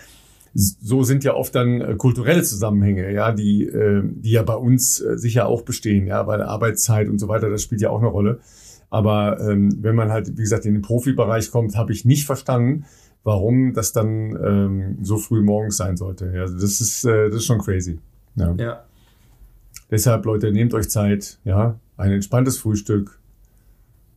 [0.52, 5.00] so sind ja oft dann äh, kulturelle Zusammenhänge, ja, die, äh, die ja bei uns
[5.00, 8.00] äh, sicher auch bestehen, ja, bei der Arbeitszeit und so weiter, das spielt ja auch
[8.00, 8.40] eine Rolle.
[8.90, 12.84] Aber ähm, wenn man halt, wie gesagt, in den Profibereich kommt, habe ich nicht verstanden,
[13.22, 16.32] warum das dann ähm, so früh morgens sein sollte.
[16.34, 18.00] Ja, also das ist, äh, das ist schon crazy.
[18.34, 18.54] Ja.
[18.58, 18.84] ja.
[19.90, 23.19] Deshalb, Leute, nehmt euch Zeit, ja, ein entspanntes Frühstück,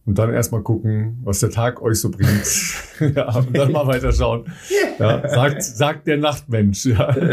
[0.05, 2.45] und dann erstmal gucken, was der Tag euch so bringt.
[3.15, 4.45] ja, und dann mal weiterschauen.
[4.99, 6.85] Ja, sagt, sagt der Nachtmensch.
[6.85, 7.15] Ja.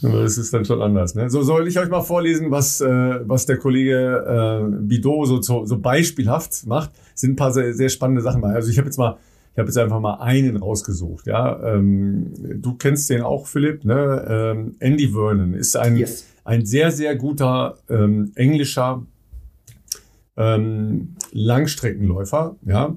[0.00, 1.14] Das ist dann schon anders.
[1.14, 1.28] Ne?
[1.28, 5.64] So soll ich euch mal vorlesen, was, äh, was der Kollege äh, Bidot so, so,
[5.64, 6.90] so beispielhaft macht.
[7.12, 8.44] Das sind ein paar sehr, sehr spannende Sachen.
[8.44, 9.16] Also ich habe jetzt mal,
[9.52, 11.26] ich habe jetzt einfach mal einen rausgesucht.
[11.26, 13.84] Ja, ähm, du kennst den auch, Philipp.
[13.84, 14.26] Ne?
[14.28, 16.26] Ähm, Andy Vernon ist ein yes.
[16.44, 19.02] ein sehr sehr guter ähm, englischer
[20.38, 22.96] ähm, Langstreckenläufer, ja.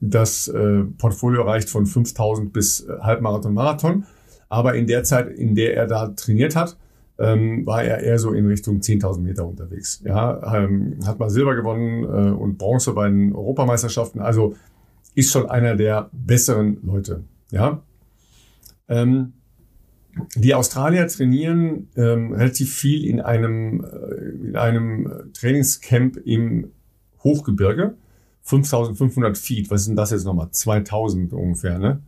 [0.00, 4.04] Das äh, Portfolio reicht von 5000 bis äh, Halbmarathon, Marathon.
[4.50, 6.76] Aber in der Zeit, in der er da trainiert hat,
[7.18, 10.02] ähm, war er eher so in Richtung 10.000 Meter unterwegs.
[10.04, 14.20] Ja, ähm, hat mal Silber gewonnen äh, und Bronze bei den Europameisterschaften.
[14.20, 14.54] Also
[15.14, 17.22] ist schon einer der besseren Leute.
[17.50, 17.82] Ja.
[18.88, 19.32] Ähm,
[20.36, 26.70] die Australier trainieren ähm, relativ viel in einem, äh, in einem Trainingscamp im
[27.22, 27.94] Hochgebirge.
[28.42, 30.50] 5500 Feet, was sind das jetzt nochmal?
[30.50, 32.00] 2000 ungefähr, ne?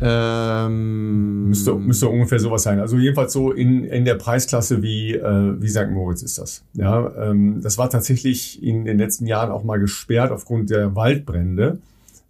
[0.00, 2.80] Ähm, müsste, müsste ungefähr sowas sein.
[2.80, 5.90] Also jedenfalls so in, in der Preisklasse wie, äh, wie St.
[5.90, 6.64] Moritz ist das.
[6.74, 11.78] Ja, ähm, das war tatsächlich in den letzten Jahren auch mal gesperrt aufgrund der Waldbrände.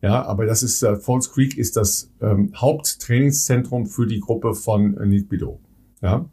[0.03, 4.96] Ja, aber das ist, äh, Falls Creek ist das ähm, Haupttrainingszentrum für die Gruppe von
[4.98, 5.61] äh, Nick Bidot.
[6.03, 6.28] Ja.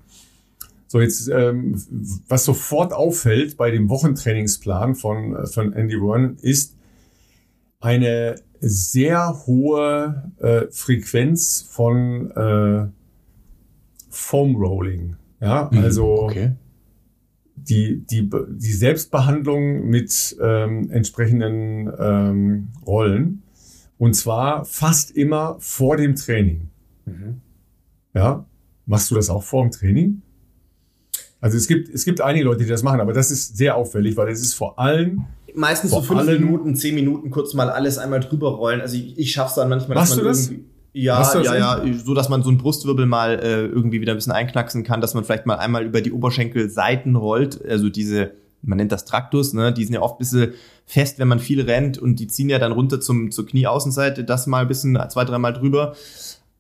[0.88, 1.80] So, jetzt, ähm,
[2.28, 6.76] was sofort auffällt bei dem Wochentrainingsplan von, äh, von Andy Warren ist
[7.80, 12.88] eine sehr hohe äh, Frequenz von, äh,
[14.10, 15.16] Foam Rolling.
[15.40, 16.54] Ja, mhm, also okay.
[17.56, 23.44] die, die, die Selbstbehandlung mit ähm, entsprechenden ähm, Rollen.
[24.00, 26.70] Und zwar fast immer vor dem Training.
[27.06, 27.42] Mhm.
[28.16, 28.46] Ja,
[28.86, 30.22] machst du das auch vor dem Training?
[31.42, 34.18] Also es gibt, es gibt einige Leute, die das machen, aber das ist sehr auffällig,
[34.18, 38.22] weil es ist vor allem meistens so fünf Minuten, zehn Minuten kurz mal alles einmal
[38.22, 38.80] drüber rollen.
[38.82, 40.52] Also ich, ich schaff's dann manchmal, dass Machst man du das?
[40.94, 44.34] Ja, ja, ja, so dass man so einen Brustwirbel mal äh, irgendwie wieder ein bisschen
[44.34, 48.32] einknacksen kann, dass man vielleicht mal einmal über die Oberschenkelseiten rollt, also diese
[48.62, 49.74] man nennt das Traktus, ne?
[49.74, 50.54] Die sind ja oft ein bisschen
[50.86, 54.48] fest, wenn man viel rennt und die ziehen ja dann runter zum, zur Knieaußenseite, das
[54.48, 55.96] mal ein bisschen zwei, dreimal drüber.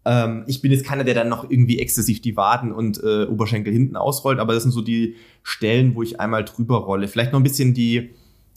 [0.05, 3.73] Ähm, ich bin jetzt keiner, der dann noch irgendwie exzessiv die Waden und äh, Oberschenkel
[3.73, 7.07] hinten ausrollt, aber das sind so die Stellen, wo ich einmal drüber rolle.
[7.07, 8.11] Vielleicht noch ein bisschen die,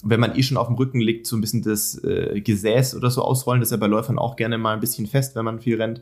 [0.05, 3.11] wenn man eh schon auf dem Rücken liegt, so ein bisschen das äh, Gesäß oder
[3.11, 3.61] so ausrollen.
[3.61, 6.01] Das ist ja bei Läufern auch gerne mal ein bisschen fest, wenn man viel rennt.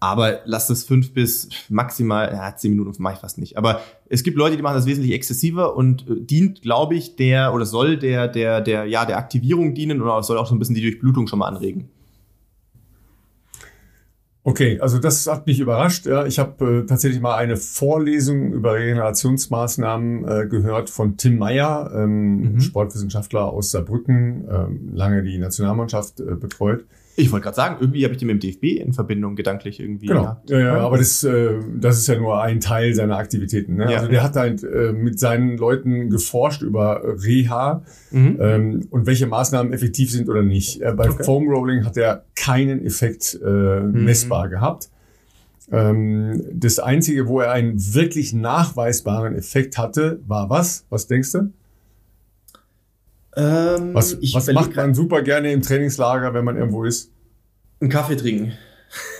[0.00, 3.56] Aber lass das fünf bis maximal, ja, zehn Minuten mache ich fast nicht.
[3.56, 7.52] Aber es gibt Leute, die machen das wesentlich exzessiver und äh, dient, glaube ich, der
[7.52, 10.76] oder soll der, der, der, ja, der Aktivierung dienen oder soll auch so ein bisschen
[10.76, 11.88] die Durchblutung schon mal anregen.
[14.48, 16.06] Okay, also das hat mich überrascht.
[16.06, 16.24] Ja.
[16.24, 22.52] Ich habe äh, tatsächlich mal eine Vorlesung über Regenerationsmaßnahmen äh, gehört von Tim Meyer, ähm,
[22.52, 22.60] mhm.
[22.60, 26.84] Sportwissenschaftler aus Saarbrücken, ähm, lange die Nationalmannschaft äh, betreut.
[27.18, 30.06] Ich wollte gerade sagen, irgendwie habe ich die mit dem DFB in Verbindung gedanklich irgendwie.
[30.06, 33.76] Genau, ja, ja, aber das, äh, das ist ja nur ein Teil seiner Aktivitäten.
[33.76, 33.90] Ne?
[33.90, 33.98] Ja.
[33.98, 38.38] Also der hat halt äh, mit seinen Leuten geforscht über Reha mhm.
[38.40, 40.80] ähm, und welche Maßnahmen effektiv sind oder nicht.
[40.80, 41.24] Äh, bei okay.
[41.24, 44.04] Foam Rolling hat er keinen Effekt äh, mhm.
[44.04, 44.88] messbar gehabt.
[45.70, 50.86] Ähm, das Einzige, wo er einen wirklich nachweisbaren Effekt hatte, war was?
[50.88, 51.52] Was denkst du?
[53.38, 57.12] Ähm, was was macht man super gerne im Trainingslager, wenn man irgendwo ist?
[57.80, 58.52] Einen Kaffee trinken.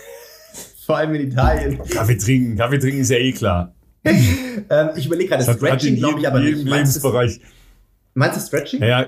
[0.85, 1.77] Vor allem in Italien.
[1.87, 3.73] Kaffee trinken, Kaffee trinken ist ja eh klar.
[4.03, 6.63] ähm, ich überlege gerade, Stretching glaube ich aber nicht.
[6.65, 7.39] Lebensbereich.
[8.13, 8.81] Meinst du Stretching?
[8.81, 9.07] Ja, ja,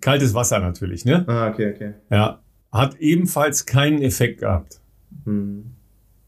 [0.00, 1.24] kaltes Wasser natürlich, ne?
[1.28, 1.94] Ah, okay, okay.
[2.10, 2.40] Ja,
[2.72, 4.80] hat ebenfalls keinen Effekt gehabt.
[5.24, 5.74] Hm.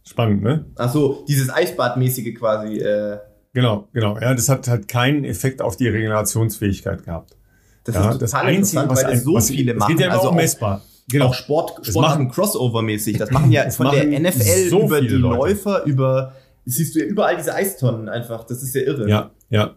[0.05, 0.67] Spannend, ne?
[0.77, 2.79] Ach so, dieses Eisbadmäßige quasi.
[2.79, 3.19] Äh.
[3.55, 4.19] Genau, genau.
[4.19, 7.37] Ja, das hat halt keinen Effekt auf die Regenerationsfähigkeit gehabt.
[7.85, 9.97] Das ja, ist das Einzige, was, ein, so was viele machen.
[9.97, 10.83] Das geht ja also auch messbar.
[11.11, 11.27] Genau.
[11.27, 13.19] Auch Sport, Sport machen Crossover-mäßig.
[13.19, 15.37] Das machen ja von machen der NFL so über die Leute.
[15.37, 16.33] Läufer, über,
[16.65, 18.45] siehst du ja überall diese Eistonnen einfach.
[18.45, 19.09] Das ist ja irre.
[19.09, 19.75] Ja, ja.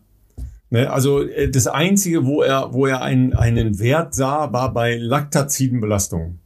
[0.69, 4.97] Ne, also äh, das Einzige, wo er, wo er einen, einen Wert sah, war bei
[4.97, 6.39] Laktazidenbelastung.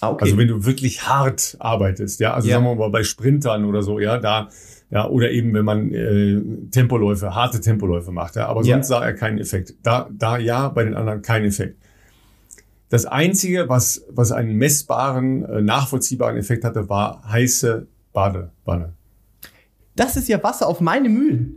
[0.00, 0.24] Ah, okay.
[0.24, 2.54] Also wenn du wirklich hart arbeitest, ja, also ja.
[2.54, 4.48] sagen wir mal bei Sprintern oder so, ja, da
[4.94, 6.40] ja, oder eben, wenn man äh,
[6.70, 8.36] Tempoläufe, harte Tempoläufe macht.
[8.36, 8.76] Ja, aber ja.
[8.76, 9.74] sonst sah er keinen Effekt.
[9.82, 11.82] Da, da ja, bei den anderen kein Effekt.
[12.90, 18.92] Das Einzige, was, was einen messbaren, äh, nachvollziehbaren Effekt hatte, war heiße Badewanne.
[19.96, 21.56] Das ist ja Wasser auf meine Mühlen.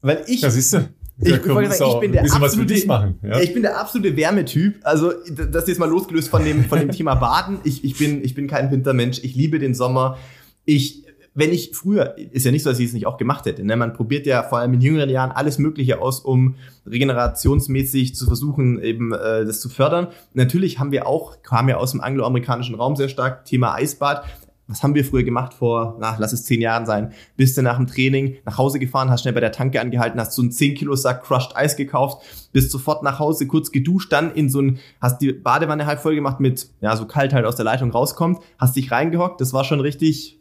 [0.00, 0.40] Weil ich.
[0.40, 0.78] Das ist du.
[1.18, 3.38] Ich, ich, ich, bin der absolute, machen, ja?
[3.38, 4.80] ich bin der absolute Wärmetyp.
[4.82, 7.58] Also das ist jetzt mal losgelöst von dem von dem Thema Baden.
[7.64, 9.20] Ich, ich bin ich bin kein Wintermensch.
[9.22, 10.16] Ich liebe den Sommer.
[10.64, 11.02] Ich
[11.34, 13.64] wenn ich früher, ist ja nicht so, dass ich es nicht auch gemacht hätte.
[13.64, 13.76] Ne?
[13.76, 16.56] Man probiert ja vor allem in jüngeren Jahren alles Mögliche aus, um
[16.86, 20.08] regenerationsmäßig zu versuchen, eben äh, das zu fördern.
[20.34, 24.24] Natürlich haben wir auch, kam ja aus dem angloamerikanischen Raum sehr stark, Thema Eisbad.
[24.68, 27.12] Was haben wir früher gemacht vor, na, lass es zehn Jahren sein?
[27.36, 30.32] Bist du nach dem Training nach Hause gefahren, hast schnell bei der Tanke angehalten, hast
[30.32, 32.22] so einen 10 Kilo Sack Crushed Eis gekauft,
[32.52, 36.14] bist sofort nach Hause, kurz geduscht, dann in so ein, hast die Badewanne halb voll
[36.14, 39.64] gemacht mit, ja, so kalt halt aus der Leitung rauskommt, hast dich reingehockt, das war
[39.64, 40.38] schon richtig,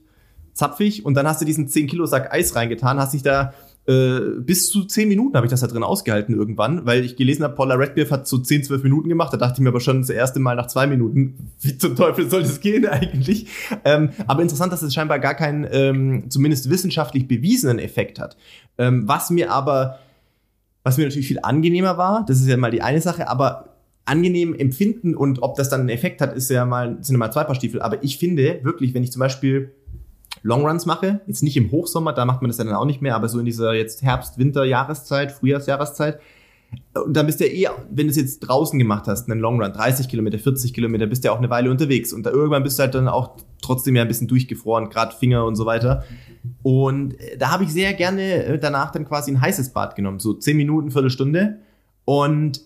[0.54, 3.54] zapfig und dann hast du diesen 10 Kilo Sack Eis reingetan, hast dich da
[3.88, 7.44] äh, bis zu 10 Minuten habe ich das da drin ausgehalten irgendwann, weil ich gelesen
[7.44, 9.34] habe, Paula Redbeard hat so 10, 12 Minuten gemacht.
[9.34, 12.30] Da dachte ich mir aber schon das erste Mal nach zwei Minuten, wie zum Teufel
[12.30, 13.48] soll das gehen eigentlich?
[13.84, 18.38] Ähm, aber interessant, dass es scheinbar gar keinen, ähm, zumindest wissenschaftlich bewiesenen Effekt hat.
[18.78, 19.98] Ähm, was mir aber,
[20.84, 24.54] was mir natürlich viel angenehmer war, das ist ja mal die eine Sache, aber angenehm
[24.54, 27.46] empfinden und ob das dann einen Effekt hat, ist ja mal, sind ja mal zwei
[27.46, 27.82] Paar Stiefel.
[27.82, 29.72] Aber ich finde wirklich, wenn ich zum Beispiel
[30.44, 33.30] Longruns mache, jetzt nicht im Hochsommer, da macht man das dann auch nicht mehr, aber
[33.30, 36.20] so in dieser jetzt Herbst-Winter-Jahreszeit, Frühjahrsjahreszeit,
[36.94, 39.72] und dann bist du ja eh, wenn du es jetzt draußen gemacht hast, einen Longrun,
[39.72, 42.12] 30 Kilometer, 40 Kilometer, bist du ja auch eine Weile unterwegs.
[42.12, 45.46] Und da irgendwann bist du halt dann auch trotzdem ja ein bisschen durchgefroren, gerade Finger
[45.46, 46.04] und so weiter.
[46.64, 50.20] Und äh, da habe ich sehr gerne äh, danach dann quasi ein heißes Bad genommen,
[50.20, 51.60] so 10 Minuten, Viertelstunde.
[52.06, 52.62] Und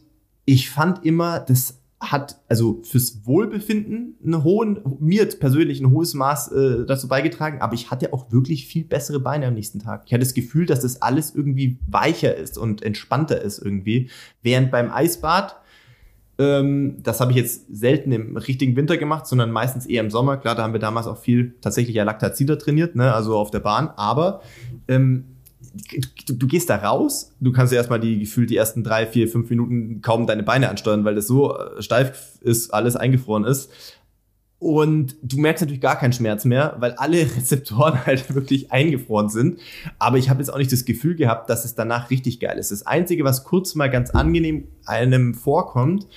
[0.46, 6.52] ich fand immer, das hat also fürs Wohlbefinden einen hohen, mir persönlich ein hohes Maß
[6.52, 10.04] äh, dazu beigetragen, aber ich hatte auch wirklich viel bessere Beine am nächsten Tag.
[10.06, 14.10] Ich hatte das Gefühl, dass das alles irgendwie weicher ist und entspannter ist irgendwie.
[14.42, 15.56] Während beim Eisbad
[16.38, 20.36] Ähm, das habe ich jetzt selten im richtigen Winter gemacht, sondern meistens eher im Sommer.
[20.36, 23.14] Klar, da haben wir damals auch viel tatsächlich ja Lactazida trainiert, ne?
[23.14, 23.90] also auf der Bahn.
[23.96, 24.42] Aber
[24.90, 25.35] ähm,
[26.28, 29.28] du, du, gehst da raus, du kannst ja erstmal die gefühlt die ersten drei, vier,
[29.28, 33.72] fünf Minuten kaum deine Beine ansteuern, weil das so äh, steif ist, alles eingefroren ist.
[34.58, 39.60] Und du merkst natürlich gar keinen Schmerz mehr, weil alle Rezeptoren halt wirklich eingefroren sind.
[40.00, 42.72] Aber ich habe jetzt auch nicht das Gefühl gehabt, dass es danach richtig geil ist.
[42.72, 46.08] Das Einzige, was kurz mal ganz angenehm einem vorkommt,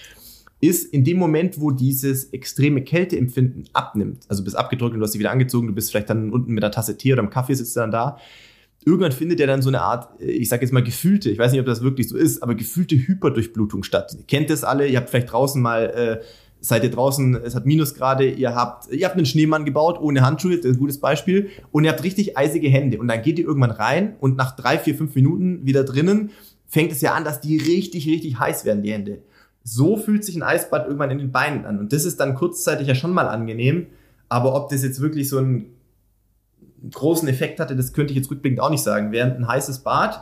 [0.61, 4.25] ist in dem Moment, wo dieses extreme Kälteempfinden abnimmt.
[4.29, 6.65] Also bist abgedrückt und du hast dich wieder angezogen, du bist vielleicht dann unten mit
[6.65, 8.19] einer Tasse Tee oder einem Kaffee sitzt dann da.
[8.85, 11.61] Irgendwann findet ja dann so eine Art, ich sage jetzt mal gefühlte, ich weiß nicht,
[11.61, 14.15] ob das wirklich so ist, aber gefühlte Hyperdurchblutung statt.
[14.17, 16.25] Ihr kennt das alle, ihr habt vielleicht draußen mal äh,
[16.61, 20.57] seid ihr draußen, es hat Minusgrade, ihr habt, ihr habt einen Schneemann gebaut ohne Handschuhe,
[20.57, 22.99] das ist ein gutes Beispiel, und ihr habt richtig eisige Hände.
[22.99, 26.31] Und dann geht ihr irgendwann rein und nach drei, vier, fünf Minuten wieder drinnen
[26.67, 29.23] fängt es ja an, dass die richtig, richtig heiß werden, die Hände.
[29.65, 31.79] So fühlt sich ein Eisbad irgendwann in den Beinen an.
[31.79, 33.87] Und das ist dann kurzzeitig ja schon mal angenehm.
[34.29, 35.67] Aber ob das jetzt wirklich so einen
[36.93, 39.13] großen Effekt hatte, das könnte ich jetzt rückblickend auch nicht sagen.
[39.13, 40.21] Während ein heißes Bad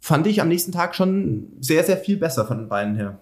[0.00, 3.18] fand ich am nächsten Tag schon sehr, sehr viel besser von den Beinen her.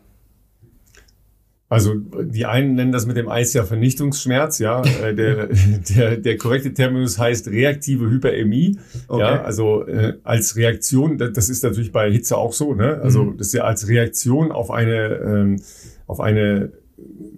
[1.73, 4.83] Also die einen nennen das mit dem Eis ja Vernichtungsschmerz, ja.
[5.03, 5.49] Äh, der,
[5.89, 8.79] der, der korrekte Terminus heißt reaktive Hyperämie.
[9.09, 9.21] Okay.
[9.23, 13.01] Ja, also äh, als Reaktion, das ist natürlich bei Hitze auch so, ne?
[13.03, 13.39] Also mhm.
[13.39, 15.63] das ist ja als Reaktion auf eine, ähm,
[16.07, 16.73] auf eine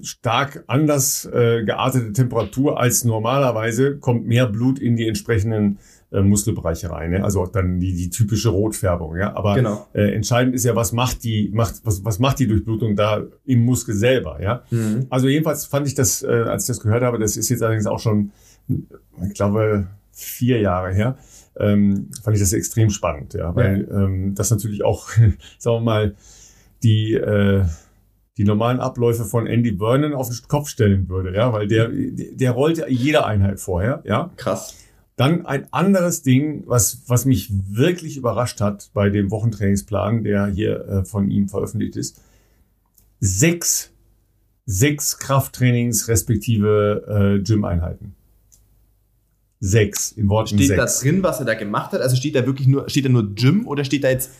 [0.04, 5.78] stark anders äh, geartete Temperatur als normalerweise kommt mehr Blut in die entsprechenden
[6.14, 7.10] äh, Muskelbereiche rein.
[7.10, 7.24] Ne?
[7.24, 9.16] Also dann die, die typische Rotfärbung.
[9.16, 9.88] Ja, aber genau.
[9.92, 13.64] äh, entscheidend ist ja, was macht die, macht was, was macht die Durchblutung da im
[13.64, 14.40] Muskel selber.
[14.40, 15.06] Ja, mhm.
[15.10, 17.86] also jedenfalls fand ich das, äh, als ich das gehört habe, das ist jetzt allerdings
[17.86, 18.30] auch schon,
[18.68, 21.18] ich glaube, vier Jahre her.
[21.56, 24.04] Ähm, fand ich das extrem spannend, ja, weil ja.
[24.04, 25.08] Ähm, das natürlich auch,
[25.58, 26.14] sagen wir mal,
[26.82, 27.64] die äh,
[28.36, 32.50] die normalen Abläufe von Andy Vernon auf den Kopf stellen würde, ja, weil der der
[32.50, 34.30] rollte jede Einheit vorher, ja.
[34.36, 34.74] Krass.
[35.16, 40.88] Dann ein anderes Ding, was, was mich wirklich überrascht hat bei dem Wochentrainingsplan, der hier
[40.88, 42.20] äh, von ihm veröffentlicht ist.
[43.20, 43.92] Sechs,
[44.66, 48.16] sechs Krafttrainings respektive äh, Gym-Einheiten.
[49.60, 50.98] Sechs, in Worten Steht sechs.
[50.98, 52.00] da drin, was er da gemacht hat?
[52.00, 54.30] Also steht da wirklich nur, steht da nur Gym oder steht da jetzt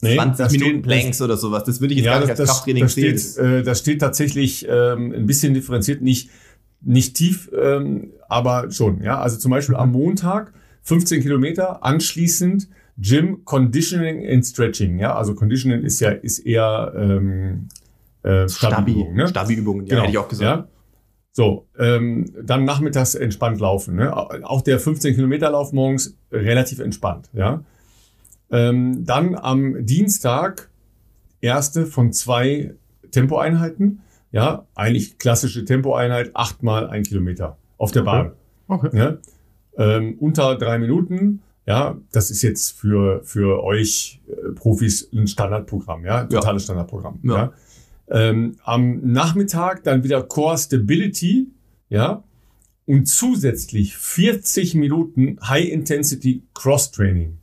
[0.00, 1.64] 20 nee, Minuten Planks oder sowas?
[1.64, 3.18] Das würde ich jetzt ja, gar nicht das, als Krafttraining das, das sehen.
[3.18, 6.30] Steht, äh, das steht tatsächlich ähm, ein bisschen differenziert, nicht
[6.82, 9.02] nicht tief, ähm, aber schon.
[9.02, 12.68] Ja, also zum Beispiel am Montag 15 Kilometer, anschließend
[12.98, 14.98] Gym, Conditioning and Stretching.
[14.98, 17.68] Ja, also Conditioning ist ja ist eher ähm,
[18.22, 19.16] äh, Stabi-Übungen.
[19.16, 19.28] Ne?
[19.28, 20.02] Stabi-Übungen, ja, genau.
[20.02, 20.68] hätte ich auch gesagt.
[20.68, 20.68] Ja?
[21.32, 23.96] So, ähm, dann nachmittags entspannt laufen.
[23.96, 24.16] Ne?
[24.16, 27.28] Auch der 15 Kilometer Lauf morgens relativ entspannt.
[27.34, 27.62] Ja.
[28.50, 30.70] Ähm, dann am Dienstag
[31.40, 32.74] erste von zwei
[33.10, 34.00] Tempoeinheiten.
[34.32, 38.10] Ja, eigentlich klassische Tempoeinheit, achtmal ein Kilometer auf der okay.
[38.10, 38.32] Bahn.
[38.68, 38.90] Okay.
[38.92, 39.16] Ja,
[39.76, 41.42] ähm, unter drei Minuten.
[41.66, 46.66] Ja, das ist jetzt für, für euch äh, Profis ein Standardprogramm, ja, totales ja.
[46.66, 47.20] Standardprogramm.
[47.24, 47.34] Ja.
[47.34, 47.52] ja.
[48.08, 51.48] Ähm, am Nachmittag dann wieder Core Stability,
[51.88, 52.22] ja,
[52.84, 57.38] und zusätzlich 40 Minuten High Intensity Cross Training.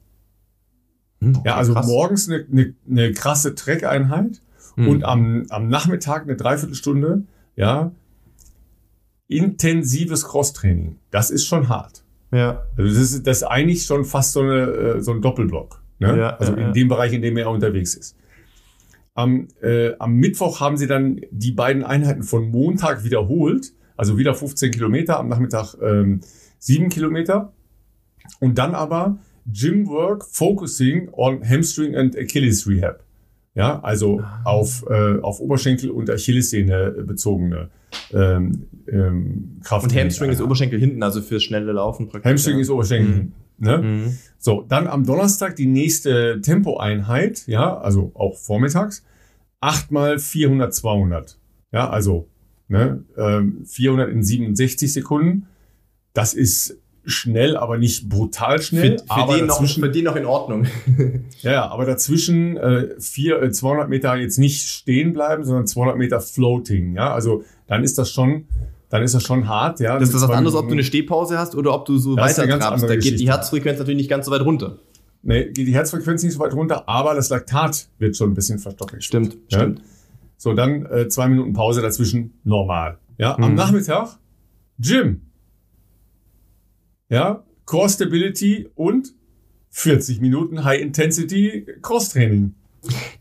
[1.23, 1.87] Hm, okay, ja, also krass.
[1.87, 4.41] morgens eine, eine, eine krasse Track-Einheit
[4.75, 4.87] mhm.
[4.87, 7.23] und am, am Nachmittag eine Dreiviertelstunde,
[7.55, 7.91] ja,
[9.27, 10.97] intensives Crosstraining.
[11.11, 12.03] Das ist schon hart.
[12.31, 12.63] Ja.
[12.77, 15.81] Also das ist, das ist eigentlich schon fast so, eine, äh, so ein Doppelblock.
[15.99, 16.17] Ne?
[16.17, 18.17] Ja, also ja, in dem Bereich, in dem er unterwegs ist.
[19.15, 23.73] Am, äh, am Mittwoch haben sie dann die beiden Einheiten von Montag wiederholt.
[23.95, 26.21] Also wieder 15 Kilometer, am Nachmittag ähm,
[26.57, 27.53] 7 Kilometer.
[28.39, 29.17] Und dann aber
[29.51, 33.03] Gym Work Focusing on Hamstring and Achilles Rehab.
[33.55, 34.41] Ja, also ah.
[34.45, 37.69] auf, äh, auf Oberschenkel und Achillessehne bezogene
[38.11, 39.85] ähm, ähm, Kraft.
[39.85, 42.29] Und Hamstring ist Oberschenkel hinten, also fürs schnelle Laufen praktisch.
[42.29, 42.61] Hamstring ja.
[42.61, 43.13] ist Oberschenkel mhm.
[43.13, 43.33] hinten.
[43.59, 43.77] Ne?
[43.77, 44.17] Mhm.
[44.39, 49.05] So, dann am Donnerstag die nächste Tempoeinheit, ja, also auch vormittags.
[49.59, 51.37] Achtmal 400, 200.
[51.71, 52.27] Ja, also
[52.67, 55.47] ne, ähm, 400 in 67 Sekunden.
[56.13, 58.99] Das ist schnell, aber nicht brutal schnell.
[58.99, 60.67] Für, für, aber den, noch, für den noch in Ordnung.
[61.41, 66.21] ja, aber dazwischen äh, vier, äh, 200 Meter jetzt nicht stehen bleiben, sondern 200 Meter
[66.21, 66.95] floating.
[66.95, 68.45] Ja, also dann ist das schon,
[68.89, 69.79] dann ist das schon hart.
[69.79, 72.47] Ja, das ist was anderes, ob du eine Stehpause hast oder ob du so weiter
[72.47, 72.87] trabst.
[72.87, 74.77] Da geht die Herzfrequenz natürlich nicht ganz so weit runter.
[75.23, 78.59] Nee, geht die Herzfrequenz nicht so weit runter, aber das Laktat wird schon ein bisschen
[78.59, 79.03] verstoffwechselt.
[79.03, 79.59] Stimmt, ja?
[79.59, 79.81] stimmt.
[80.37, 82.97] So, dann äh, zwei Minuten Pause dazwischen, normal.
[83.17, 83.43] Ja, mhm.
[83.43, 84.17] am Nachmittag
[84.79, 85.21] Gym
[87.13, 89.13] ja, Core Stability und
[89.69, 92.55] 40 Minuten High Intensity Cross Training.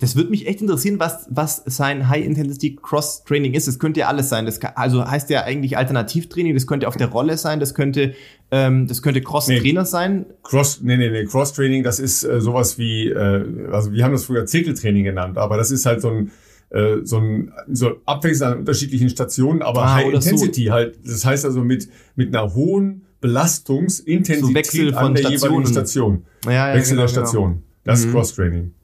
[0.01, 3.69] Das würde mich echt interessieren, was, was sein High-Intensity-Cross-Training ist.
[3.69, 4.45] Das könnte ja alles sein.
[4.45, 8.15] Das kann, also heißt ja eigentlich Alternativtraining, das könnte auf der Rolle sein, das könnte,
[8.51, 10.27] ähm, das könnte Cross-Trainer nee, sein.
[10.43, 14.25] Cross, nee, nee, nee, Cross-Training, das ist äh, sowas wie, äh, also wir haben das
[14.25, 16.33] früher Zirkeltraining genannt, aber das ist halt so ein,
[16.71, 20.73] äh, so ein so abwechselnd an unterschiedlichen Stationen, aber ah, High Intensity so.
[20.73, 20.99] halt.
[21.05, 25.53] Das heißt also mit, mit einer hohen Belastungsintensität so Wechsel von an der Stationen.
[25.53, 26.25] jeweiligen Station.
[26.45, 27.27] Ja, ja, Wechsel genau, der genau.
[27.27, 27.51] Station.
[27.51, 27.63] Genau.
[27.85, 28.07] Das mhm.
[28.07, 28.75] ist Cross-Training.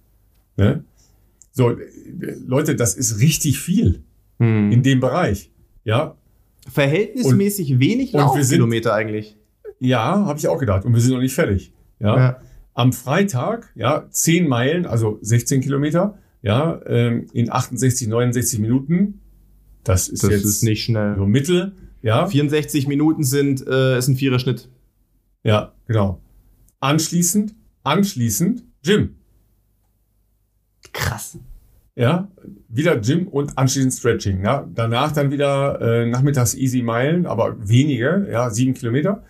[0.56, 0.84] Ne?
[1.52, 1.76] So,
[2.46, 4.02] Leute, das ist richtig viel
[4.38, 4.72] mhm.
[4.72, 5.50] in dem Bereich.
[5.84, 6.16] Ja.
[6.72, 9.36] Verhältnismäßig und, wenig Laufkilometer eigentlich.
[9.80, 10.84] Ja, habe ich auch gedacht.
[10.84, 11.72] Und wir sind noch nicht fertig.
[12.00, 12.16] Ja.
[12.16, 12.40] ja.
[12.74, 19.20] Am Freitag, ja, 10 Meilen, also 16 Kilometer, ja, ähm, in 68, 69 Minuten.
[19.82, 21.16] Das ist das jetzt ist nicht schnell.
[21.16, 21.72] So Mittel,
[22.02, 22.26] ja.
[22.26, 24.68] 64 Minuten sind, äh, ist ein Vierer-Schnitt.
[25.42, 26.20] Ja, genau.
[26.80, 29.16] Anschließend, anschließend Gym.
[30.92, 31.38] Krass.
[31.96, 32.28] Ja,
[32.68, 34.44] wieder Gym und anschließend Stretching.
[34.44, 34.68] Ja.
[34.72, 39.24] Danach dann wieder äh, nachmittags easy Meilen, aber wenige, ja, sieben Kilometer.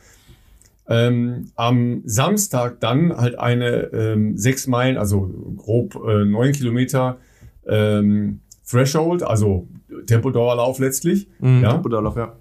[0.86, 7.18] Ähm, am Samstag dann halt eine ähm, sechs Meilen, also grob äh, neun Kilometer
[7.66, 9.68] ähm, Threshold, also
[10.06, 11.28] Tempodauerlauf letztlich.
[11.40, 11.72] Mhm, ja.
[11.72, 12.36] Tempodauerlauf, ja.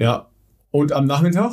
[0.00, 0.26] Ja.
[0.70, 1.52] Und am Nachmittag?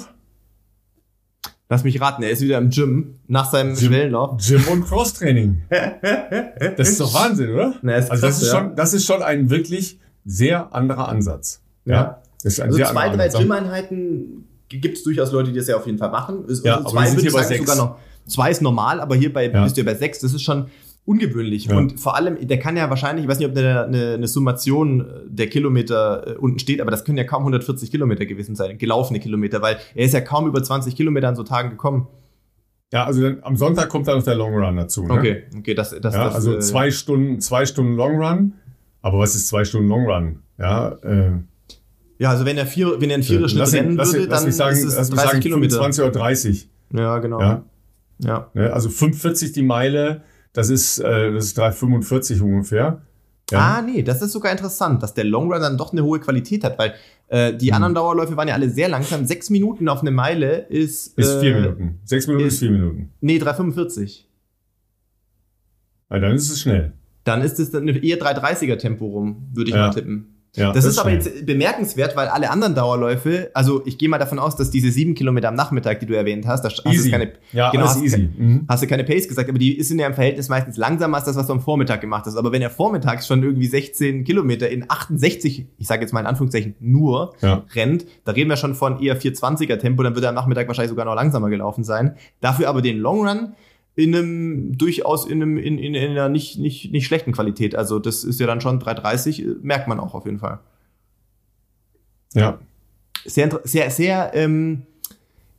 [1.69, 4.37] Lass mich raten, er ist wieder im Gym nach seinem Gym, Schwellenlauf.
[4.37, 5.63] Gym und Crosstraining.
[5.69, 7.75] das ist doch Wahnsinn, oder?
[7.81, 8.59] Na, ist also das ist ja.
[8.59, 11.61] schon, das ist schon ein wirklich sehr anderer Ansatz.
[11.83, 11.93] Ja.
[11.93, 12.21] ja.
[12.41, 15.75] Das ist ein also sehr zwei, drei Gym-Einheiten gibt es durchaus Leute, die das ja
[15.75, 16.45] auf jeden Fall machen.
[16.63, 17.59] Ja, also zwei aber wir sind hier bei sechs.
[17.59, 19.63] Sogar noch, zwei ist normal, aber hier bei, ja.
[19.63, 20.19] bist du ja bei sechs.
[20.19, 20.67] Das ist schon,
[21.07, 21.65] ungewöhnlich.
[21.65, 21.77] Ja.
[21.77, 25.05] Und vor allem, der kann ja wahrscheinlich, ich weiß nicht, ob eine, eine, eine Summation
[25.25, 29.21] der Kilometer äh, unten steht, aber das können ja kaum 140 Kilometer gewesen sein, gelaufene
[29.21, 32.07] Kilometer, weil er ist ja kaum über 20 Kilometer an so Tagen gekommen.
[32.91, 35.03] Ja, also dann, am Sonntag kommt dann noch der Long Run dazu.
[35.03, 35.13] Ne?
[35.13, 38.53] Okay, okay, das, das, ja, das also äh, zwei Stunden, zwei Stunden Long Run.
[39.01, 40.39] Aber was ist zwei Stunden Long Run?
[40.57, 41.31] Ja, äh,
[42.19, 44.77] ja, also wenn er vier, wenn er einen Viererschnitt rennen lass, würde, lass dann sagen,
[44.77, 45.77] ist es 30 sagen, Kilometer.
[45.77, 46.69] 20 oder 30.
[46.93, 47.39] Ja, genau.
[47.39, 47.63] Ja.
[48.19, 48.51] ja.
[48.53, 50.23] Ne, also 45 die Meile
[50.53, 53.01] das ist, äh, das ist 3,45 ungefähr.
[53.51, 53.59] Ja.
[53.59, 56.65] Ah, nee, das ist sogar interessant, dass der Long Run dann doch eine hohe Qualität
[56.65, 56.95] hat, weil
[57.29, 57.75] äh, die hm.
[57.75, 59.25] anderen Dauerläufe waren ja alle sehr langsam.
[59.25, 61.17] Sechs Minuten auf eine Meile ist.
[61.17, 61.99] Ist äh, vier Minuten.
[62.03, 63.11] Sechs Minuten ist, ist vier Minuten.
[63.21, 64.25] Nee, 3,45.
[66.09, 66.93] Ah, dann ist es schnell.
[67.23, 69.87] Dann ist es dann eher 3,30er Tempo rum, würde ich ja.
[69.87, 70.36] mal tippen.
[70.55, 74.17] Ja, das, das ist aber jetzt bemerkenswert, weil alle anderen Dauerläufe, also ich gehe mal
[74.17, 77.11] davon aus, dass diese sieben Kilometer am Nachmittag, die du erwähnt hast, da hast easy.
[77.11, 78.29] du keine, ja, genau, hast, easy.
[78.35, 78.65] Mhm.
[78.67, 81.25] hast du keine Pace gesagt, aber die ist in ja im Verhältnis meistens langsamer als
[81.25, 82.37] das, was du am Vormittag gemacht hast.
[82.37, 86.25] Aber wenn er vormittags schon irgendwie 16 Kilometer in 68, ich sage jetzt mal in
[86.25, 87.63] Anführungszeichen nur ja.
[87.75, 90.89] rennt, da reden wir schon von eher 420er Tempo, dann wird er am Nachmittag wahrscheinlich
[90.89, 92.15] sogar noch langsamer gelaufen sein.
[92.41, 93.53] Dafür aber den Long Run
[93.97, 97.75] in einem durchaus in einem in, in, in einer nicht nicht nicht schlechten Qualität.
[97.75, 100.59] Also das ist ja dann schon 330 merkt man auch auf jeden Fall.
[102.33, 102.59] Ja.
[103.25, 104.83] Sehr, sehr, sehr ähm,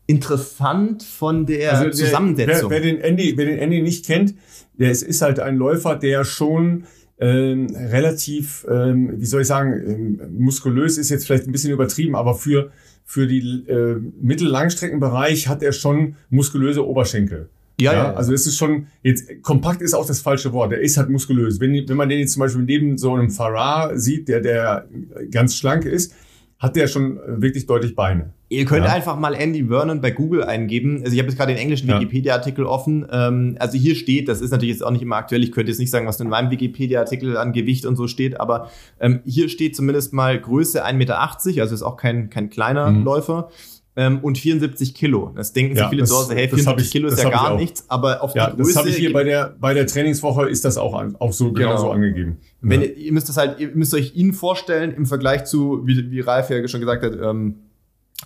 [0.07, 2.71] interessant von der also Zusammensetzung.
[2.71, 4.35] Wer, wer, den Andy, wer den Andy nicht kennt,
[4.75, 6.85] der ist, ist halt ein Läufer, der schon
[7.19, 12.15] ähm, relativ, ähm, wie soll ich sagen, ähm, muskulös ist jetzt vielleicht ein bisschen übertrieben,
[12.15, 12.71] aber für
[13.05, 17.49] für die äh, Mittellangstreckenbereich hat er schon muskulöse Oberschenkel.
[17.81, 20.73] Ja, ja, Also es ist schon, jetzt kompakt ist auch das falsche Wort.
[20.73, 21.61] Der ist halt muskulös.
[21.61, 24.89] Wenn, wenn man den jetzt zum Beispiel neben so einem Farah sieht, der, der
[25.31, 26.13] ganz schlank ist,
[26.59, 28.33] hat der schon wirklich deutlich Beine.
[28.49, 28.93] Ihr könnt ja.
[28.93, 31.03] einfach mal Andy Vernon bei Google eingeben.
[31.03, 32.01] Also ich habe jetzt gerade den englischen ja.
[32.01, 33.07] Wikipedia-Artikel offen.
[33.13, 35.45] Ähm, also hier steht, das ist natürlich jetzt auch nicht immer aktuell.
[35.45, 38.71] Ich könnte jetzt nicht sagen, was in meinem Wikipedia-Artikel an Gewicht und so steht, aber
[38.99, 43.05] ähm, hier steht zumindest mal Größe 1,80 Meter, also ist auch kein, kein kleiner mhm.
[43.05, 43.51] Läufer
[43.99, 45.33] ähm, und 74 Kilo.
[45.35, 47.57] Das denken sich ja, viele das, zu Hause, hey, 74 ich, Kilo ist ja gar
[47.57, 48.71] nichts, aber auf ja, die Größe...
[48.71, 51.71] Das habe ich hier bei der, bei der Trainingswoche ist das auch, auch so genau.
[51.71, 52.39] genauso angegeben.
[52.61, 52.87] Wenn, ja.
[52.87, 56.49] ihr müsst das halt, ihr müsst euch ihn vorstellen im Vergleich zu, wie, wie Ralf
[56.49, 57.57] ja schon gesagt hat, ähm,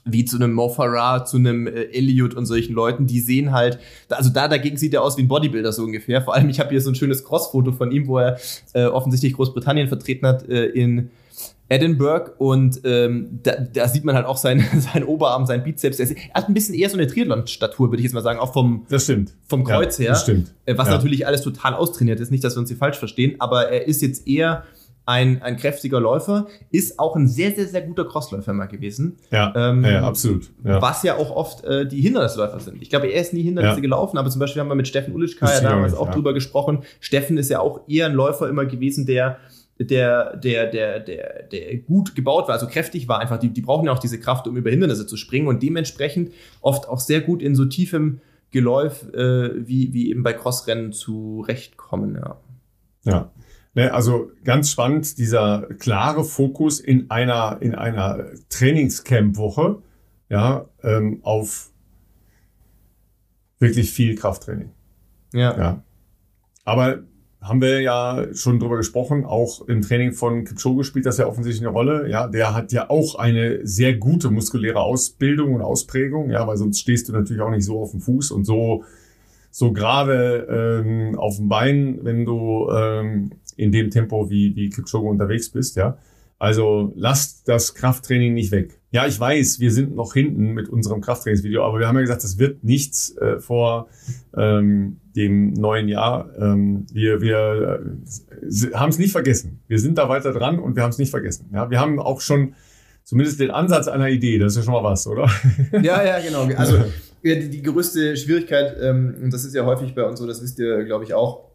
[0.05, 3.79] wie zu einem Mo Farah, zu einem äh, Elliot und solchen Leuten, die sehen halt,
[4.11, 6.21] also da dagegen sieht er aus wie ein Bodybuilder so ungefähr.
[6.21, 8.39] Vor allem, ich habe hier so ein schönes Crossfoto von ihm, wo er
[8.75, 11.11] äh, offensichtlich Großbritannien vertreten hat äh, in
[11.73, 15.99] Edinburgh und ähm, da, da sieht man halt auch sein, sein Oberarm, sein Bizeps.
[15.99, 18.85] Er hat ein bisschen eher so eine Triathlon-Statur, würde ich jetzt mal sagen, auch vom,
[18.91, 19.33] das stimmt.
[19.47, 20.11] vom Kreuz ja, her.
[20.13, 20.53] Das stimmt.
[20.67, 20.95] Äh, was ja.
[20.95, 24.03] natürlich alles total austrainiert ist, nicht, dass wir uns hier falsch verstehen, aber er ist
[24.03, 24.65] jetzt eher
[25.07, 29.17] ein, ein kräftiger Läufer, ist auch ein sehr, sehr, sehr guter Crossläufer mal gewesen.
[29.31, 30.51] Ja, ähm, ja absolut.
[30.65, 30.81] Ja.
[30.81, 32.83] Was ja auch oft äh, die Hindernisläufer sind.
[32.83, 33.81] Ich glaube, er ist nie Hindernisse ja.
[33.81, 36.85] gelaufen, aber zum Beispiel haben wir mit Steffen Ulitschka ja damals auch, auch drüber gesprochen.
[37.01, 39.39] Steffen ist ja auch eher ein Läufer immer gewesen, der
[39.87, 43.39] der, der, der, der, der gut gebaut war, also kräftig war einfach.
[43.39, 46.89] Die, die brauchen ja auch diese Kraft, um über Hindernisse zu springen und dementsprechend oft
[46.89, 48.21] auch sehr gut in so tiefem
[48.51, 52.37] Geläuf äh, wie, wie eben bei Crossrennen zurechtkommen, ja.
[53.05, 53.33] Ja.
[53.75, 59.83] Ne, also ganz spannend, dieser klare Fokus in einer, in einer Trainingscamp-Woche,
[60.29, 61.71] ja, ähm, auf
[63.59, 64.73] wirklich viel Krafttraining.
[65.33, 65.57] Ja.
[65.57, 65.83] ja.
[66.65, 67.03] Aber
[67.43, 71.67] haben wir ja schon drüber gesprochen, auch im Training von Kipchoge spielt das ja offensichtlich
[71.67, 72.09] eine Rolle.
[72.09, 76.81] Ja, der hat ja auch eine sehr gute muskuläre Ausbildung und Ausprägung, ja, weil sonst
[76.81, 78.85] stehst du natürlich auch nicht so auf dem Fuß und so
[79.55, 85.07] so gerade ähm, auf dem Bein, wenn du ähm, in dem Tempo wie, wie Kipchoge
[85.07, 85.99] unterwegs bist, ja.
[86.43, 88.81] Also lasst das Krafttraining nicht weg.
[88.91, 92.25] Ja, ich weiß, wir sind noch hinten mit unserem Krafttrainingsvideo, aber wir haben ja gesagt,
[92.25, 93.87] das wird nichts äh, vor
[94.37, 96.33] ähm, dem neuen Jahr.
[96.37, 97.81] Ähm, wir wir
[98.43, 99.61] äh, haben es nicht vergessen.
[99.69, 101.49] Wir sind da weiter dran und wir haben es nicht vergessen.
[101.55, 102.57] Ja, wir haben auch schon
[103.05, 104.41] zumindest den Ansatz einer Idee.
[104.41, 105.31] Das ist ja schon mal was, oder?
[105.81, 106.49] Ja, ja, genau.
[106.57, 106.79] Also
[107.23, 110.59] die, die größte Schwierigkeit, ähm, und das ist ja häufig bei uns so, das wisst
[110.59, 111.52] ihr, glaube ich, auch,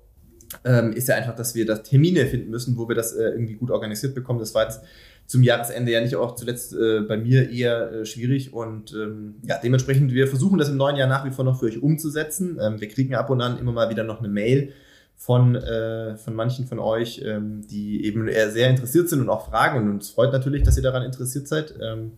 [0.63, 3.55] ähm, ist ja einfach, dass wir da Termine finden müssen, wo wir das äh, irgendwie
[3.55, 4.39] gut organisiert bekommen.
[4.39, 4.81] Das war jetzt
[5.25, 9.59] zum Jahresende ja nicht auch zuletzt äh, bei mir eher äh, schwierig und ähm, ja,
[9.61, 12.57] dementsprechend, wir versuchen das im neuen Jahr nach wie vor noch für euch umzusetzen.
[12.61, 14.71] Ähm, wir kriegen ab und an immer mal wieder noch eine Mail
[15.17, 19.49] von, äh, von manchen von euch, ähm, die eben eher sehr interessiert sind und auch
[19.49, 21.73] fragen und uns freut natürlich, dass ihr daran interessiert seid.
[21.81, 22.13] Ähm,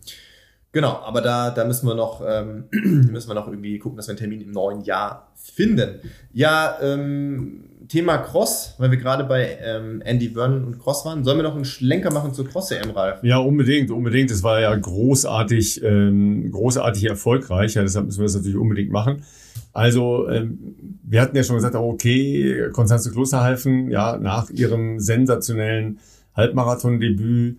[0.72, 2.68] Genau, aber da, da müssen wir noch ähm,
[3.10, 5.98] müssen wir noch irgendwie gucken, dass wir einen Termin im neuen Jahr finden.
[6.32, 11.24] Ja, ähm, Thema Cross, weil wir gerade bei ähm, Andy Vernon und Cross waren.
[11.24, 13.18] Sollen wir noch einen Schlenker machen zur Cross-EM, Ralf?
[13.22, 14.30] Ja, unbedingt, unbedingt.
[14.30, 17.74] Es war ja großartig, ähm, großartig erfolgreich.
[17.74, 19.24] Ja, deshalb müssen wir das natürlich unbedingt machen.
[19.72, 25.98] Also, ähm, wir hatten ja schon gesagt, okay, Konstanze Klosterhalfen, ja, nach ihrem sensationellen
[26.36, 27.58] Halbmarathon-Debüt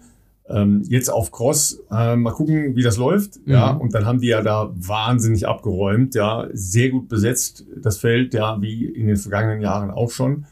[0.53, 3.45] ähm, jetzt auf Cross, äh, mal gucken, wie das läuft.
[3.45, 3.53] Mhm.
[3.53, 8.33] Ja, und dann haben die ja da wahnsinnig abgeräumt, ja, sehr gut besetzt, das Feld,
[8.33, 10.45] ja, wie in den vergangenen Jahren auch schon.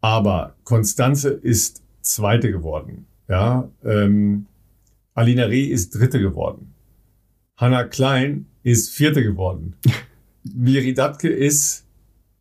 [0.00, 3.06] Aber Konstanze ist Zweite geworden.
[3.28, 4.46] Ja, ähm,
[5.14, 6.74] Alina Reh ist Dritte geworden.
[7.56, 9.76] Hanna Klein ist Vierte geworden.
[10.42, 11.84] Miri Datke ist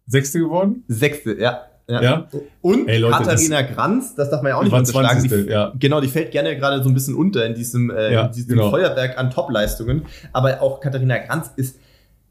[0.05, 0.83] Sechste geworden.
[0.87, 1.68] Sechste, ja.
[1.89, 2.01] Ja.
[2.01, 2.27] ja.
[2.61, 5.23] Und Ey, Leute, Katharina das Granz, das darf man ja auch nicht unterschlagen.
[5.23, 5.73] Die, ja.
[5.79, 8.49] Genau, die fällt gerne gerade so ein bisschen unter in diesem, äh, ja, in diesem
[8.49, 8.69] genau.
[8.69, 10.05] Feuerwerk an Topleistungen.
[10.31, 11.77] Aber auch Katharina Granz ist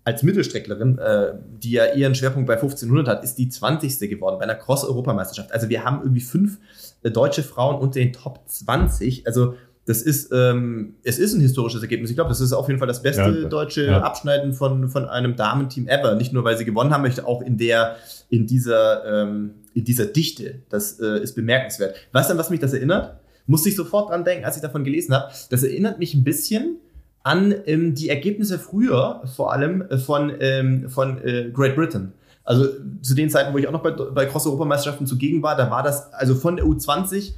[0.04, 4.08] als Mittelstrecklerin, äh, die ja ihren Schwerpunkt bei 1500 hat, ist die 20.
[4.08, 5.52] geworden bei einer Cross-Europameisterschaft.
[5.52, 6.58] Also wir haben irgendwie fünf
[7.02, 9.26] äh, deutsche Frauen unter den Top 20.
[9.26, 9.54] Also
[9.88, 12.10] das ist, ähm, es ist ein historisches Ergebnis.
[12.10, 14.02] Ich glaube, das ist auf jeden Fall das beste ja, deutsche ja.
[14.02, 16.14] Abschneiden von, von einem Damenteam ever.
[16.14, 17.96] Nicht nur, weil sie gewonnen haben, möchte auch in der,
[18.28, 20.56] in dieser, ähm, in dieser Dichte.
[20.68, 21.96] Das äh, ist bemerkenswert.
[22.12, 23.18] Weißt du, an was mich das erinnert?
[23.46, 25.32] Musste ich sofort dran denken, als ich davon gelesen habe.
[25.48, 26.76] Das erinnert mich ein bisschen
[27.22, 32.12] an ähm, die Ergebnisse früher, vor allem äh, von, ähm, von äh, Great Britain.
[32.44, 32.66] Also
[33.00, 36.12] zu den Zeiten, wo ich auch noch bei, bei Cross-Europameisterschaften zugegen war, da war das
[36.12, 37.32] also von der U20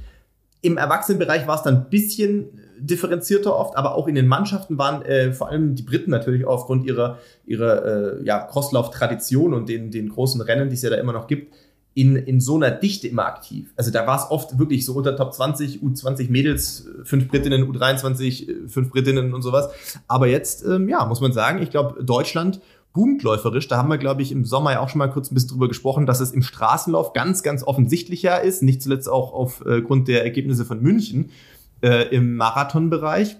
[0.61, 5.03] im Erwachsenenbereich war es dann ein bisschen differenzierter oft, aber auch in den Mannschaften waren
[5.03, 7.85] äh, vor allem die Briten natürlich aufgrund ihrer, ihrer
[8.19, 11.53] äh, ja, Crosslauf-Tradition und den, den großen Rennen, die es ja da immer noch gibt,
[11.93, 13.73] in, in so einer Dichte immer aktiv.
[13.75, 18.69] Also da war es oft wirklich so unter Top 20, U20 Mädels, fünf Britinnen, U23,
[18.69, 19.69] fünf Britinnen und sowas.
[20.07, 22.61] Aber jetzt, ähm, ja, muss man sagen, ich glaube, Deutschland
[22.93, 23.67] boomt läuferisch.
[23.67, 25.67] Da haben wir, glaube ich, im Sommer ja auch schon mal kurz ein bisschen drüber
[25.67, 28.63] gesprochen, dass es im Straßenlauf ganz, ganz offensichtlicher ist.
[28.63, 31.29] Nicht zuletzt auch aufgrund der Ergebnisse von München
[31.81, 33.37] äh, im Marathonbereich.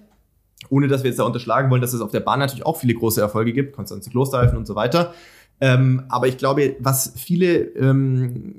[0.68, 2.94] Ohne dass wir jetzt da unterschlagen wollen, dass es auf der Bahn natürlich auch viele
[2.94, 5.12] große Erfolge gibt, Konstanze Klosterhalfen und so weiter.
[5.60, 8.54] Ähm, aber ich glaube, was viele, ähm,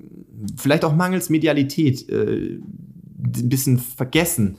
[0.57, 2.59] vielleicht auch mangels Medialität, äh,
[3.25, 4.57] ein bisschen vergessen,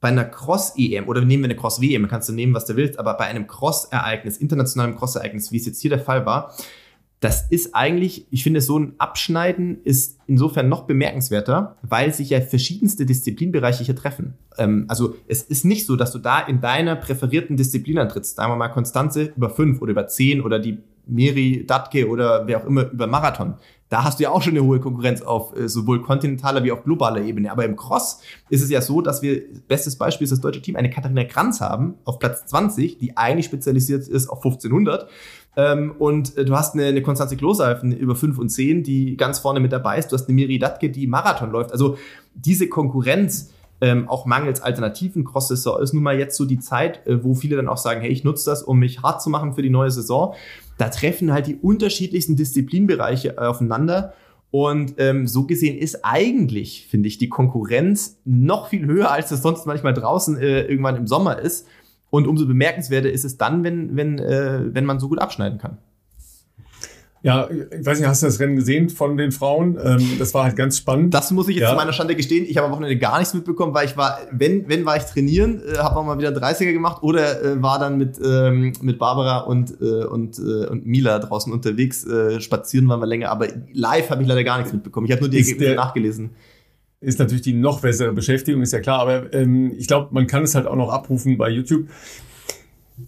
[0.00, 3.14] bei einer Cross-EM oder nehmen wir eine Cross-WM, kannst du nehmen, was du willst, aber
[3.14, 6.54] bei einem Cross-Ereignis, internationalen Cross-Ereignis, wie es jetzt hier der Fall war,
[7.20, 12.40] das ist eigentlich, ich finde, so ein Abschneiden ist insofern noch bemerkenswerter, weil sich ja
[12.40, 14.34] verschiedenste Disziplinbereiche hier treffen.
[14.56, 18.52] Ähm, also es ist nicht so, dass du da in deiner präferierten Disziplin antrittst, sagen
[18.52, 22.66] wir mal Konstanze über fünf oder über zehn oder die Miri Datke oder wer auch
[22.66, 23.54] immer über Marathon.
[23.88, 26.84] Da hast du ja auch schon eine hohe Konkurrenz auf äh, sowohl kontinentaler wie auch
[26.84, 27.50] globaler Ebene.
[27.50, 28.20] Aber im Cross
[28.50, 31.60] ist es ja so, dass wir, bestes Beispiel ist das deutsche Team, eine Katharina Kranz
[31.60, 35.08] haben auf Platz 20, die eigentlich spezialisiert ist auf 1500.
[35.56, 39.38] Ähm, und äh, du hast eine, eine Konstanze Klosalfen über 5 und 10, die ganz
[39.38, 40.12] vorne mit dabei ist.
[40.12, 41.72] Du hast eine Miri Datke, die Marathon läuft.
[41.72, 41.96] Also
[42.34, 43.50] diese Konkurrenz,
[43.80, 47.56] ähm, auch mangels alternativen Cross-Saison ist nun mal jetzt so die Zeit, äh, wo viele
[47.56, 49.90] dann auch sagen, hey, ich nutze das, um mich hart zu machen für die neue
[49.90, 50.34] Saison.
[50.78, 54.14] Da treffen halt die unterschiedlichsten Disziplinbereiche äh, aufeinander.
[54.50, 59.42] Und ähm, so gesehen ist eigentlich, finde ich, die Konkurrenz noch viel höher, als es
[59.42, 61.66] sonst manchmal draußen äh, irgendwann im Sommer ist.
[62.10, 65.76] Und umso bemerkenswerter ist es dann, wenn, wenn, äh, wenn man so gut abschneiden kann.
[67.22, 69.76] Ja, ich weiß nicht, hast du das Rennen gesehen von den Frauen?
[69.82, 71.12] Ähm, das war halt ganz spannend.
[71.12, 71.70] Das muss ich jetzt ja.
[71.70, 72.46] zu meiner Schande gestehen.
[72.48, 75.60] Ich habe am Wochenende gar nichts mitbekommen, weil ich war, wenn, wenn war ich trainieren,
[75.60, 79.38] äh, habe auch mal wieder 30er gemacht oder äh, war dann mit, ähm, mit Barbara
[79.38, 82.04] und, äh, und, äh, und Mila draußen unterwegs.
[82.04, 85.06] Äh, spazieren waren wir länger, aber live habe ich leider gar nichts mitbekommen.
[85.06, 86.30] Ich habe nur die Ergebnisse nachgelesen
[87.00, 89.00] ist natürlich die noch bessere Beschäftigung, ist ja klar.
[89.00, 91.88] Aber ähm, ich glaube, man kann es halt auch noch abrufen bei YouTube.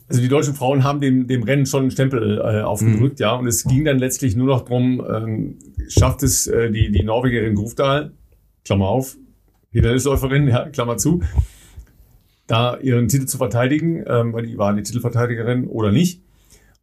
[0.08, 3.22] Also die deutschen Frauen haben dem, dem Rennen schon einen Stempel äh, aufgedrückt, mhm.
[3.22, 3.34] ja.
[3.34, 7.54] Und es ging dann letztlich nur noch drum, ähm, schafft es äh, die, die Norwegerin
[7.54, 8.12] Grufdahl,
[8.64, 9.16] Klammer auf,
[9.72, 11.22] Hindernisläuferin, ja, Klammer zu,
[12.46, 16.22] da ihren Titel zu verteidigen, ähm, weil die war die Titelverteidigerin oder nicht.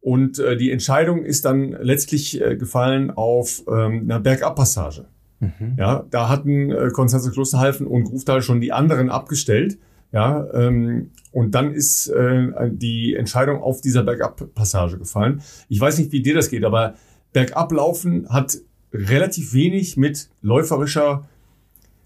[0.00, 5.06] Und äh, die Entscheidung ist dann letztlich äh, gefallen auf ähm, einer Bergabpassage.
[5.40, 5.76] Mhm.
[5.76, 9.78] Ja, da hatten äh, Konstanze Klosterhalfen und Grufdahl schon die anderen abgestellt.
[10.12, 15.42] Ja, ähm, und dann ist äh, die Entscheidung auf dieser Bergab-Passage gefallen.
[15.68, 16.94] Ich weiß nicht, wie dir das geht, aber
[17.32, 18.58] Bergablaufen hat
[18.92, 21.28] relativ wenig mit läuferischer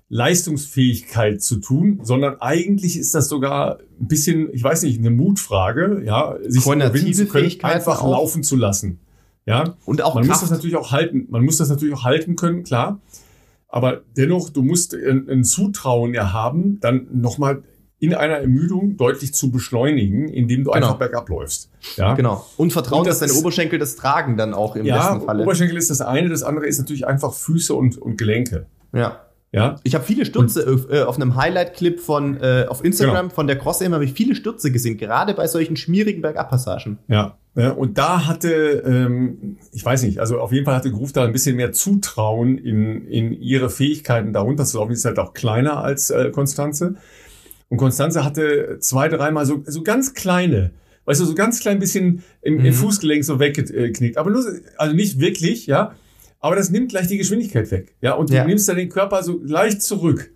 [0.08, 6.02] Leistungsfähigkeit zu tun, sondern eigentlich ist das sogar ein bisschen, ich weiß nicht, eine Mutfrage,
[6.04, 8.10] ja, sich überwinden zu können, einfach auch.
[8.10, 8.98] laufen zu lassen.
[9.46, 10.42] Ja, und auch man Kraft.
[10.42, 11.26] muss das natürlich auch halten.
[11.30, 13.00] Man muss das natürlich auch halten können, klar.
[13.68, 17.62] Aber dennoch, du musst ein, ein Zutrauen ja haben, dann nochmal
[18.02, 20.86] in einer Ermüdung deutlich zu beschleunigen, indem du genau.
[20.86, 21.70] einfach bergab läufst.
[21.94, 22.14] Ja?
[22.14, 22.44] Genau.
[22.56, 25.44] Und Vertrauen, und das dass deine Oberschenkel das tragen dann auch im ja, besten Falle.
[25.44, 28.66] Oberschenkel ist das eine, das andere ist natürlich einfach Füße und, und Gelenke.
[28.92, 29.20] Ja.
[29.52, 29.76] Ja.
[29.84, 33.34] Ich habe viele Stürze und, äh, auf einem Highlight-Clip von äh, auf Instagram genau.
[33.34, 36.98] von der Cross habe ich viele Stürze gesehen, gerade bei solchen schmierigen Bergabpassagen.
[37.06, 37.36] Ja.
[37.54, 41.24] Ja, und da hatte, ähm, ich weiß nicht, also auf jeden Fall hatte Groove da
[41.24, 44.88] ein bisschen mehr Zutrauen in, in ihre Fähigkeiten darunter zu laufen.
[44.88, 46.94] Die ist halt auch kleiner als äh, Konstanze.
[47.72, 50.72] Und Konstanze hatte zwei, dreimal so, so ganz kleine,
[51.06, 52.66] weißt du, so ganz klein bisschen im, mhm.
[52.66, 54.18] im Fußgelenk so weggeknickt.
[54.18, 54.44] Aber nur,
[54.76, 55.94] also nicht wirklich, ja.
[56.38, 57.94] Aber das nimmt gleich die Geschwindigkeit weg.
[58.02, 58.44] Ja, und du ja.
[58.44, 60.32] nimmst dann den Körper so leicht zurück.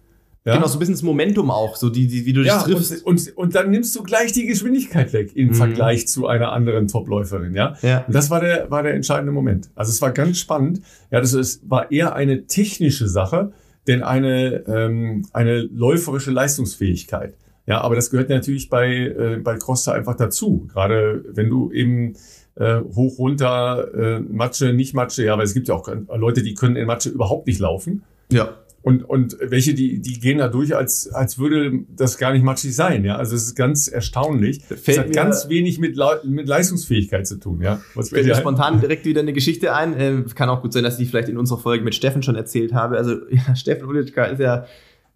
[0.47, 0.55] Ja?
[0.55, 3.05] Genau, so ein bisschen das Momentum auch, so die, die wie du dich ja, triffst.
[3.05, 5.55] Und, und, und dann nimmst du gleich die Geschwindigkeit weg im mhm.
[5.57, 7.76] Vergleich zu einer anderen Topläuferin, ja.
[7.82, 8.07] ja.
[8.07, 9.68] Und das war der, war der entscheidende Moment.
[9.74, 10.80] Also es war ganz spannend.
[11.11, 13.53] Ja, das ist, war eher eine technische Sache,
[13.87, 17.34] denn eine, ähm, eine läuferische Leistungsfähigkeit.
[17.66, 20.68] Ja, aber das gehört natürlich bei, äh, bei Crosser einfach dazu.
[20.72, 22.14] Gerade wenn du eben
[22.55, 26.55] äh, hoch, runter, äh, Matsche, nicht Matsche, ja, aber es gibt ja auch Leute, die
[26.55, 28.05] können in Matsche überhaupt nicht laufen.
[28.30, 28.57] Ja.
[28.87, 32.72] Und, und welche, die, die gehen da durch, als, als würde das gar nicht matschig
[32.72, 33.05] sein.
[33.05, 33.16] Ja?
[33.16, 34.61] Also es ist ganz erstaunlich.
[34.70, 37.62] Es hat ganz wenig mit, mit Leistungsfähigkeit zu tun.
[37.62, 37.80] Ja?
[37.97, 39.99] Was fällt mir spontan direkt wieder eine Geschichte ein.
[39.99, 42.74] Äh, kann auch gut sein, dass ich vielleicht in unserer Folge mit Steffen schon erzählt
[42.74, 42.97] habe.
[42.97, 44.66] Also ja, Steffen Ulitschka ist ja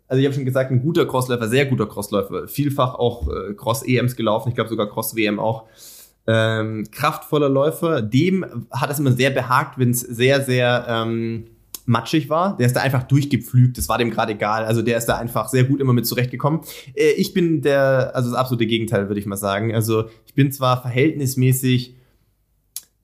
[0.09, 4.17] also ich habe schon gesagt, ein guter Crossläufer, sehr guter Crossläufer, vielfach auch äh, Cross-EMs
[4.17, 5.67] gelaufen, ich glaube sogar Cross-WM auch.
[6.27, 11.45] Ähm, kraftvoller Läufer, dem hat es immer sehr behagt, wenn es sehr, sehr ähm,
[11.91, 12.57] matschig war.
[12.57, 13.77] Der ist da einfach durchgepflügt.
[13.77, 14.65] Das war dem gerade egal.
[14.65, 16.61] Also der ist da einfach sehr gut immer mit zurechtgekommen.
[16.95, 19.75] Äh, ich bin der, also das absolute Gegenteil, würde ich mal sagen.
[19.75, 21.97] Also ich bin zwar verhältnismäßig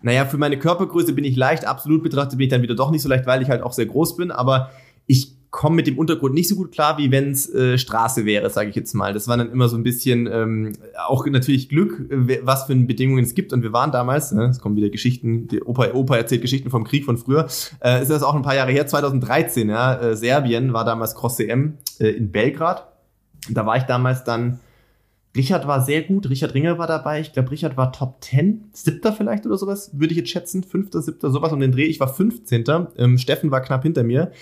[0.03, 3.03] naja, für meine Körpergröße bin ich leicht, absolut betrachtet bin ich dann wieder doch nicht
[3.03, 4.71] so leicht, weil ich halt auch sehr groß bin, aber
[5.07, 8.51] ich komme mit dem Untergrund nicht so gut klar, wie wenn es äh, Straße wäre,
[8.51, 9.13] sage ich jetzt mal.
[9.13, 10.73] Das war dann immer so ein bisschen ähm,
[11.07, 13.53] auch natürlich Glück, äh, was für Bedingungen es gibt.
[13.53, 16.85] Und wir waren damals, ne, es kommen wieder Geschichten, die Opa, Opa erzählt Geschichten vom
[16.85, 17.47] Krieg von früher.
[17.83, 19.95] Äh, ist das auch ein paar Jahre her, 2013, ja.
[19.95, 22.87] Äh, Serbien war damals Cross CM äh, in Belgrad.
[23.49, 24.61] Da war ich damals dann
[25.37, 27.21] Richard war sehr gut, Richard Ringer war dabei.
[27.21, 30.63] Ich glaube, Richard war Top 10, siebter vielleicht oder sowas, würde ich jetzt schätzen.
[30.63, 31.85] Fünfter, siebter, sowas um den Dreh.
[31.85, 32.65] Ich war 15.
[32.97, 34.33] Ähm, Steffen war knapp hinter mir.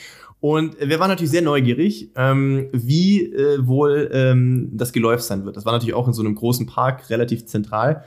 [0.45, 5.57] Und wir waren natürlich sehr neugierig, ähm, wie äh, wohl ähm, das geläuft sein wird.
[5.57, 8.05] Das war natürlich auch in so einem großen Park, relativ zentral.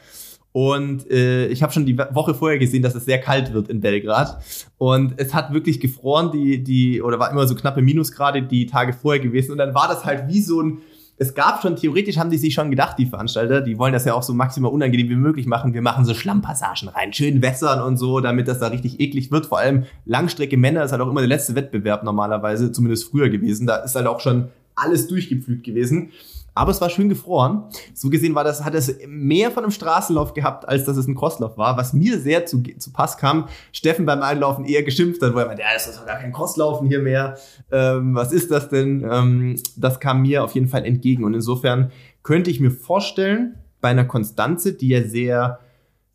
[0.51, 3.81] Und äh, ich habe schon die Woche vorher gesehen, dass es sehr kalt wird in
[3.81, 4.39] Belgrad.
[4.77, 8.93] Und es hat wirklich gefroren, die, die, oder war immer so knappe Minusgrade die Tage
[8.93, 9.53] vorher gewesen.
[9.53, 10.77] Und dann war das halt wie so ein
[11.19, 14.13] es gab schon, theoretisch haben die sich schon gedacht, die Veranstalter, die wollen das ja
[14.13, 15.73] auch so maximal unangenehm wie möglich machen.
[15.73, 19.47] Wir machen so Schlammpassagen rein, schön wässern und so, damit das da richtig eklig wird.
[19.47, 23.65] Vor allem Langstrecke Männer ist halt auch immer der letzte Wettbewerb normalerweise, zumindest früher gewesen.
[23.65, 26.11] Da ist halt auch schon alles durchgepflügt gewesen.
[26.57, 27.63] Aber es war schön gefroren.
[27.93, 31.15] So gesehen war das, hat es mehr von einem Straßenlauf gehabt, als dass es ein
[31.15, 33.47] Crosslauf war, was mir sehr zu, zu Pass kam.
[33.71, 36.33] Steffen beim Einlaufen eher geschimpft hat, wo er meinte, ja, das ist doch gar kein
[36.33, 37.37] Crosslaufen hier mehr.
[37.71, 39.07] Ähm, was ist das denn?
[39.09, 41.23] Ähm, das kam mir auf jeden Fall entgegen.
[41.23, 41.91] Und insofern
[42.23, 45.59] könnte ich mir vorstellen, bei einer Konstanze, die ja sehr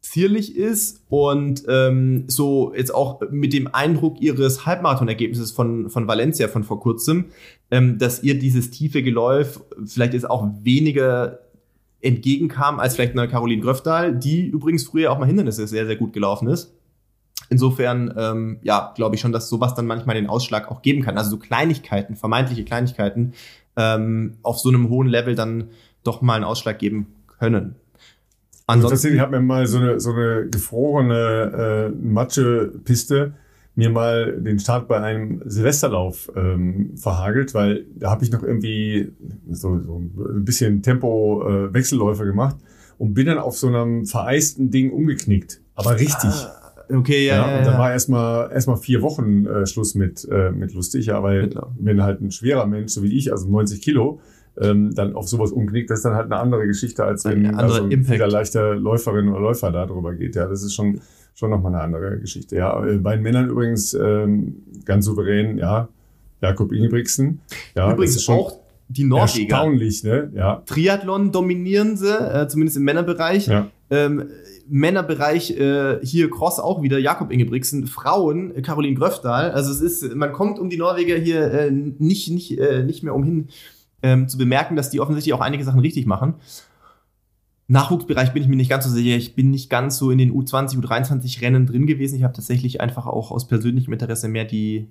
[0.02, 6.48] zierlich ist und ähm, so jetzt auch mit dem Eindruck ihres Halbmarathon-Ergebnisses von, von Valencia
[6.48, 7.26] von vor kurzem,
[7.70, 11.38] ähm, dass ihr dieses tiefe Geläuf vielleicht ist auch weniger
[12.00, 16.12] entgegenkam als vielleicht eine Caroline Gröfdahl, die übrigens früher auch mal Hindernisse sehr, sehr gut
[16.12, 16.74] gelaufen ist.
[17.48, 21.16] Insofern, ähm, ja, glaube ich schon, dass sowas dann manchmal den Ausschlag auch geben kann.
[21.16, 23.34] Also so Kleinigkeiten, vermeintliche Kleinigkeiten,
[23.76, 25.68] ähm, auf so einem hohen Level dann
[26.02, 27.76] doch mal einen Ausschlag geben können.
[28.72, 33.34] Ansonsten, tatsächlich hat mir mal so eine, so eine gefrorene äh, Matschepiste
[33.74, 39.12] mir mal den Start bei einem Silvesterlauf ähm, verhagelt, weil da habe ich noch irgendwie
[39.50, 42.56] so, so ein bisschen Tempo-Wechselläufe äh, gemacht
[42.98, 45.60] und bin dann auf so einem vereisten Ding umgeknickt.
[45.74, 46.30] Aber richtig.
[46.30, 46.58] Ah.
[46.90, 47.36] Okay, ja.
[47.36, 51.06] ja, ja und dann war erstmal erstmal vier Wochen äh, Schluss mit äh, mit lustig,
[51.06, 51.48] ja, weil
[51.78, 54.20] wenn halt ein schwerer Mensch, so wie ich, also 90 Kilo,
[54.60, 57.54] ähm, dann auf sowas umknickt, das ist dann halt eine andere Geschichte, als wenn ein
[57.54, 60.36] also wieder leichter Läuferin oder Läufer da drüber geht.
[60.36, 61.00] Ja, das ist schon
[61.34, 62.56] schon nochmal eine andere Geschichte.
[62.56, 65.88] Ja, äh, bei den Männern übrigens ähm, ganz souverän, ja,
[66.40, 67.40] Jakob Ingebrigtsen.
[67.74, 69.56] Ja, übrigens das ist schon auch die Norweger.
[69.56, 70.30] Erstaunlich, ne?
[70.34, 70.62] Ja.
[70.66, 73.46] Triathlon dominieren sie, äh, zumindest im Männerbereich.
[73.46, 73.68] Ja.
[73.90, 74.28] Ähm,
[74.68, 79.50] Männerbereich äh, hier Cross auch wieder Jakob Ingebrigtsen, Frauen äh, Caroline Gröfdahl.
[79.50, 83.14] Also es ist, man kommt um die Norweger hier äh, nicht nicht äh, nicht mehr
[83.14, 83.48] umhin
[84.02, 86.34] ähm, zu bemerken, dass die offensichtlich auch einige Sachen richtig machen.
[87.68, 89.16] Nachwuchsbereich bin ich mir nicht ganz so sicher.
[89.16, 92.16] Ich bin nicht ganz so in den U20, U23 Rennen drin gewesen.
[92.16, 94.88] Ich habe tatsächlich einfach auch aus persönlichem Interesse mehr die,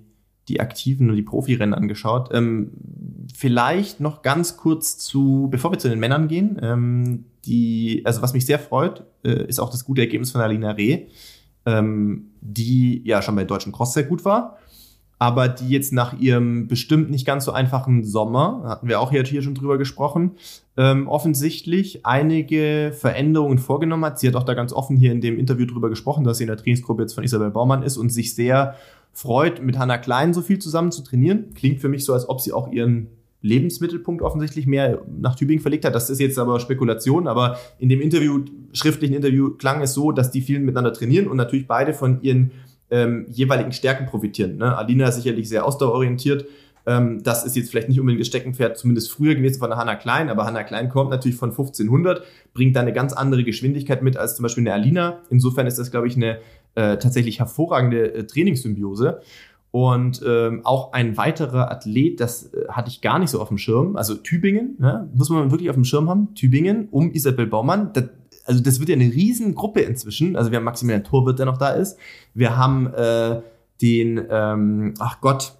[0.48, 2.30] die aktiven und die Profirennen angeschaut.
[2.32, 2.72] Ähm,
[3.34, 8.32] vielleicht noch ganz kurz zu, bevor wir zu den Männern gehen, ähm, die, also was
[8.32, 11.06] mich sehr freut, äh, ist auch das gute Ergebnis von Alina Reh,
[11.66, 14.58] ähm, die ja schon bei Deutschen Cross sehr gut war
[15.22, 19.24] aber die jetzt nach ihrem bestimmt nicht ganz so einfachen Sommer, hatten wir auch hier
[19.24, 20.32] schon drüber gesprochen,
[20.76, 24.18] ähm, offensichtlich einige Veränderungen vorgenommen hat.
[24.18, 26.48] Sie hat auch da ganz offen hier in dem Interview drüber gesprochen, dass sie in
[26.48, 28.74] der Trainingsgruppe jetzt von Isabel Baumann ist und sich sehr
[29.12, 31.54] freut, mit Hannah Klein so viel zusammen zu trainieren.
[31.54, 33.06] Klingt für mich so, als ob sie auch ihren
[33.42, 35.94] Lebensmittelpunkt offensichtlich mehr nach Tübingen verlegt hat.
[35.94, 38.40] Das ist jetzt aber Spekulation, aber in dem Interview,
[38.72, 42.50] schriftlichen Interview, klang es so, dass die vielen miteinander trainieren und natürlich beide von ihren
[42.92, 44.58] ähm, jeweiligen Stärken profitieren.
[44.58, 44.76] Ne?
[44.76, 46.46] Alina ist sicherlich sehr ausdauerorientiert.
[46.84, 49.94] Ähm, das ist jetzt vielleicht nicht unbedingt das Steckenpferd, zumindest früher gewesen von der Hanna
[49.94, 52.22] Klein, aber Hanna Klein kommt natürlich von 1500,
[52.54, 55.20] bringt da eine ganz andere Geschwindigkeit mit als zum Beispiel eine Alina.
[55.30, 56.38] Insofern ist das, glaube ich, eine
[56.74, 59.20] äh, tatsächlich hervorragende äh, Trainingssymbiose.
[59.70, 63.56] Und ähm, auch ein weiterer Athlet, das äh, hatte ich gar nicht so auf dem
[63.56, 65.08] Schirm, also Tübingen, ne?
[65.14, 67.90] muss man wirklich auf dem Schirm haben, Tübingen um Isabel Baumann.
[67.94, 68.04] Das,
[68.44, 70.36] also das wird ja eine Riesengruppe inzwischen.
[70.36, 71.98] Also wir haben Maximilian Torwirt, der noch da ist.
[72.34, 73.40] Wir haben äh,
[73.80, 75.54] den, ähm, ach Gott,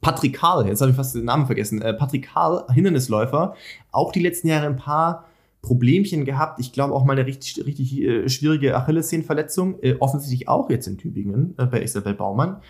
[0.00, 1.80] Patrick Karl, jetzt habe ich fast den Namen vergessen.
[1.80, 3.54] Äh, Patrick Karl, Hindernisläufer,
[3.92, 5.26] auch die letzten Jahre ein paar
[5.62, 6.58] Problemchen gehabt.
[6.58, 9.80] Ich glaube auch mal eine richtig, richtig äh, schwierige Achillessehnenverletzung.
[9.80, 12.60] Äh, offensichtlich auch jetzt in Tübingen äh, bei Isabel Baumann.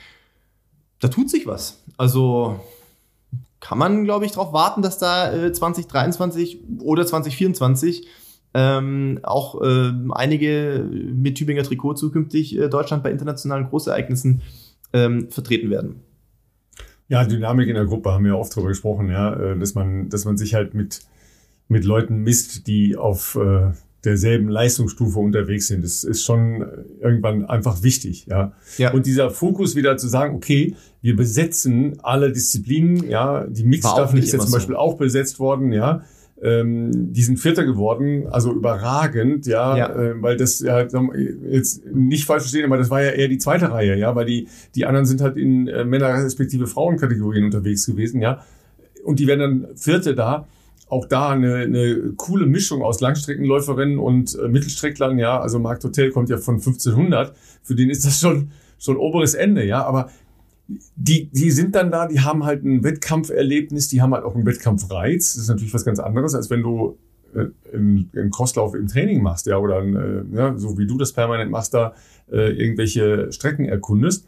[1.01, 1.83] Da tut sich was.
[1.97, 2.61] Also
[3.61, 8.07] kann man, glaube ich, darauf warten, dass da äh, 2023 oder 2024
[8.55, 14.43] ähm, auch äh, einige mit Tübinger Trikot zukünftig äh, Deutschland bei internationalen Großereignissen
[14.93, 16.01] ähm, vertreten werden.
[17.09, 20.25] Ja, Dynamik in der Gruppe haben wir oft darüber gesprochen, ja, äh, dass man, dass
[20.25, 21.01] man sich halt mit,
[21.69, 23.73] mit Leuten misst, die auf äh,
[24.05, 25.85] derselben Leistungsstufe unterwegs sind.
[25.85, 26.67] Das ist schon
[27.01, 28.53] irgendwann einfach wichtig, ja.
[28.77, 28.93] ja.
[28.93, 34.33] Und dieser Fokus wieder zu sagen, okay, wir besetzen alle Disziplinen, ja, die Mixstaffel ist
[34.33, 34.81] ja zum Beispiel so.
[34.81, 36.03] auch besetzt worden, ja
[36.43, 39.95] ähm, die sind Vierter geworden, also überragend, ja, ja.
[39.95, 43.70] Äh, weil das ja jetzt nicht falsch verstehen, aber das war ja eher die zweite
[43.70, 48.20] Reihe, ja, weil die die anderen sind halt in äh, Männer respektive Frauenkategorien unterwegs gewesen,
[48.20, 48.45] ja,
[49.05, 50.47] und die werden dann Vierte da.
[50.88, 55.40] Auch da eine, eine coole Mischung aus Langstreckenläuferinnen und äh, Mittelstrecklern, ja.
[55.40, 57.34] Also Marc Hotel kommt ja von 1500.
[57.62, 59.84] Für den ist das schon schon oberes Ende, ja.
[59.84, 60.11] Aber
[60.97, 64.47] die, die sind dann da, die haben halt ein Wettkampferlebnis, die haben halt auch einen
[64.47, 65.35] Wettkampfreiz.
[65.35, 66.99] Das ist natürlich was ganz anderes, als wenn du
[67.35, 71.12] äh, einen Crosslauf im Training machst, ja, oder ein, äh, ja, so wie du das
[71.12, 71.94] permanent machst, da
[72.31, 74.27] äh, irgendwelche Strecken erkundest.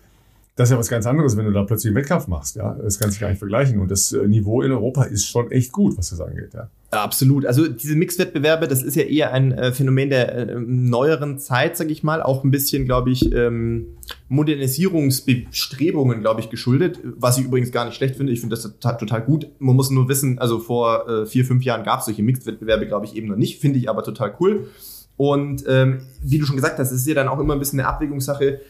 [0.57, 2.75] Das ist ja was ganz anderes, wenn du da plötzlich einen Wettkampf machst, ja.
[2.75, 3.81] Das kannst du gar nicht vergleichen.
[3.81, 6.69] Und das äh, Niveau in Europa ist schon echt gut, was das angeht, ja.
[6.93, 7.45] Absolut.
[7.45, 11.91] Also diese Mixwettbewerbe, das ist ja eher ein äh, Phänomen der äh, neueren Zeit, sag
[11.91, 13.87] ich mal, auch ein bisschen, glaube ich, ähm,
[14.29, 18.33] Modernisierungsbestrebungen, glaube ich, geschuldet, was ich übrigens gar nicht schlecht finde.
[18.33, 19.49] Ich finde das total, gut.
[19.59, 23.17] Man muss nur wissen, also vor vier, fünf Jahren gab es solche Mixwettbewerbe, glaube ich,
[23.17, 23.61] eben noch nicht.
[23.61, 24.69] Finde ich aber total cool.
[25.17, 27.79] Und ähm, wie du schon gesagt hast, es ist ja dann auch immer ein bisschen
[27.81, 28.61] eine Abwägungssache,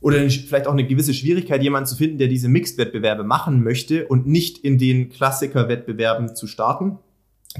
[0.00, 4.26] oder vielleicht auch eine gewisse Schwierigkeit, jemanden zu finden, der diese Mixed-Wettbewerbe machen möchte und
[4.26, 6.98] nicht in den Klassiker-Wettbewerben zu starten.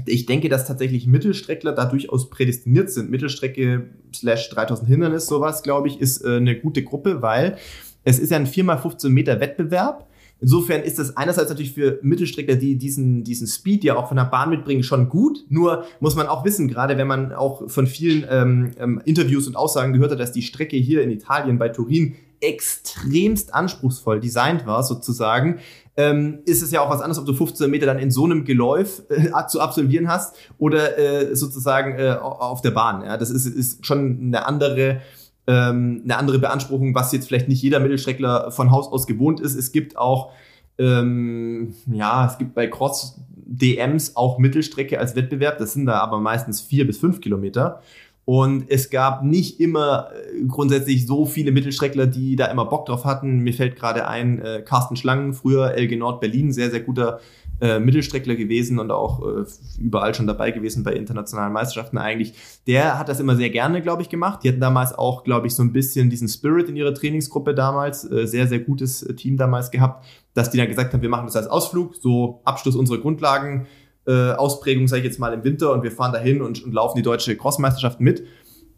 [0.05, 3.09] Ich denke, dass tatsächlich Mittelstreckler da durchaus prädestiniert sind.
[3.09, 7.57] Mittelstrecke slash 3000 Hindernis, sowas, glaube ich, ist äh, eine gute Gruppe, weil
[8.03, 10.08] es ist ja ein 4x15 Meter Wettbewerb.
[10.41, 14.25] Insofern ist das einerseits natürlich für Mittelstreckler, die diesen, diesen Speed ja auch von der
[14.25, 15.45] Bahn mitbringen, schon gut.
[15.49, 19.55] Nur muss man auch wissen, gerade wenn man auch von vielen ähm, ähm, Interviews und
[19.55, 24.83] Aussagen gehört hat, dass die Strecke hier in Italien bei Turin extremst anspruchsvoll designt war,
[24.83, 25.59] sozusagen,
[25.97, 28.45] ähm, ist es ja auch was anderes, ob du 15 Meter dann in so einem
[28.45, 33.03] Geläuf äh, zu absolvieren hast oder äh, sozusagen äh, auf der Bahn.
[33.03, 33.17] Ja?
[33.17, 35.01] Das ist, ist schon eine andere,
[35.49, 39.55] ähm, eine andere Beanspruchung, was jetzt vielleicht nicht jeder Mittelstreckler von Haus aus gewohnt ist.
[39.55, 40.31] Es gibt auch,
[40.77, 45.57] ähm, ja, es gibt bei Cross DMs auch Mittelstrecke als Wettbewerb.
[45.57, 47.81] Das sind da aber meistens vier bis fünf Kilometer.
[48.25, 53.03] Und es gab nicht immer äh, grundsätzlich so viele Mittelstreckler, die da immer Bock drauf
[53.03, 53.39] hatten.
[53.39, 57.21] Mir fällt gerade ein, äh, Carsten Schlangen, früher LG Nord Berlin, sehr, sehr guter
[57.61, 59.43] äh, Mittelstreckler gewesen und auch äh,
[59.79, 62.33] überall schon dabei gewesen bei internationalen Meisterschaften eigentlich.
[62.67, 64.43] Der hat das immer sehr gerne, glaube ich, gemacht.
[64.43, 68.09] Die hatten damals auch, glaube ich, so ein bisschen diesen Spirit in ihrer Trainingsgruppe damals.
[68.09, 71.25] Äh, sehr, sehr gutes äh, Team damals gehabt, dass die dann gesagt haben, wir machen
[71.25, 73.67] das als Ausflug, so Abschluss unserer Grundlagen
[74.07, 76.97] äh, Ausprägung, sage ich jetzt mal, im Winter und wir fahren dahin und, und laufen
[76.97, 78.23] die deutsche Crossmeisterschaft mit.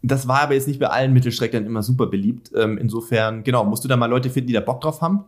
[0.02, 2.50] Das war aber jetzt nicht bei allen Mittelstreckern immer super beliebt.
[2.56, 5.24] Ähm, insofern, genau, musst du da mal Leute finden, die da Bock drauf haben.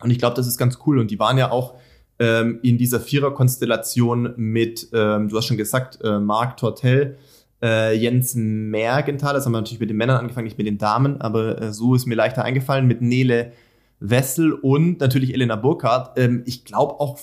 [0.00, 0.98] Und ich glaube, das ist ganz cool.
[0.98, 1.74] Und die waren ja auch
[2.18, 7.16] ähm, in dieser Vierer-Konstellation mit, ähm, du hast schon gesagt, äh, Marc Tortel,
[7.62, 11.20] äh, Jens Mergenthal, das haben wir natürlich mit den Männern angefangen, nicht mit den Damen,
[11.20, 13.52] aber äh, so ist mir leichter eingefallen, mit Nele
[14.00, 16.18] Wessel und natürlich Elena Burkhardt.
[16.18, 17.18] Ähm, ich glaube auch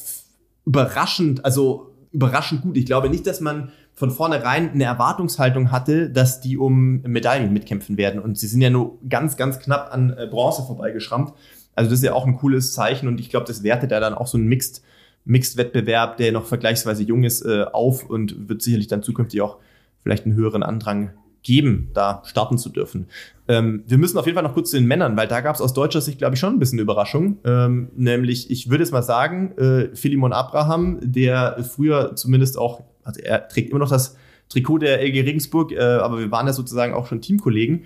[0.66, 2.78] überraschend, also überraschend gut.
[2.78, 7.98] Ich glaube nicht, dass man von vornherein eine Erwartungshaltung hatte, dass die um Medaillen mitkämpfen
[7.98, 8.20] werden.
[8.20, 11.34] Und sie sind ja nur ganz, ganz knapp an äh, Bronze vorbeigeschrammt.
[11.82, 14.14] Also das ist ja auch ein cooles Zeichen und ich glaube, das wertet ja dann
[14.14, 14.84] auch so ein Mixed,
[15.26, 19.58] Mixed-Wettbewerb, der noch vergleichsweise jung ist, äh, auf und wird sicherlich dann zukünftig auch
[20.04, 21.10] vielleicht einen höheren Andrang
[21.42, 23.08] geben, da starten zu dürfen.
[23.48, 25.62] Ähm, wir müssen auf jeden Fall noch kurz zu den Männern, weil da gab es
[25.62, 27.40] aus deutscher Sicht, glaube ich, schon ein bisschen Überraschung.
[27.46, 33.20] Ähm, nämlich, ich würde es mal sagen, äh, Philemon Abraham, der früher zumindest auch, also
[33.22, 34.18] er trägt immer noch das
[34.50, 37.86] Trikot der LG Regensburg, äh, aber wir waren ja sozusagen auch schon Teamkollegen.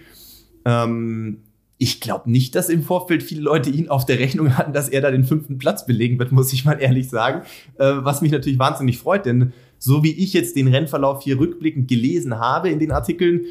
[0.66, 1.38] Ähm,
[1.78, 5.02] ich glaube nicht, dass im Vorfeld viele Leute ihn auf der Rechnung hatten, dass er
[5.02, 7.42] da den fünften Platz belegen wird, muss ich mal ehrlich sagen.
[7.78, 11.88] Äh, was mich natürlich wahnsinnig freut, denn so wie ich jetzt den Rennverlauf hier rückblickend
[11.88, 13.42] gelesen habe in den Artikeln,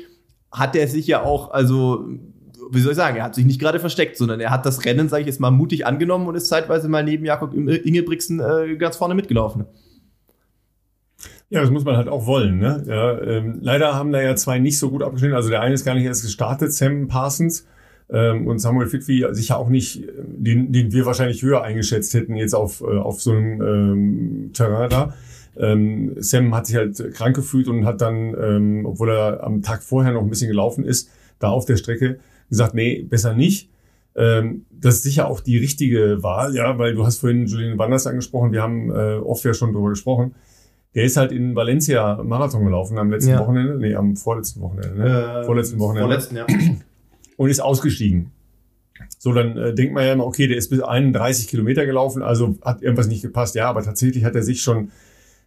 [0.50, 2.08] hat er sich ja auch, also,
[2.70, 5.08] wie soll ich sagen, er hat sich nicht gerade versteckt, sondern er hat das Rennen,
[5.08, 8.96] sage ich jetzt mal, mutig angenommen und ist zeitweise mal neben Jakob Ingebrigtsen äh, ganz
[8.96, 9.66] vorne mitgelaufen.
[11.50, 12.58] Ja, das muss man halt auch wollen.
[12.58, 12.82] Ne?
[12.86, 15.36] Ja, ähm, leider haben da ja zwei nicht so gut abgeschnitten.
[15.36, 17.66] Also der eine ist gar nicht erst gestartet, Sam Parsons.
[18.10, 22.54] Ähm, und Samuel Fitwi sicher auch nicht, den, den wir wahrscheinlich höher eingeschätzt hätten jetzt
[22.54, 25.14] auf, äh, auf so einem ähm, Terrain da.
[25.56, 29.82] Ähm, Sam hat sich halt krank gefühlt und hat dann, ähm, obwohl er am Tag
[29.82, 32.18] vorher noch ein bisschen gelaufen ist, da auf der Strecke
[32.48, 33.70] gesagt, nee, besser nicht.
[34.16, 38.06] Ähm, das ist sicher auch die richtige Wahl, ja, weil du hast vorhin Julian Wanders
[38.06, 40.34] angesprochen, wir haben äh, oft ja schon drüber gesprochen.
[40.94, 43.40] Der ist halt in Valencia Marathon gelaufen am letzten ja.
[43.40, 45.40] Wochenende, nee, am vorletzten Wochenende, ne?
[45.40, 46.02] Äh, vorletzten Wochenende.
[46.02, 46.46] Vorletzten, ja.
[47.36, 48.30] Und ist ausgestiegen.
[49.18, 52.56] So, dann äh, denkt man ja immer, okay, der ist bis 31 Kilometer gelaufen, also
[52.62, 53.54] hat irgendwas nicht gepasst.
[53.54, 54.90] Ja, aber tatsächlich hat er sich schon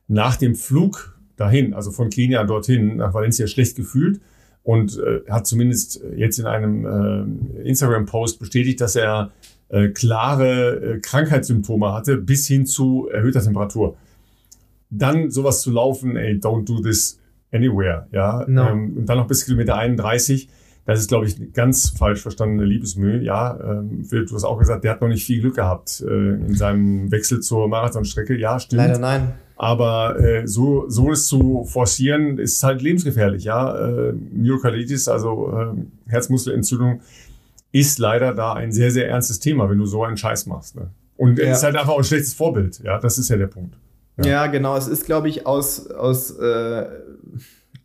[0.08, 4.20] nach dem Flug dahin, also von Kenia dorthin nach Valencia schlecht gefühlt
[4.64, 9.32] und äh, hat zumindest jetzt in einem äh, Instagram-Post bestätigt, dass er
[9.70, 13.96] äh, klare äh, Krankheitssymptome hatte bis hin zu erhöhter Temperatur.
[14.90, 17.20] Dann sowas zu laufen, ey, don't do this
[17.52, 18.46] anywhere, ja.
[18.48, 18.70] No.
[18.70, 20.50] Ähm, und dann noch bis Kilometer 31.
[20.88, 23.22] Das ist, glaube ich, eine ganz falsch verstandene Liebesmühe.
[23.22, 26.56] Ja, ähm, du hast auch gesagt, der hat noch nicht viel Glück gehabt äh, in
[26.56, 28.38] seinem Wechsel zur Marathonstrecke.
[28.38, 28.78] Ja, stimmt.
[28.78, 29.34] Leider nein.
[29.58, 33.44] Aber äh, so, so es zu forcieren, ist halt lebensgefährlich.
[33.44, 37.02] Ja, äh, Myokarditis, also äh, Herzmuskelentzündung,
[37.74, 40.78] ist leider da ein sehr, sehr ernstes Thema, wenn du so einen Scheiß machst.
[40.78, 40.90] Ne?
[41.18, 41.52] Und ja.
[41.52, 42.80] ist halt einfach auch ein schlechtes Vorbild.
[42.82, 43.76] Ja, das ist ja der Punkt.
[44.20, 44.78] Ja, ja genau.
[44.78, 46.86] Es ist, glaube ich, aus, aus äh,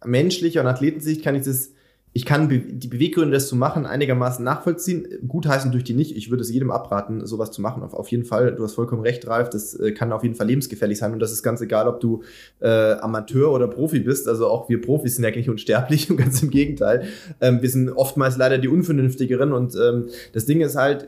[0.05, 1.73] menschlicher und Athletensicht kann ich das
[2.15, 5.07] ich kann die Beweggründe, das zu machen, einigermaßen nachvollziehen.
[5.27, 6.15] Gutheißen durch die nicht.
[6.15, 7.83] Ich würde es jedem abraten, sowas zu machen.
[7.83, 8.55] Auf, auf jeden Fall.
[8.55, 9.49] Du hast vollkommen recht, Ralf.
[9.49, 11.15] Das äh, kann auf jeden Fall lebensgefährlich sein.
[11.15, 12.23] Und das ist ganz egal, ob du
[12.61, 14.29] äh, Amateur oder Profi bist.
[14.29, 17.05] Also auch wir Profis sind ja nicht unsterblich und ganz im Gegenteil.
[17.41, 19.55] Ähm, wir sind oftmals leider die Unvernünftigeren.
[19.55, 21.07] Und ähm, das Ding ist halt,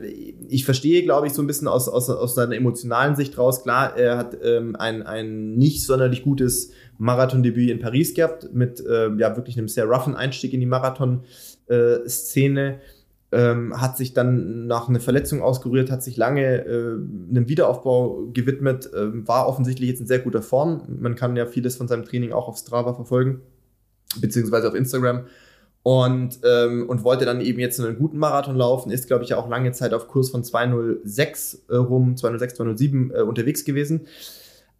[0.49, 3.61] ich verstehe, glaube ich, so ein bisschen aus, aus, aus seiner emotionalen Sicht raus.
[3.61, 9.09] Klar, er hat ähm, ein, ein nicht sonderlich gutes Marathon-Debüt in Paris gehabt, mit äh,
[9.15, 12.79] ja wirklich einem sehr roughen Einstieg in die Marathon-Szene.
[13.31, 16.93] Ähm, hat sich dann nach einer Verletzung ausgerührt, hat sich lange äh,
[17.29, 20.83] einem Wiederaufbau gewidmet, äh, war offensichtlich jetzt in sehr guter Form.
[21.01, 23.41] Man kann ja vieles von seinem Training auch auf Strava verfolgen,
[24.21, 25.25] beziehungsweise auf Instagram.
[25.83, 29.49] Und, ähm, und wollte dann eben jetzt einen guten Marathon laufen, ist, glaube ich, auch
[29.49, 34.07] lange Zeit auf Kurs von 206 äh, rum, 206, 207 äh, unterwegs gewesen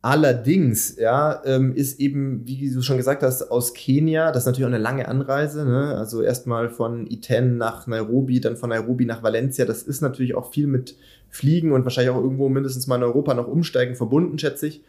[0.05, 4.65] Allerdings, ja, ähm, ist eben, wie du schon gesagt hast, aus Kenia, das ist natürlich
[4.65, 5.95] auch eine lange Anreise, ne?
[5.97, 10.53] also erstmal von Iten nach Nairobi, dann von Nairobi nach Valencia, das ist natürlich auch
[10.53, 10.95] viel mit
[11.31, 14.83] Fliegen und wahrscheinlich auch irgendwo mindestens mal in Europa noch umsteigen verbunden, schätze ich.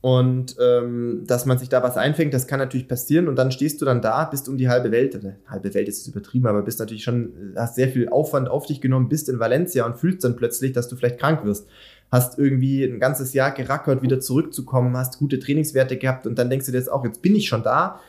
[0.00, 3.82] Und ähm, dass man sich da was einfängt, das kann natürlich passieren und dann stehst
[3.82, 6.78] du dann da, bist um die halbe Welt, oder halbe Welt ist übertrieben, aber bist
[6.78, 10.36] natürlich schon, hast sehr viel Aufwand auf dich genommen, bist in Valencia und fühlst dann
[10.36, 11.66] plötzlich, dass du vielleicht krank wirst
[12.14, 16.66] hast irgendwie ein ganzes Jahr gerackert, wieder zurückzukommen, hast gute Trainingswerte gehabt und dann denkst
[16.66, 18.00] du dir jetzt auch, jetzt bin ich schon da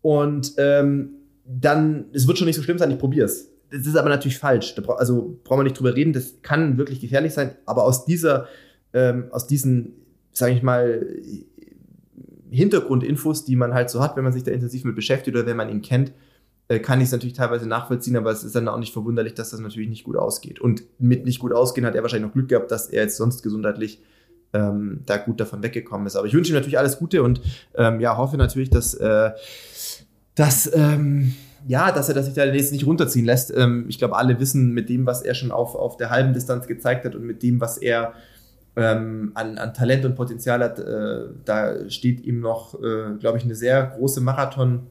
[0.00, 1.10] und ähm,
[1.44, 3.48] dann, es wird schon nicht so schlimm sein, ich probier's.
[3.70, 4.74] Das ist aber natürlich falsch.
[4.76, 8.46] Bra also brauchen wir nicht drüber reden, das kann wirklich gefährlich sein, aber aus dieser,
[8.94, 9.92] ähm, aus diesen,
[10.32, 11.06] sage ich mal,
[12.50, 15.56] Hintergrundinfos, die man halt so hat, wenn man sich da intensiv mit beschäftigt oder wenn
[15.56, 16.12] man ihn kennt,
[16.78, 19.60] kann ich es natürlich teilweise nachvollziehen, aber es ist dann auch nicht verwunderlich, dass das
[19.60, 20.60] natürlich nicht gut ausgeht.
[20.60, 23.42] Und mit nicht gut ausgehen hat er wahrscheinlich noch Glück gehabt, dass er jetzt sonst
[23.42, 24.00] gesundheitlich
[24.52, 26.16] ähm, da gut davon weggekommen ist.
[26.16, 27.40] Aber ich wünsche ihm natürlich alles Gute und
[27.74, 29.30] ähm, ja, hoffe natürlich, dass, äh,
[30.34, 31.34] dass ähm,
[31.66, 33.52] ja, dass er das sich da jetzt nicht runterziehen lässt.
[33.54, 36.66] Ähm, ich glaube, alle wissen mit dem, was er schon auf, auf der halben Distanz
[36.66, 38.14] gezeigt hat und mit dem, was er
[38.76, 43.44] ähm, an, an Talent und Potenzial hat, äh, da steht ihm noch, äh, glaube ich,
[43.44, 44.86] eine sehr große Marathon-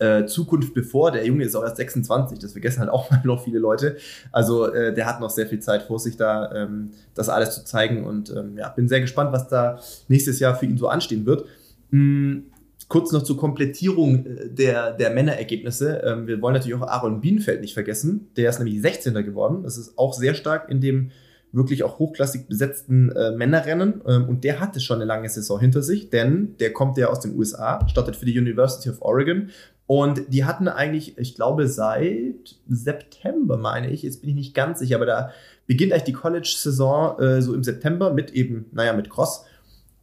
[0.00, 1.12] äh, Zukunft bevor.
[1.12, 3.96] Der Junge ist auch erst 26, das vergessen halt auch mal noch viele Leute.
[4.32, 7.64] Also äh, der hat noch sehr viel Zeit vor sich da, ähm, das alles zu
[7.64, 8.04] zeigen.
[8.04, 9.78] Und ähm, ja, bin sehr gespannt, was da
[10.08, 11.44] nächstes Jahr für ihn so anstehen wird.
[11.90, 12.44] Hm,
[12.88, 16.02] kurz noch zur Komplettierung äh, der, der Männerergebnisse.
[16.04, 18.28] Ähm, wir wollen natürlich auch Aaron Bienfeld nicht vergessen.
[18.36, 19.14] Der ist nämlich 16.
[19.24, 19.62] geworden.
[19.62, 21.10] Das ist auch sehr stark in dem
[21.52, 24.02] wirklich auch hochklassig besetzten äh, Männerrennen.
[24.06, 27.20] Ähm, und der hatte schon eine lange Saison hinter sich, denn der kommt ja aus
[27.20, 29.50] den USA, startet für die University of Oregon
[29.90, 34.78] und die hatten eigentlich, ich glaube, seit September, meine ich, jetzt bin ich nicht ganz
[34.78, 35.30] sicher, aber da
[35.66, 39.46] beginnt eigentlich die College-Saison äh, so im September mit eben, naja, mit Cross.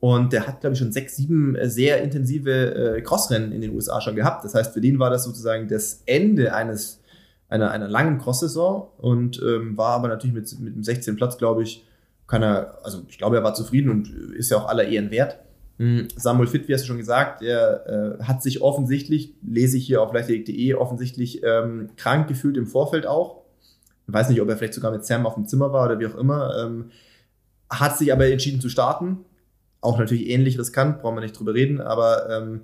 [0.01, 3.73] Und der hat, glaube ich, schon sechs, sieben äh, sehr intensive äh, Crossrennen in den
[3.73, 4.43] USA schon gehabt.
[4.43, 6.99] Das heißt, für den war das sozusagen das Ende eines,
[7.47, 11.15] einer, einer langen Cross-Saison und ähm, war aber natürlich mit, mit dem 16.
[11.15, 11.87] Platz, glaube ich,
[12.27, 15.39] kann er, also ich glaube, er war zufrieden und ist ja auch aller Ehren wert.
[15.77, 19.85] Hm, Samuel Fitt, wie hast du schon gesagt, er äh, hat sich offensichtlich, lese ich
[19.85, 23.43] hier auf leichtathletik.de, offensichtlich ähm, krank gefühlt im Vorfeld auch.
[24.07, 26.07] Ich weiß nicht, ob er vielleicht sogar mit Sam auf dem Zimmer war oder wie
[26.07, 26.57] auch immer.
[26.63, 26.91] Ähm,
[27.69, 29.19] hat sich aber entschieden zu starten.
[29.81, 32.61] Auch natürlich ähnlich riskant, brauchen wir nicht drüber reden, aber ähm,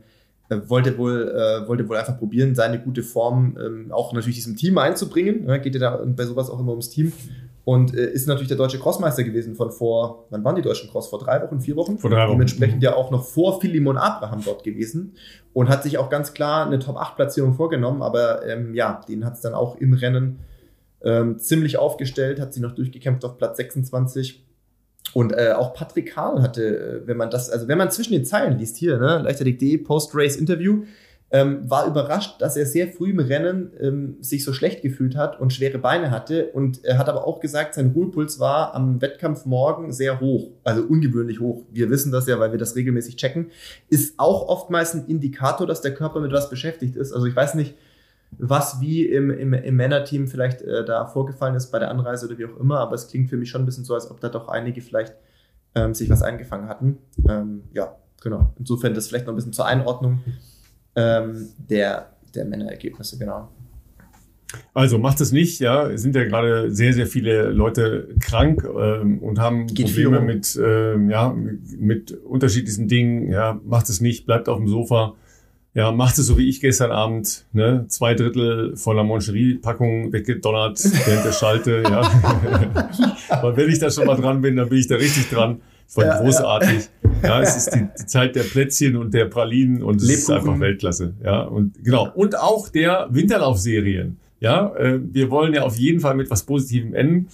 [0.67, 4.77] wollte wohl, äh, wollte wohl einfach probieren, seine gute Form ähm, auch natürlich diesem Team
[4.77, 5.47] einzubringen.
[5.47, 7.11] Ja, geht ja da bei sowas auch immer ums Team.
[7.65, 11.07] Und äh, ist natürlich der deutsche Crossmeister gewesen von vor, wann waren die deutschen Cross?
[11.07, 11.97] Vor drei Wochen, vier Wochen?
[11.97, 12.33] Vor drei Wochen.
[12.33, 15.15] Dementsprechend ja auch noch vor Philemon Abraham dort gewesen
[15.53, 19.41] und hat sich auch ganz klar eine Top-8-Platzierung vorgenommen, aber ähm, ja, den hat es
[19.41, 20.39] dann auch im Rennen
[21.03, 24.45] ähm, ziemlich aufgestellt, hat sich noch durchgekämpft auf Platz 26.
[25.13, 28.25] Und äh, auch Patrick Karl hatte, äh, wenn man das, also wenn man zwischen den
[28.25, 30.83] Zeilen liest hier, ne, leichtathletik.de, Post-Race-Interview,
[31.33, 35.39] ähm, war überrascht, dass er sehr früh im Rennen ähm, sich so schlecht gefühlt hat
[35.39, 36.51] und schwere Beine hatte.
[36.51, 40.83] Und er hat aber auch gesagt, sein Ruhepuls war am Wettkampf morgen sehr hoch, also
[40.83, 41.65] ungewöhnlich hoch.
[41.71, 43.47] Wir wissen das ja, weil wir das regelmäßig checken.
[43.89, 47.11] Ist auch oftmals ein Indikator, dass der Körper mit was beschäftigt ist.
[47.11, 47.75] Also ich weiß nicht,
[48.37, 52.37] was wie im, im, im Männerteam vielleicht äh, da vorgefallen ist bei der Anreise oder
[52.37, 54.29] wie auch immer, aber es klingt für mich schon ein bisschen so, als ob da
[54.29, 55.15] doch einige vielleicht
[55.73, 56.99] ähm, sich was eingefangen hatten.
[57.27, 58.53] Ähm, ja, genau.
[58.59, 60.19] Insofern das vielleicht noch ein bisschen zur Einordnung
[60.95, 63.49] ähm, der, der Männerergebnisse, genau.
[64.73, 65.87] Also macht es nicht, ja.
[65.87, 70.59] Es sind ja gerade sehr, sehr viele Leute krank ähm, und haben Geht Probleme mit,
[70.63, 71.35] ähm, ja,
[71.77, 73.31] mit unterschiedlichsten Dingen.
[73.31, 75.15] Ja, macht es nicht, bleibt auf dem Sofa.
[75.75, 77.85] Ja, macht es so wie ich gestern Abend, ne?
[77.87, 82.01] Zwei Drittel von der Moncherie-Packung weggedonnert während der Schalte, ja.
[83.29, 85.61] Aber wenn ich da schon mal dran bin, dann bin ich da richtig dran.
[85.95, 86.89] War ja, großartig.
[87.21, 87.29] Ja.
[87.29, 87.41] ja.
[87.41, 90.21] es ist die, die, Zeit der Plätzchen und der Pralinen und es Lebkuchen.
[90.21, 91.13] ist einfach Weltklasse.
[91.23, 92.11] Ja, und genau.
[92.13, 94.17] Und auch der Winterlaufserien.
[94.39, 97.29] Ja, äh, wir wollen ja auf jeden Fall mit was Positivem enden.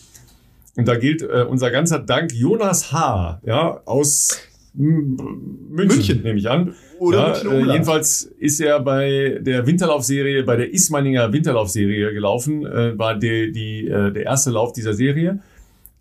[0.76, 3.42] Und da gilt äh, unser ganzer Dank Jonas H.
[3.46, 4.38] Ja, aus
[4.74, 6.22] München, München.
[6.22, 6.76] nehme ich an.
[7.00, 12.98] Oder ja, äh, jedenfalls ist er bei der Winterlaufserie, bei der Ismaninger Winterlaufserie gelaufen, äh,
[12.98, 15.40] war die, die, äh, der erste Lauf dieser Serie.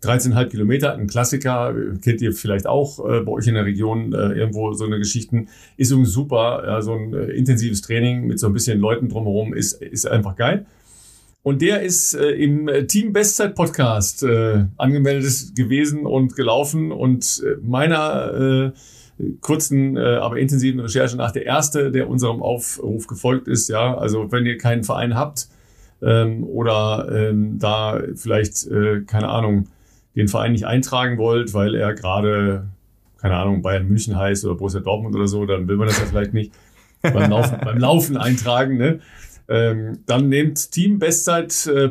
[0.03, 4.31] 13,5 Kilometer, ein Klassiker, kennt ihr vielleicht auch äh, bei euch in der Region äh,
[4.31, 5.49] irgendwo so eine Geschichten.
[5.75, 9.53] Ist übrigens super, ja, so ein äh, intensives Training mit so ein bisschen Leuten drumherum
[9.53, 10.65] ist, ist einfach geil.
[11.41, 17.57] Und der ist äh, im Team Bestzeit Podcast äh, angemeldet gewesen und gelaufen und äh,
[17.61, 18.73] meiner
[19.41, 23.67] kurzen, aber intensiven Recherche nach der erste, der unserem Aufruf gefolgt ist.
[23.67, 25.49] Ja, also wenn ihr keinen Verein habt
[26.01, 28.69] ähm, oder ähm, da vielleicht
[29.07, 29.67] keine Ahnung
[30.15, 32.69] den Verein nicht eintragen wollt, weil er gerade
[33.21, 36.05] keine Ahnung, Bayern München heißt oder Borussia Dortmund oder so, dann will man das ja
[36.05, 36.53] vielleicht nicht
[37.01, 38.77] beim, Laufen, beim Laufen eintragen.
[38.77, 38.99] Ne?
[39.47, 41.89] Ähm, dann nehmt Team Bestzeit äh,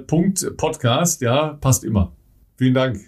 [1.21, 2.13] ja, passt immer.
[2.57, 3.01] Vielen Dank.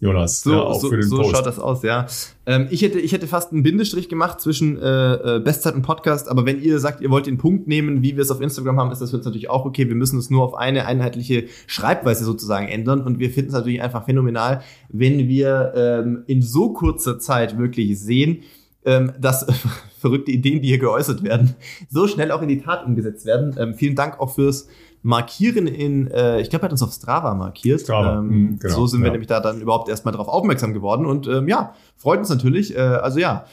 [0.00, 1.30] Jonas, so, ja, auch so, für den so Post.
[1.30, 2.06] schaut das aus, ja.
[2.46, 6.28] Ähm, ich, hätte, ich hätte fast einen Bindestrich gemacht zwischen äh, äh, Bestzeit und Podcast,
[6.28, 8.90] aber wenn ihr sagt, ihr wollt den Punkt nehmen, wie wir es auf Instagram haben,
[8.90, 9.88] ist das für uns natürlich auch okay.
[9.88, 13.82] Wir müssen es nur auf eine einheitliche Schreibweise sozusagen ändern und wir finden es natürlich
[13.82, 18.42] einfach phänomenal, wenn wir ähm, in so kurzer Zeit wirklich sehen,
[18.84, 19.46] ähm, dass
[19.98, 21.54] verrückte Ideen, die hier geäußert werden,
[21.88, 23.54] so schnell auch in die Tat umgesetzt werden.
[23.58, 24.68] Ähm, vielen Dank auch fürs
[25.06, 27.82] Markieren in, äh, ich glaube, er hat uns auf Strava markiert.
[27.82, 28.20] Strava.
[28.20, 29.12] Ähm, mhm, genau, so sind wir ja.
[29.12, 32.74] nämlich da dann überhaupt erstmal darauf aufmerksam geworden und ähm, ja, freut uns natürlich.
[32.74, 33.44] Äh, also ja,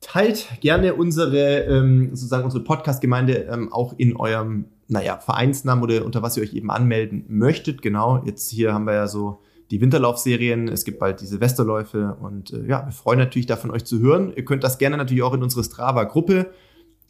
[0.00, 6.22] teilt gerne unsere, ähm, sozusagen unsere Podcast-Gemeinde ähm, auch in eurem, naja, Vereinsnamen oder unter
[6.22, 7.82] was ihr euch eben anmelden möchtet.
[7.82, 9.40] Genau, jetzt hier haben wir ja so
[9.72, 13.84] die Winterlaufserien, es gibt bald die Silvesterläufe und äh, ja, wir freuen natürlich davon euch
[13.84, 14.32] zu hören.
[14.36, 16.52] Ihr könnt das gerne natürlich auch in unsere Strava-Gruppe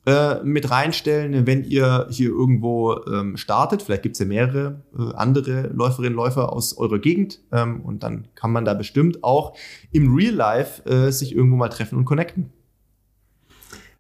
[0.06, 3.82] äh, mit reinstellen, wenn ihr hier irgendwo ähm, startet.
[3.82, 8.02] Vielleicht gibt es ja mehrere äh, andere Läuferinnen und Läufer aus eurer Gegend ähm, und
[8.04, 9.56] dann kann man da bestimmt auch
[9.90, 12.52] im Real Life äh, sich irgendwo mal treffen und connecten.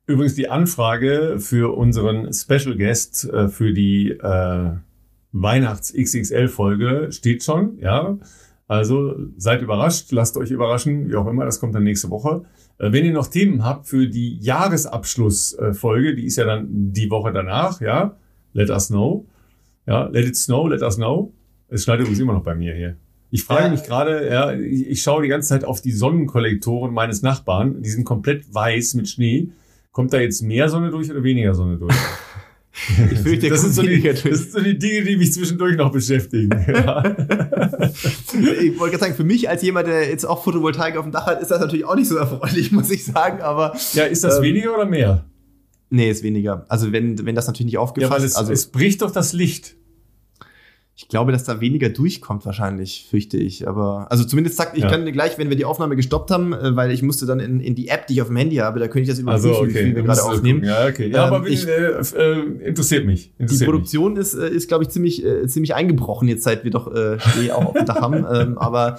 [0.06, 4.70] Übrigens die Anfrage für unseren Special Guest äh, für die äh,
[5.32, 8.16] Weihnachts-XXL-Folge steht schon, ja.
[8.68, 12.44] Also seid überrascht, lasst euch überraschen, wie auch immer, das kommt dann nächste Woche.
[12.78, 17.32] Äh, wenn ihr noch Themen habt für die Jahresabschlussfolge, die ist ja dann die Woche
[17.32, 18.16] danach, ja,
[18.52, 19.26] let us know.
[19.86, 21.32] Ja, let it snow, let us know.
[21.68, 22.96] Es schneit übrigens immer noch bei mir hier.
[23.30, 23.70] Ich frage ja.
[23.70, 27.82] mich gerade, ja, ich, ich schaue die ganze Zeit auf die Sonnenkollektoren meines Nachbarn.
[27.82, 29.50] Die sind komplett weiß mit Schnee.
[29.92, 31.94] Kommt da jetzt mehr Sonne durch oder weniger Sonne durch?
[33.10, 35.90] Ich fürchte, das, sind so die, das sind so die Dinge, die mich zwischendurch noch
[35.92, 36.50] beschäftigen.
[36.66, 37.02] Ja.
[37.04, 41.26] ich wollte gerade sagen, für mich als jemand, der jetzt auch Photovoltaik auf dem Dach
[41.26, 43.40] hat, ist das natürlich auch nicht so erfreulich, muss ich sagen.
[43.40, 45.24] Aber ja, ist das ähm, weniger oder mehr?
[45.88, 46.66] Nee, ist weniger.
[46.68, 49.76] Also wenn, wenn das natürlich nicht aufgefasst ja, es, also es bricht doch das Licht.
[50.98, 53.68] Ich glaube, dass da weniger durchkommt wahrscheinlich, fürchte ich.
[53.68, 54.90] Aber also zumindest sagt, ich ja.
[54.90, 57.74] kann gleich, wenn wir die Aufnahme gestoppt haben, äh, weil ich musste dann in, in
[57.74, 59.74] die App, die ich auf dem Handy habe, da könnte ich das überprüfen, also, okay.
[59.74, 60.64] wie viel wir gerade aufnehmen.
[60.64, 61.10] Ja, okay.
[61.10, 63.30] Ja, ähm, aber ich, äh, äh, interessiert mich.
[63.38, 64.22] Interessiert die Produktion mich.
[64.22, 67.50] ist, äh, ist glaube ich, ziemlich, äh, ziemlich eingebrochen jetzt, seit wir doch äh, Schnee
[67.50, 68.16] auch auf dem Dach haben.
[68.36, 68.98] Ähm, aber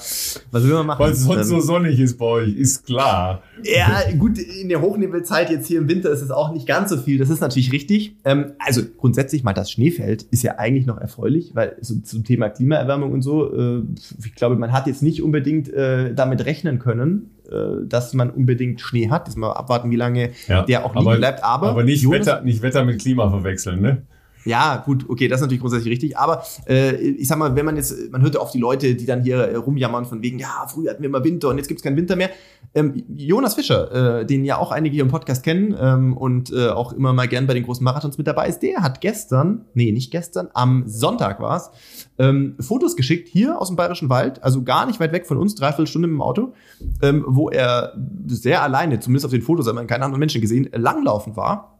[0.51, 0.99] was will man machen?
[0.99, 3.41] Weil es sonst ähm, so sonnig ist bei euch, ist klar.
[3.63, 6.97] Ja, gut, in der Hochnebelzeit jetzt hier im Winter ist es auch nicht ganz so
[6.97, 7.17] viel.
[7.17, 8.15] Das ist natürlich richtig.
[8.23, 12.49] Ähm, also grundsätzlich mal das Schneefeld ist ja eigentlich noch erfreulich, weil so zum Thema
[12.49, 13.81] Klimaerwärmung und so, äh,
[14.23, 18.81] ich glaube, man hat jetzt nicht unbedingt äh, damit rechnen können, äh, dass man unbedingt
[18.81, 19.27] Schnee hat.
[19.27, 21.43] Jetzt mal abwarten, wie lange ja, der auch liegen aber, bleibt.
[21.43, 24.03] Aber, aber nicht, Wetter, nicht Wetter mit Klima verwechseln, ne?
[24.47, 26.17] Ja, gut, okay, das ist natürlich grundsätzlich richtig.
[26.17, 29.05] Aber äh, ich sag mal, wenn man jetzt, man hört ja oft die Leute, die
[29.05, 31.83] dann hier äh, rumjammern von wegen, ja, früher hatten wir immer Winter und jetzt gibt's
[31.83, 32.29] keinen Winter mehr.
[32.73, 36.69] Ähm, Jonas Fischer, äh, den ja auch einige hier im Podcast kennen ähm, und äh,
[36.69, 39.91] auch immer mal gern bei den großen Marathons mit dabei ist, der hat gestern, nee,
[39.91, 41.71] nicht gestern, am Sonntag war's,
[42.17, 45.55] ähm, Fotos geschickt hier aus dem Bayerischen Wald, also gar nicht weit weg von uns,
[45.55, 46.53] dreiviertel Stunde im Auto,
[47.01, 47.93] ähm, wo er
[48.27, 51.76] sehr alleine, zumindest auf den Fotos, hat man keinen anderen Menschen gesehen, langlaufen war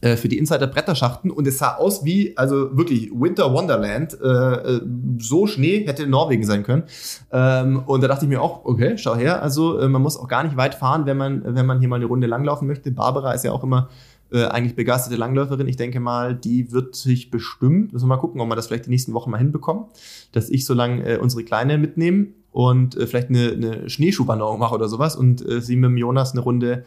[0.00, 4.26] äh, für die Insider Bretterschachten und es sah aus wie, also wirklich Winter Wonderland, äh,
[4.26, 4.80] äh,
[5.18, 6.84] so Schnee hätte in Norwegen sein können.
[7.30, 10.28] Ähm, und da dachte ich mir auch, okay, schau her, also äh, man muss auch
[10.28, 12.90] gar nicht weit fahren, wenn man, wenn man hier mal eine Runde langlaufen möchte.
[12.90, 13.90] Barbara ist ja auch immer
[14.32, 15.68] äh, eigentlich begeisterte Langläuferin.
[15.68, 18.86] Ich denke mal, die wird sich bestimmt, müssen wir mal gucken, ob wir das vielleicht
[18.86, 19.84] die nächsten Wochen mal hinbekommen,
[20.32, 25.14] dass ich so lange unsere Kleine mitnehme und vielleicht eine, eine Schneeschuhwanderung mache oder sowas
[25.14, 26.84] und sie mit dem Jonas eine Runde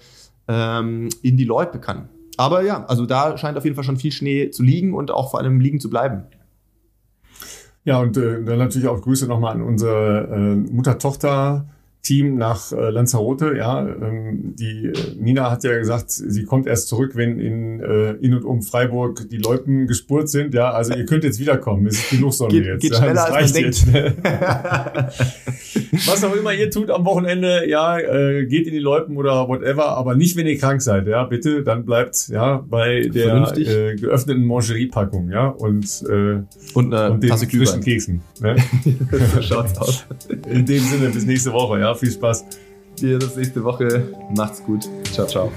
[0.48, 2.10] ähm, in die Loipe kann.
[2.38, 5.32] Aber ja, also da scheint auf jeden Fall schon viel Schnee zu liegen und auch
[5.32, 6.24] vor allem liegen zu bleiben.
[7.86, 11.68] Ja, und äh, dann natürlich auch Grüße nochmal an unsere äh, Mutter-Tochter-
[12.04, 13.56] Team nach äh, Lanzarote.
[13.58, 18.12] Ja, ähm, die äh, Nina hat ja gesagt, sie kommt erst zurück, wenn in, äh,
[18.14, 20.54] in und um Freiburg die Loipen gespurt sind.
[20.54, 21.88] Ja, also ihr könnt jetzt wiederkommen.
[21.88, 22.82] Es ist genug Sonne geht, jetzt.
[22.82, 23.88] Geht schneller, ja, als man denkt.
[26.08, 29.98] Was auch immer ihr tut am Wochenende, ja, äh, geht in die Loipen oder whatever,
[29.98, 31.08] aber nicht, wenn ihr krank seid.
[31.08, 36.42] Ja, bitte, dann bleibt ja bei der äh, geöffneten Mangerie-Packung, ja, und äh,
[36.74, 38.22] und, äh, und den frischen Keksen.
[38.42, 38.58] Ne?
[39.36, 40.06] so schaut's aus.
[40.50, 41.80] In dem Sinne, bis nächste Woche.
[41.95, 42.45] Viel Spaß.
[42.99, 44.14] Dir das nächste Woche.
[44.36, 44.88] Macht's gut.
[45.11, 45.52] Ciao, ciao.